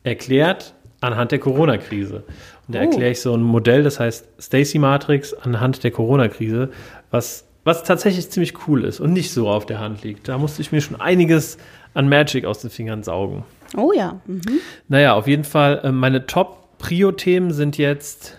erklärt 0.04 0.74
anhand 1.00 1.32
der 1.32 1.38
Corona-Krise. 1.40 2.22
Und 2.66 2.74
da 2.74 2.80
Oh. 2.80 2.82
erkläre 2.82 3.10
ich 3.10 3.20
so 3.20 3.34
ein 3.34 3.42
Modell, 3.42 3.82
das 3.82 3.98
heißt 3.98 4.28
Stacy 4.40 4.78
Matrix 4.78 5.34
anhand 5.34 5.82
der 5.82 5.90
Corona-Krise, 5.90 6.68
was, 7.10 7.44
was 7.68 7.82
tatsächlich 7.82 8.30
ziemlich 8.30 8.66
cool 8.66 8.84
ist 8.84 8.98
und 8.98 9.12
nicht 9.12 9.30
so 9.30 9.46
auf 9.48 9.66
der 9.66 9.78
Hand 9.78 10.02
liegt. 10.02 10.26
Da 10.26 10.38
musste 10.38 10.62
ich 10.62 10.72
mir 10.72 10.80
schon 10.80 10.98
einiges 10.98 11.58
an 11.92 12.08
Magic 12.08 12.46
aus 12.46 12.60
den 12.60 12.70
Fingern 12.70 13.02
saugen. 13.02 13.44
Oh 13.76 13.92
ja. 13.92 14.22
Mhm. 14.26 14.60
Naja, 14.88 15.12
auf 15.12 15.26
jeden 15.26 15.44
Fall, 15.44 15.82
äh, 15.84 15.92
meine 15.92 16.24
Top-Prio-Themen 16.26 17.52
sind 17.52 17.76
jetzt 17.76 18.38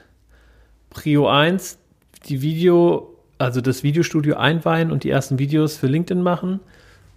Prio 0.90 1.28
1, 1.28 1.78
die 2.26 2.42
Video, 2.42 3.16
also 3.38 3.62
das 3.62 3.84
Videostudio 3.84 4.36
einweihen 4.36 4.92
und 4.92 5.04
die 5.04 5.12
ersten 5.12 5.38
Videos 5.38 5.78
für 5.78 5.86
LinkedIn 5.86 6.24
machen. 6.24 6.60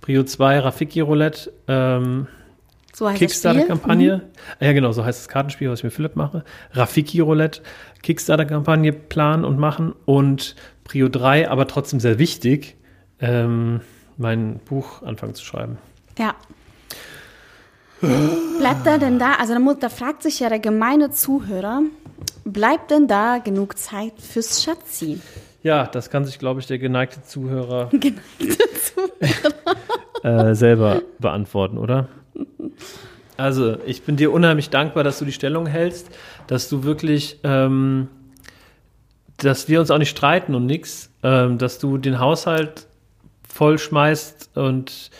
Prio 0.02 0.22
2, 0.22 0.58
Rafiki 0.58 1.00
Roulette, 1.00 1.50
ähm, 1.66 2.26
So. 3.02 3.08
Kickstarter-Kampagne. 3.08 4.22
Ah 4.60 4.66
Ja, 4.66 4.72
genau, 4.72 4.92
so 4.92 5.04
heißt 5.04 5.18
das 5.18 5.28
Kartenspiel, 5.28 5.68
was 5.68 5.80
ich 5.80 5.84
mit 5.84 5.92
Philipp 5.92 6.14
mache. 6.14 6.44
Rafiki 6.72 7.18
Roulette, 7.18 7.62
Kickstarter-Kampagne 8.02 8.92
planen 8.92 9.44
und 9.44 9.58
machen. 9.58 9.92
Und 10.04 10.54
Prio 10.84 11.08
3, 11.08 11.50
aber 11.50 11.66
trotzdem 11.66 11.98
sehr 11.98 12.20
wichtig, 12.20 12.76
ähm, 13.18 13.80
mein 14.18 14.60
Buch 14.60 15.02
anfangen 15.02 15.34
zu 15.34 15.44
schreiben. 15.44 15.78
Ja. 16.16 16.34
Bleibt 18.00 18.86
da 18.86 18.98
denn 18.98 19.18
da, 19.18 19.34
also 19.34 19.54
da, 19.54 19.58
muss, 19.58 19.78
da 19.80 19.88
fragt 19.88 20.22
sich 20.22 20.38
ja 20.38 20.48
der 20.48 20.60
gemeine 20.60 21.10
Zuhörer, 21.10 21.82
bleibt 22.44 22.92
denn 22.92 23.08
da 23.08 23.38
genug 23.38 23.78
Zeit 23.78 24.12
fürs 24.20 24.62
Schatzi? 24.62 25.20
Ja, 25.64 25.86
das 25.86 26.10
kann 26.10 26.24
sich, 26.24 26.38
glaube 26.38 26.60
ich, 26.60 26.66
der 26.66 26.78
geneigte 26.78 27.22
Zuhörer 27.22 27.88
Geneigte 27.90 28.58
Zuhörer. 28.94 29.54
äh, 30.50 30.54
selber 30.54 31.02
beantworten, 31.18 31.78
oder? 31.78 32.08
Also, 33.38 33.78
ich 33.86 34.02
bin 34.02 34.16
dir 34.16 34.30
unheimlich 34.30 34.68
dankbar, 34.70 35.04
dass 35.04 35.18
du 35.18 35.24
die 35.24 35.32
Stellung 35.32 35.66
hältst, 35.66 36.10
dass 36.46 36.68
du 36.68 36.84
wirklich, 36.84 37.40
ähm, 37.44 38.08
dass 39.38 39.68
wir 39.68 39.80
uns 39.80 39.90
auch 39.90 39.98
nicht 39.98 40.10
streiten 40.10 40.54
und 40.54 40.66
nix, 40.66 41.10
ähm, 41.22 41.58
dass 41.58 41.78
du 41.78 41.96
den 41.96 42.20
Haushalt 42.20 42.86
vollschmeißt 43.48 44.50
und 44.54 45.10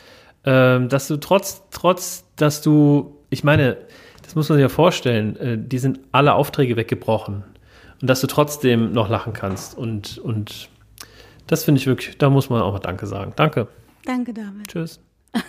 ähm, 0.44 0.88
dass 0.88 1.08
du 1.08 1.16
trotz, 1.16 1.62
trotz, 1.70 2.24
dass 2.36 2.62
du, 2.62 3.16
ich 3.30 3.44
meine, 3.44 3.78
das 4.22 4.34
muss 4.34 4.48
man 4.48 4.58
sich 4.58 4.62
ja 4.62 4.68
vorstellen, 4.68 5.36
äh, 5.36 5.58
die 5.58 5.78
sind 5.78 6.00
alle 6.12 6.34
Aufträge 6.34 6.76
weggebrochen 6.76 7.44
und 8.00 8.10
dass 8.10 8.20
du 8.20 8.26
trotzdem 8.26 8.92
noch 8.92 9.08
lachen 9.08 9.32
kannst 9.32 9.76
und, 9.76 10.18
und 10.18 10.68
das 11.46 11.64
finde 11.64 11.80
ich 11.80 11.86
wirklich, 11.86 12.18
da 12.18 12.30
muss 12.30 12.50
man 12.50 12.62
auch 12.62 12.72
mal 12.72 12.78
Danke 12.78 13.06
sagen. 13.06 13.32
Danke. 13.36 13.68
Danke, 14.04 14.32
David. 14.32 14.68
Tschüss. 14.68 15.00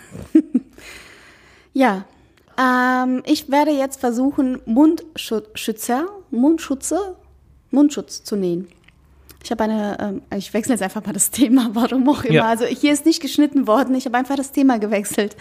Ja, 1.74 2.06
ähm, 2.58 3.24
ich 3.26 3.50
werde 3.50 3.72
jetzt 3.72 4.00
versuchen, 4.00 4.62
Mundschützer, 4.66 6.06
Mundschutze, 6.30 7.16
Mundschutz 7.72 8.24
zu 8.24 8.36
nähen. 8.36 8.68
Ich 9.44 9.52
habe 9.52 9.64
eine, 9.64 9.98
ähm, 10.00 10.22
ich 10.38 10.54
wechsle 10.54 10.74
jetzt 10.74 10.84
einfach 10.84 11.06
mal 11.06 11.14
das 11.14 11.32
Thema, 11.32 11.70
warum 11.74 12.08
auch 12.08 12.24
immer. 12.24 12.34
Ja. 12.34 12.48
Also 12.48 12.66
hier 12.66 12.94
ist 12.94 13.06
nicht 13.06 13.22
geschnitten 13.22 13.68
worden, 13.68 13.96
ich 13.96 14.06
habe 14.06 14.18
einfach 14.18 14.36
das 14.36 14.52
Thema 14.52 14.78
gewechselt. 14.78 15.36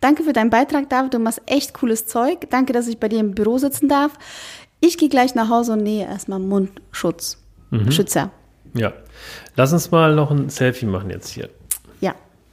Danke 0.00 0.22
für 0.22 0.32
deinen 0.32 0.50
Beitrag, 0.50 0.88
David, 0.88 1.14
du 1.14 1.18
machst 1.18 1.42
echt 1.46 1.74
cooles 1.74 2.06
Zeug. 2.06 2.50
Danke, 2.50 2.72
dass 2.72 2.88
ich 2.88 2.98
bei 2.98 3.08
dir 3.08 3.20
im 3.20 3.34
Büro 3.34 3.58
sitzen 3.58 3.88
darf. 3.88 4.12
Ich 4.80 4.98
gehe 4.98 5.08
gleich 5.08 5.34
nach 5.34 5.48
Hause 5.48 5.72
und 5.74 5.82
nähe 5.82 6.06
erstmal 6.06 6.40
Mundschutz, 6.40 7.38
Schützer. 7.90 8.30
Ja. 8.74 8.92
Lass 9.56 9.72
uns 9.72 9.90
mal 9.90 10.14
noch 10.14 10.30
ein 10.30 10.48
Selfie 10.50 10.86
machen 10.86 11.10
jetzt 11.10 11.30
hier. 11.30 11.48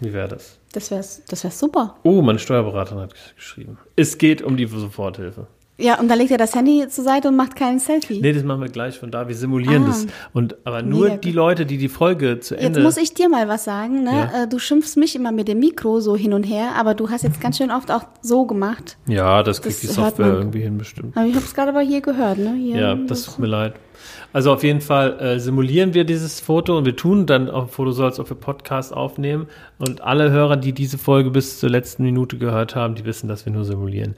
Wie 0.02 0.12
wäre 0.14 0.28
das? 0.28 0.58
das 0.74 0.90
wäre 0.90 1.06
das 1.28 1.44
wär 1.44 1.52
super. 1.52 1.96
Oh, 2.04 2.22
meine 2.22 2.40
Steuerberaterin 2.40 3.02
hat 3.02 3.14
geschrieben. 3.36 3.78
Es 3.96 4.18
geht 4.18 4.42
um 4.42 4.58
die 4.58 4.66
Soforthilfe. 4.66 5.48
Ja, 5.82 6.00
und 6.00 6.08
dann 6.10 6.18
legt 6.18 6.32
er 6.32 6.38
das 6.38 6.56
Handy 6.56 6.88
zur 6.88 7.04
Seite 7.04 7.28
und 7.28 7.36
macht 7.36 7.56
kein 7.56 7.80
Selfie. 7.80 8.22
Nee, 8.22 8.34
das 8.34 8.44
machen 8.44 8.62
wir 8.62 8.70
gleich 8.70 8.98
von 9.00 9.12
da. 9.12 9.28
Wir 9.28 9.36
simulieren 9.36 9.84
Ah. 9.84 9.88
das. 9.88 10.08
Und, 10.34 10.56
aber 10.66 10.82
nur 10.82 11.06
Mega 11.06 11.18
die. 11.18 11.32
Leute, 11.32 11.66
die 11.66 11.78
die 11.78 11.90
Folge 11.90 12.40
zu 12.40 12.56
Jetzt 12.56 12.64
Ende. 12.64 12.82
muss 12.82 12.98
ich 12.98 13.14
dir 13.14 13.30
mal 13.30 13.48
was 13.48 13.64
sagen. 13.64 14.04
Ne? 14.04 14.12
Ja. 14.34 14.44
Äh, 14.44 14.48
Du 14.48 14.60
schimpfst 14.60 14.98
mich 14.98 15.16
immer 15.16 15.32
mit 15.32 15.48
dem 15.48 15.60
Mikro 15.60 16.00
so 16.00 16.16
hin 16.16 16.34
und 16.34 16.44
her, 16.44 16.72
aber 16.78 16.94
du 16.94 17.10
hast 17.10 17.24
jetzt 17.24 17.40
ganz 17.42 17.58
schön 17.58 17.72
oft 17.72 17.90
auch 17.92 18.04
so 18.22 18.46
gemacht. 18.46 18.98
ja, 19.08 19.44
das 19.44 19.62
kriegt 19.62 19.76
Das 19.76 19.82
die 19.82 19.88
Software 19.88 20.28
irgendwie 20.34 20.62
hin 20.62 20.78
bestimmt. 20.78 21.16
Aber 21.18 21.26
ich 21.26 21.36
habe 21.36 21.46
es 21.46 21.54
gerade 21.54 21.70
aber 21.72 21.82
hier 21.82 22.02
gehört. 22.02 22.38
Ne? 22.38 22.54
Hier, 22.58 22.78
Ja, 22.80 22.96
das 22.96 23.24
tut 23.26 23.40
mir 23.40 23.48
leid. 23.48 23.74
Also 24.34 24.52
auf 24.54 24.64
jeden 24.64 24.82
Fall 24.82 25.20
äh, 25.20 25.40
simulieren 25.40 25.94
wir 25.94 26.06
dieses 26.06 26.40
Foto 26.40 26.78
und 26.78 26.86
wir 26.86 26.96
tun 26.96 27.26
dann 27.26 27.50
auch 27.50 27.64
ein 27.64 27.70
Foto 27.70 27.92
so, 27.92 28.04
als 28.06 28.18
ob 28.20 28.30
wir 28.30 28.38
Podcast 28.38 28.94
aufnehmen. 28.94 29.48
Und 29.78 30.02
alle 30.02 30.32
Hörer, 30.32 30.56
die 30.58 30.72
diese 30.74 30.98
Folge 30.98 31.30
bis 31.32 31.60
zur 31.60 31.70
letzten 31.70 32.04
Minute 32.04 32.38
gehört 32.38 32.76
haben, 32.76 32.96
die 32.96 33.06
wissen, 33.06 33.28
dass 33.28 33.46
wir 33.46 33.52
nur 33.54 33.66
simulieren. 33.66 34.16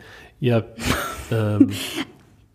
Habt, 0.52 0.80
ähm, 1.32 1.72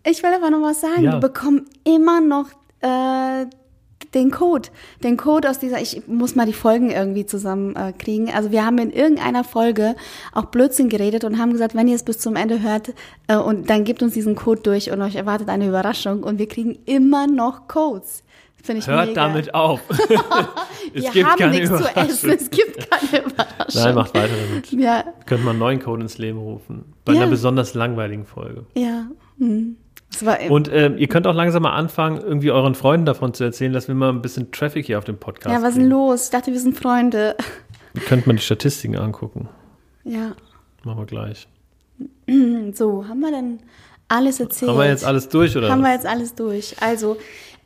Ich 0.05 0.23
will 0.23 0.31
aber 0.33 0.49
noch 0.49 0.61
was 0.61 0.81
sagen. 0.81 1.03
Ja. 1.03 1.13
Wir 1.13 1.19
bekommen 1.19 1.65
immer 1.83 2.21
noch 2.21 2.47
äh, 2.79 3.45
den 4.13 4.31
Code. 4.31 4.69
Den 5.03 5.17
Code 5.17 5.49
aus 5.49 5.59
dieser, 5.59 5.81
ich 5.81 6.07
muss 6.07 6.35
mal 6.35 6.45
die 6.45 6.53
Folgen 6.53 6.89
irgendwie 6.89 7.25
zusammen 7.25 7.75
äh, 7.75 7.93
kriegen. 7.93 8.31
Also 8.31 8.51
wir 8.51 8.65
haben 8.65 8.77
in 8.79 8.91
irgendeiner 8.91 9.43
Folge 9.43 9.95
auch 10.33 10.45
Blödsinn 10.45 10.89
geredet 10.89 11.23
und 11.25 11.37
haben 11.37 11.51
gesagt, 11.51 11.75
wenn 11.75 11.87
ihr 11.87 11.95
es 11.95 12.03
bis 12.03 12.19
zum 12.19 12.35
Ende 12.35 12.61
hört 12.61 12.93
äh, 13.27 13.35
und 13.35 13.69
dann 13.69 13.83
gebt 13.83 14.01
uns 14.01 14.13
diesen 14.13 14.35
Code 14.35 14.61
durch 14.61 14.91
und 14.91 15.01
euch 15.01 15.15
erwartet 15.15 15.49
eine 15.49 15.67
Überraschung 15.67 16.23
und 16.23 16.39
wir 16.39 16.47
kriegen 16.47 16.79
immer 16.85 17.27
noch 17.27 17.67
Codes. 17.67 18.23
Finde 18.63 18.81
ich 18.81 18.87
hört 18.87 19.07
mega. 19.09 19.21
damit 19.27 19.53
auf. 19.53 19.81
es 19.89 21.03
wir 21.03 21.11
gibt 21.11 21.25
haben 21.25 21.37
keine 21.39 21.51
nichts 21.59 21.69
zu 21.69 21.95
essen, 21.95 22.29
es 22.31 22.49
gibt 22.49 22.89
keine 22.89 23.23
Überraschung. 23.25 23.81
Nein, 23.83 23.95
macht 23.95 24.13
weiter 24.13 24.33
damit. 24.49 24.71
Ja, 24.71 25.03
Könnte 25.25 25.43
man 25.45 25.51
einen 25.51 25.59
neuen 25.59 25.79
Code 25.79 26.01
ins 26.01 26.17
Leben 26.17 26.39
rufen. 26.39 26.93
Bei 27.05 27.13
Ja. 27.13 27.21
einer 27.21 27.29
besonders 27.29 27.73
langweiligen 27.73 28.25
Folge. 28.25 28.65
ja. 28.75 29.05
Hm. 29.37 29.77
Und 30.49 30.69
ähm, 30.73 30.97
ihr 30.97 31.07
könnt 31.07 31.27
auch 31.27 31.35
langsam 31.35 31.61
mal 31.61 31.73
anfangen, 31.73 32.19
irgendwie 32.19 32.49
euren 32.49 32.73
Freunden 32.73 33.05
davon 33.05 33.35
zu 33.35 33.43
erzählen, 33.43 33.71
dass 33.71 33.87
wir 33.87 33.93
mal 33.93 34.09
ein 34.09 34.23
bisschen 34.23 34.51
Traffic 34.51 34.87
hier 34.87 34.97
auf 34.97 35.05
dem 35.05 35.17
Podcast 35.17 35.53
ja, 35.55 35.61
was 35.61 35.69
ist 35.69 35.77
denn 35.77 35.87
los? 35.89 36.25
Ich 36.25 36.29
dachte, 36.31 36.51
wir 36.51 36.59
sind 36.59 36.75
Freunde. 36.77 37.37
Ihr 37.93 38.01
könnt 38.01 38.25
mal 38.25 38.33
die 38.33 38.41
Statistiken 38.41 38.97
angucken. 38.97 39.47
Ja. 40.03 40.31
Machen 40.83 40.99
wir 41.01 41.05
gleich. 41.05 41.47
So, 42.73 43.07
haben 43.07 43.19
wir 43.19 43.31
denn 43.31 43.59
alles 44.07 44.39
erzählt? 44.39 44.71
Haben 44.71 44.79
wir 44.79 44.87
jetzt 44.87 45.05
alles 45.05 45.29
durch, 45.29 45.55
oder? 45.55 45.69
Haben 45.71 45.81
wir 45.81 45.93
jetzt 45.93 46.07
alles 46.07 46.33
durch. 46.33 46.75
Also, 46.81 47.17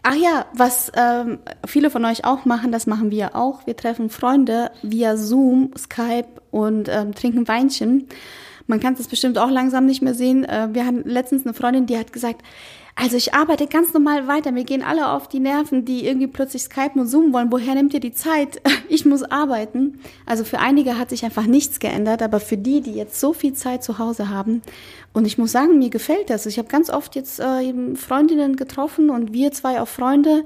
ach 0.04 0.16
ja, 0.16 0.45
was 0.54 0.91
ähm, 0.95 1.39
viele 1.66 1.89
von 1.89 2.06
euch 2.06 2.26
auch 2.26 2.45
machen, 2.45 2.72
das 2.72 2.86
machen 2.86 3.10
wir 3.10 3.36
auch. 3.36 3.66
Wir 3.66 3.76
treffen 3.76 4.10
Freunde 4.10 4.72
via 4.82 5.18
Zoom, 5.18 5.72
Skype 5.78 6.28
und 6.51 6.89
ähm, 6.89 7.16
trinken 7.16 7.47
Weinchen. 7.47 8.08
Man 8.68 8.80
kann 8.80 8.95
das 8.95 9.08
bestimmt 9.08 9.38
auch 9.38 9.49
langsam 9.49 9.86
nicht 9.86 10.01
mehr 10.01 10.14
sehen. 10.14 10.45
Äh, 10.45 10.70
wir 10.74 10.86
hatten 10.86 11.04
letztens 11.06 11.45
eine 11.45 11.54
Freundin, 11.54 11.86
die 11.86 11.97
hat 11.97 12.14
gesagt, 12.14 12.41
also 12.96 13.18
ich 13.18 13.34
arbeite 13.34 13.68
ganz 13.68 13.94
normal 13.94 14.28
weiter. 14.28 14.52
Mir 14.52 14.66
gehen 14.66 14.84
alle 14.84 15.10
auf 15.10 15.28
die 15.28 15.39
Nerven, 15.39 15.84
die 15.84 16.06
irgendwie 16.06 16.28
plötzlich 16.28 16.64
Skypen 16.64 17.02
und 17.02 17.08
Zoom 17.08 17.34
wollen. 17.34 17.52
Woher 17.52 17.74
nimmt 17.76 17.94
ihr 17.94 18.00
die 18.00 18.14
Zeit? 18.14 18.62
Ich 18.89 19.06
muss 19.06 19.24
arbeiten. 19.24 20.00
Also 20.28 20.44
für 20.44 20.60
einige 20.60 21.00
hat 21.00 21.10
sich 21.10 21.26
einfach 21.26 21.48
nichts 21.48 21.80
geändert, 21.80 22.22
aber 22.22 22.39
für 22.39 22.58
die, 22.58 22.82
die 22.82 22.91
jetzt 22.91 23.20
so 23.20 23.34
viel 23.34 23.54
Zeit 23.54 23.84
zu 23.84 23.98
Hause 23.98 24.30
haben, 24.30 24.62
und 25.14 25.26
ich 25.26 25.38
muss 25.38 25.52
sagen, 25.52 25.78
mir 25.78 25.89
gefällt 25.89 26.30
das. 26.30 26.46
Ich 26.46 26.58
habe 26.58 26.68
ganz 26.68 26.89
oft 26.89 27.16
jetzt 27.16 27.39
äh, 27.39 27.96
Freundinnen 27.96 28.56
getroffen 28.56 29.10
und 29.10 29.32
wir 29.32 29.52
zwei 29.52 29.80
auch 29.80 29.88
Freunde, 29.88 30.44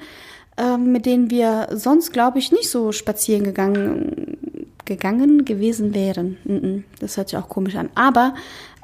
äh, 0.58 0.78
mit 0.78 1.06
denen 1.06 1.30
wir 1.30 1.70
sonst, 1.72 2.12
glaube 2.12 2.40
ich, 2.40 2.52
nicht 2.52 2.70
so 2.70 2.92
spazieren 2.92 3.46
gegangen, 3.46 4.38
gegangen 4.86 5.46
gewesen 5.46 5.94
wären. 5.96 6.38
Mhm. 6.44 6.84
Das 7.00 7.16
hört 7.16 7.30
sich 7.30 7.38
auch 7.38 7.50
komisch 7.50 7.76
an. 7.76 7.90
Aber 7.96 8.34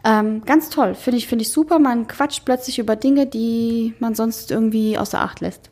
ähm, 0.03 0.43
ganz 0.45 0.69
toll, 0.69 0.95
finde 0.95 1.17
ich, 1.17 1.27
finde 1.27 1.43
ich 1.43 1.51
super. 1.51 1.79
Man 1.79 2.07
quatscht 2.07 2.43
plötzlich 2.45 2.79
über 2.79 2.95
Dinge, 2.95 3.25
die 3.27 3.93
man 3.99 4.15
sonst 4.15 4.51
irgendwie 4.51 4.97
außer 4.97 5.21
Acht 5.21 5.39
lässt. 5.41 5.69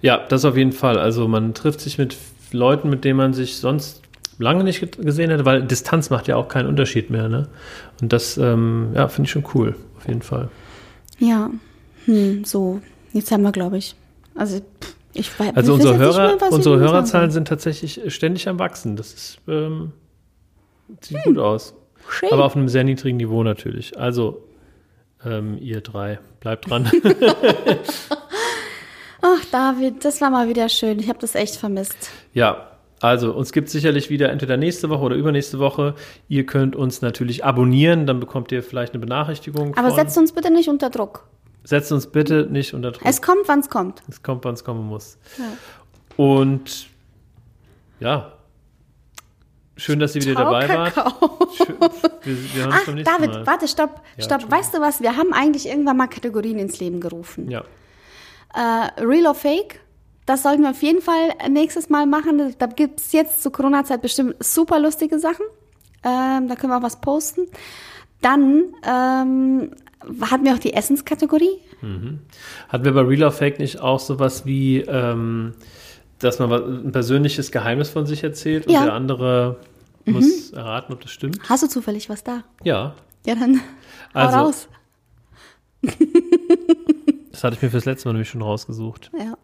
Ja, 0.00 0.24
das 0.28 0.44
auf 0.44 0.56
jeden 0.56 0.72
Fall. 0.72 0.98
Also 0.98 1.26
man 1.28 1.52
trifft 1.54 1.80
sich 1.80 1.98
mit 1.98 2.16
Leuten, 2.52 2.88
mit 2.90 3.04
denen 3.04 3.16
man 3.16 3.34
sich 3.34 3.56
sonst 3.56 4.02
lange 4.38 4.62
nicht 4.64 4.80
ge- 4.80 5.04
gesehen 5.04 5.30
hätte, 5.30 5.44
weil 5.44 5.62
Distanz 5.62 6.10
macht 6.10 6.28
ja 6.28 6.36
auch 6.36 6.48
keinen 6.48 6.68
Unterschied 6.68 7.10
mehr. 7.10 7.28
Ne? 7.28 7.48
Und 8.00 8.12
das, 8.12 8.36
ähm, 8.36 8.90
ja, 8.94 9.08
finde 9.08 9.26
ich 9.26 9.32
schon 9.32 9.44
cool, 9.54 9.74
auf 9.98 10.06
jeden 10.06 10.22
Fall. 10.22 10.48
Ja, 11.18 11.50
hm, 12.04 12.44
so. 12.44 12.80
Jetzt 13.12 13.32
haben 13.32 13.42
wir, 13.42 13.52
glaube 13.52 13.78
ich. 13.78 13.96
Also, 14.34 14.60
ich 15.14 15.40
weiß 15.40 15.56
Also 15.56 15.72
unsere 15.74 15.96
Hörer, 15.96 16.36
mehr, 16.36 16.52
unsere 16.52 16.78
Hörerzahlen 16.78 17.30
sind 17.30 17.48
tatsächlich 17.48 18.00
ständig 18.14 18.48
am 18.48 18.58
wachsen. 18.58 18.94
Das 18.96 19.14
ist, 19.14 19.38
ähm, 19.48 19.92
sieht 21.00 21.22
gut 21.24 21.38
aus. 21.38 21.74
Schön. 22.10 22.30
Aber 22.32 22.44
auf 22.44 22.56
einem 22.56 22.68
sehr 22.68 22.84
niedrigen 22.84 23.16
Niveau 23.16 23.42
natürlich. 23.42 23.98
Also, 23.98 24.42
ähm, 25.24 25.58
ihr 25.60 25.80
drei, 25.80 26.18
bleibt 26.40 26.70
dran. 26.70 26.90
Ach, 29.22 29.44
David, 29.50 30.04
das 30.04 30.20
war 30.20 30.30
mal 30.30 30.48
wieder 30.48 30.68
schön. 30.68 30.98
Ich 31.00 31.08
habe 31.08 31.18
das 31.18 31.34
echt 31.34 31.56
vermisst. 31.56 31.96
Ja, 32.32 32.70
also 33.00 33.32
uns 33.32 33.52
gibt 33.52 33.66
es 33.66 33.72
sicherlich 33.72 34.08
wieder 34.10 34.30
entweder 34.30 34.56
nächste 34.56 34.88
Woche 34.88 35.02
oder 35.02 35.16
übernächste 35.16 35.58
Woche. 35.58 35.94
Ihr 36.28 36.46
könnt 36.46 36.76
uns 36.76 37.02
natürlich 37.02 37.44
abonnieren, 37.44 38.06
dann 38.06 38.20
bekommt 38.20 38.52
ihr 38.52 38.62
vielleicht 38.62 38.92
eine 38.94 39.00
Benachrichtigung. 39.00 39.76
Aber 39.76 39.88
von- 39.88 39.96
setzt 39.96 40.16
uns 40.16 40.32
bitte 40.32 40.50
nicht 40.52 40.68
unter 40.68 40.90
Druck. 40.90 41.24
setzt 41.64 41.90
uns 41.92 42.06
bitte 42.06 42.46
nicht 42.50 42.72
unter 42.74 42.92
Druck. 42.92 43.02
Es 43.04 43.20
kommt, 43.20 43.48
wann 43.48 43.60
es 43.60 43.68
kommt. 43.68 44.02
Es 44.08 44.22
kommt, 44.22 44.44
wann 44.44 44.54
es 44.54 44.64
kommen 44.64 44.86
muss. 44.86 45.18
Ja. 45.38 45.44
Und 46.16 46.86
ja, 48.00 48.32
schön, 49.76 49.98
dass 49.98 50.14
ihr 50.16 50.22
wieder 50.22 50.34
Ciao, 50.34 50.44
dabei 50.52 50.68
wart. 50.68 50.94
Kakao. 50.94 51.48
Schön, 51.56 51.76
wir, 52.24 52.54
wir 52.54 52.68
Ach, 52.70 52.84
David, 52.86 53.30
Mal. 53.32 53.46
warte, 53.46 53.68
stopp, 53.68 54.00
Ja, 54.16 54.24
stopp. 54.24 54.42
Entschuldigung. 54.42 54.50
weißt 54.50 54.74
du 54.74 54.80
was? 54.80 55.00
Wir 55.00 55.16
haben 55.16 55.32
eigentlich 55.32 55.66
irgendwann 55.66 55.96
mal 55.96 56.06
Kategorien 56.08 56.58
ins 56.58 56.78
Leben 56.80 57.00
gerufen. 57.00 57.50
Ja, 57.50 57.64
Äh, 58.54 59.02
Real 59.02 59.26
or 59.26 59.34
Fake? 59.34 59.80
Das 60.24 60.42
sollten 60.42 60.62
wir 60.62 60.70
auf 60.70 60.82
jeden 60.82 61.02
Fall 61.02 61.30
nächstes 61.48 61.88
Mal 61.88 62.06
machen. 62.06 62.54
Da 62.58 62.66
gibt 62.66 63.00
es 63.00 63.12
jetzt 63.12 63.42
zur 63.42 63.52
Corona-Zeit 63.52 64.02
bestimmt 64.02 64.34
super 64.42 64.80
lustige 64.80 65.18
Sachen. 65.20 65.44
Ähm, 66.02 66.48
da 66.48 66.56
können 66.56 66.72
wir 66.72 66.78
auch 66.78 66.82
was 66.82 67.00
posten. 67.00 67.42
Dann 68.22 68.64
ähm, 68.84 69.70
hatten 70.22 70.44
wir 70.44 70.54
auch 70.54 70.58
die 70.58 70.72
Essenskategorie. 70.72 71.60
hatten 72.68 72.84
wir 72.84 72.92
bei 72.92 73.02
Real 73.02 73.24
or 73.24 73.30
Fake 73.32 73.58
nicht 73.60 73.78
auch 73.80 74.00
sowas 74.00 74.44
wie, 74.46 74.78
ähm, 74.80 75.52
dass 76.18 76.38
man 76.38 76.50
ein 76.86 76.92
persönliches 76.92 77.50
Geheimnis 77.52 77.90
von 77.90 78.06
sich 78.06 78.22
erzählt 78.24 78.66
und 78.66 78.72
Ja. 78.72 78.80
Mhm. 78.80 78.84
der 78.84 78.94
andere 78.94 79.56
muss 80.04 80.50
erraten, 80.52 80.92
ob 80.92 81.00
das 81.00 81.10
stimmt? 81.10 81.40
Hast 81.48 81.62
du 81.64 81.68
zufällig 81.68 82.08
was 82.08 82.22
da? 82.24 82.44
Ja, 82.64 82.94
Ja, 83.26 83.34
dann 83.34 83.56
hau 84.14 84.20
Also- 84.20 84.36
raus. 84.38 84.68
das 87.32 87.44
hatte 87.44 87.56
ich 87.56 87.62
mir 87.62 87.70
fürs 87.70 87.84
letzte 87.84 88.08
Mal 88.08 88.12
nämlich 88.14 88.30
schon 88.30 88.42
rausgesucht. 88.42 89.10
Ja. 89.18 89.36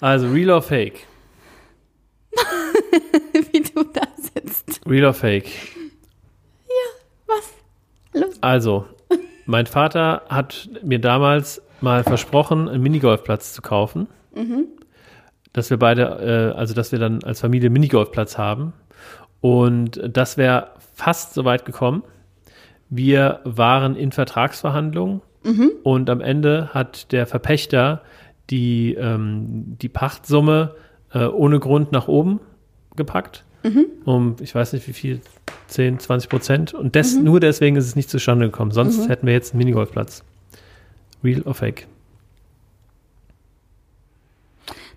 Also 0.00 0.28
Real 0.28 0.50
or 0.50 0.62
Fake? 0.62 1.06
Wie 3.52 3.60
du 3.60 3.84
da 3.84 4.02
sitzt. 4.16 4.80
Real 4.86 5.04
or 5.06 5.14
Fake? 5.14 5.50
Was? 7.26 7.52
Los. 8.12 8.34
Also, 8.40 8.86
mein 9.46 9.66
Vater 9.66 10.22
hat 10.28 10.68
mir 10.82 10.98
damals 11.00 11.62
mal 11.80 12.02
versprochen, 12.04 12.68
einen 12.68 12.82
Minigolfplatz 12.82 13.52
zu 13.54 13.62
kaufen. 13.62 14.08
Dass 15.52 15.70
wir 15.70 15.78
beide, 15.78 16.52
äh, 16.54 16.58
also 16.58 16.74
dass 16.74 16.92
wir 16.92 16.98
dann 16.98 17.22
als 17.24 17.40
Familie 17.40 17.66
einen 17.66 17.74
Minigolfplatz 17.74 18.38
haben. 18.38 18.72
Und 19.40 20.00
das 20.08 20.36
wäre 20.36 20.70
fast 20.94 21.34
so 21.34 21.44
weit 21.44 21.64
gekommen. 21.64 22.02
Wir 22.88 23.40
waren 23.44 23.96
in 23.96 24.12
Vertragsverhandlungen 24.12 25.22
und 25.82 26.10
am 26.10 26.20
Ende 26.20 26.68
hat 26.72 27.10
der 27.10 27.26
Verpächter 27.26 28.02
die, 28.50 28.94
ähm, 28.94 29.78
die 29.80 29.88
Pachtsumme 29.88 30.74
äh, 31.12 31.24
ohne 31.24 31.58
Grund 31.58 31.92
nach 31.92 32.08
oben 32.08 32.40
gepackt. 32.96 33.44
Um, 34.04 34.36
ich 34.40 34.54
weiß 34.54 34.72
nicht 34.72 34.86
wie 34.88 34.92
viel, 34.92 35.20
10, 35.68 36.00
20 36.00 36.28
Prozent. 36.28 36.74
Und 36.74 36.94
des, 36.94 37.16
nur 37.16 37.40
deswegen 37.40 37.76
ist 37.76 37.86
es 37.86 37.96
nicht 37.96 38.10
zustande 38.10 38.46
gekommen. 38.46 38.72
Sonst 38.72 39.08
hätten 39.08 39.26
wir 39.26 39.32
jetzt 39.32 39.52
einen 39.52 39.58
Minigolfplatz. 39.58 40.24
Real 41.24 41.42
or 41.42 41.54
fake? 41.54 41.86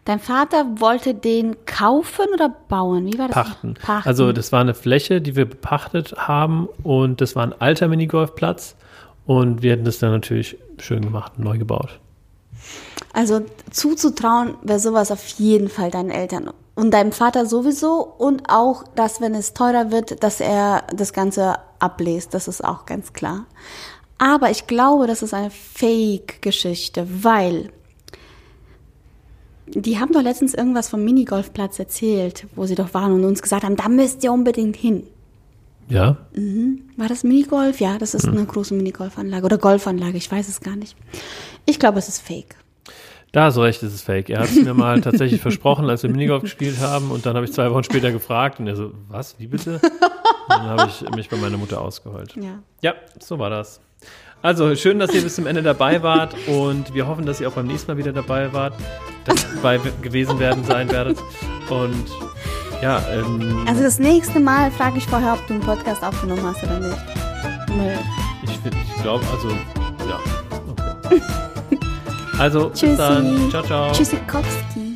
Dein 0.06 0.20
Vater 0.20 0.80
wollte 0.80 1.16
den 1.16 1.66
kaufen 1.66 2.28
oder 2.32 2.50
bauen? 2.50 3.12
Wie 3.12 3.18
war 3.18 3.28
das? 3.28 3.36
Pachten. 3.36 3.74
Pachten. 3.74 4.08
Also 4.08 4.32
das 4.32 4.52
war 4.52 4.62
eine 4.62 4.76
Fläche, 4.76 5.20
die 5.20 5.36
wir 5.36 5.50
bepachtet 5.50 6.14
haben 6.16 6.70
und 6.84 7.22
das 7.22 7.36
war 7.36 7.42
ein 7.42 7.60
alter 7.60 7.88
Minigolfplatz 7.88 8.76
und 9.26 9.64
wir 9.64 9.72
hätten 9.72 9.84
das 9.84 9.98
dann 9.98 10.12
natürlich 10.12 10.58
schön 10.78 11.02
gemacht 11.02 11.34
und 11.38 11.44
neu 11.44 11.58
gebaut. 11.58 12.00
Also 13.14 13.42
zuzutrauen 13.72 14.56
wäre 14.62 14.80
sowas 14.80 15.10
auf 15.12 15.26
jeden 15.40 15.70
Fall 15.70 15.90
deinen 15.90 16.12
Eltern 16.12 16.52
und 16.76 16.92
deinem 16.92 17.12
Vater 17.12 17.48
sowieso 17.48 18.04
und 18.04 18.44
auch, 18.48 18.84
dass 18.96 19.22
wenn 19.22 19.34
es 19.34 19.56
teurer 19.56 19.92
wird, 19.92 20.24
dass 20.24 20.40
er 20.40 20.84
das 20.96 21.14
Ganze 21.14 21.56
ablest. 21.80 22.36
Das 22.36 22.48
ist 22.48 22.64
auch 22.64 22.86
ganz 22.86 23.14
klar. 23.14 23.46
Aber 24.20 24.52
ich 24.52 24.68
glaube, 24.68 25.08
das 25.08 25.24
ist 25.24 25.34
eine 25.34 25.50
Fake-Geschichte, 25.50 27.08
weil 27.24 27.72
die 29.68 30.00
haben 30.00 30.12
doch 30.14 30.22
letztens 30.22 30.54
irgendwas 30.54 30.90
vom 30.90 31.04
Minigolfplatz 31.04 31.80
erzählt, 31.80 32.46
wo 32.56 32.66
sie 32.66 32.76
doch 32.76 32.94
waren 32.94 33.12
und 33.14 33.24
uns 33.26 33.42
gesagt 33.42 33.64
haben, 33.64 33.76
da 33.76 33.90
müsst 33.90 34.24
ihr 34.24 34.32
unbedingt 34.32 34.76
hin. 34.76 35.04
Ja, 35.88 36.18
War 36.98 37.08
das 37.08 37.24
Minigolf? 37.24 37.80
Ja, 37.80 37.98
das 38.00 38.16
ist 38.16 38.28
eine 38.28 38.44
große 38.44 38.74
Minigolfanlage 38.74 39.46
oder 39.46 39.58
Golfanlage, 39.60 40.18
ich 40.18 40.32
weiß 40.32 40.48
es 40.50 40.60
gar 40.62 40.76
nicht. 40.76 40.96
Ich 41.68 41.80
glaube, 41.80 42.00
es 42.00 42.08
ist 42.08 42.22
fake. 42.22 42.56
da 43.32 43.46
hast 43.46 43.58
du 43.58 43.62
recht, 43.62 43.84
es 43.84 43.94
ist 43.94 44.02
fake. 44.02 44.30
Er 44.32 44.40
hat 44.40 44.50
es 44.50 44.56
mir 44.64 44.74
mal 44.74 45.02
tatsächlich 45.02 45.42
versprochen, 45.42 45.88
als 45.90 46.02
wir 46.02 46.10
Minigolf 46.10 46.42
gespielt 46.42 46.80
haben 46.80 47.12
und 47.12 47.26
dann 47.28 47.36
habe 47.36 47.46
ich 47.46 47.54
zwei 47.54 47.70
Wochen 47.72 47.84
später 47.84 48.12
gefragt 48.12 48.60
und 48.60 48.68
er 48.68 48.76
so, 48.76 48.94
was, 49.10 49.36
wie 49.40 49.46
bitte? 49.48 49.80
Und 50.48 50.50
dann 50.50 50.70
habe 50.70 50.90
ich 50.90 51.08
mich 51.16 51.30
bei 51.30 51.38
meiner 51.38 51.58
Mutter 51.58 51.82
ausgeheult. 51.82 52.36
Ja. 52.36 52.60
Ja, 52.82 52.94
so 53.20 53.38
war 53.38 53.50
das. 53.52 53.80
Also 54.42 54.76
schön, 54.76 55.00
dass 55.00 55.14
ihr 55.14 55.22
bis 55.24 55.36
zum 55.36 55.48
Ende 55.48 55.64
dabei 55.64 56.04
wart 56.04 56.36
und 56.48 56.94
wir 56.94 57.08
hoffen, 57.08 57.26
dass 57.26 57.42
ihr 57.42 57.48
auch 57.48 57.54
beim 57.54 57.66
nächsten 57.68 57.92
Mal 57.92 57.98
wieder 57.98 58.14
dabei 58.14 58.54
wart, 58.54 58.74
dabei 59.56 59.80
gewesen 60.02 60.38
werden 60.40 60.64
sein 60.64 60.90
werdet. 60.92 61.18
Und 61.70 62.06
ja, 62.82 63.02
ähm, 63.12 63.64
Also 63.68 63.82
das 63.82 63.98
nächste 63.98 64.40
Mal 64.40 64.70
frage 64.72 64.98
ich 65.00 65.06
vorher, 65.08 65.34
ob 65.34 65.48
du 65.48 65.56
einen 65.56 65.64
Podcast 65.64 66.04
aufgenommen 66.04 66.44
hast 66.44 66.64
oder 66.64 66.80
nicht. 66.80 66.98
Ich, 68.44 68.60
ich 68.96 69.02
glaube, 69.02 69.26
also 69.34 69.50
ja, 70.08 70.20
okay. 70.70 71.22
Also 72.38 72.70
bis 72.70 72.80
Tschüssi. 72.82 72.98
dann, 72.98 73.50
ciao, 73.50 73.64
ciao. 73.64 73.92
Tschüssikowski. 73.94 74.95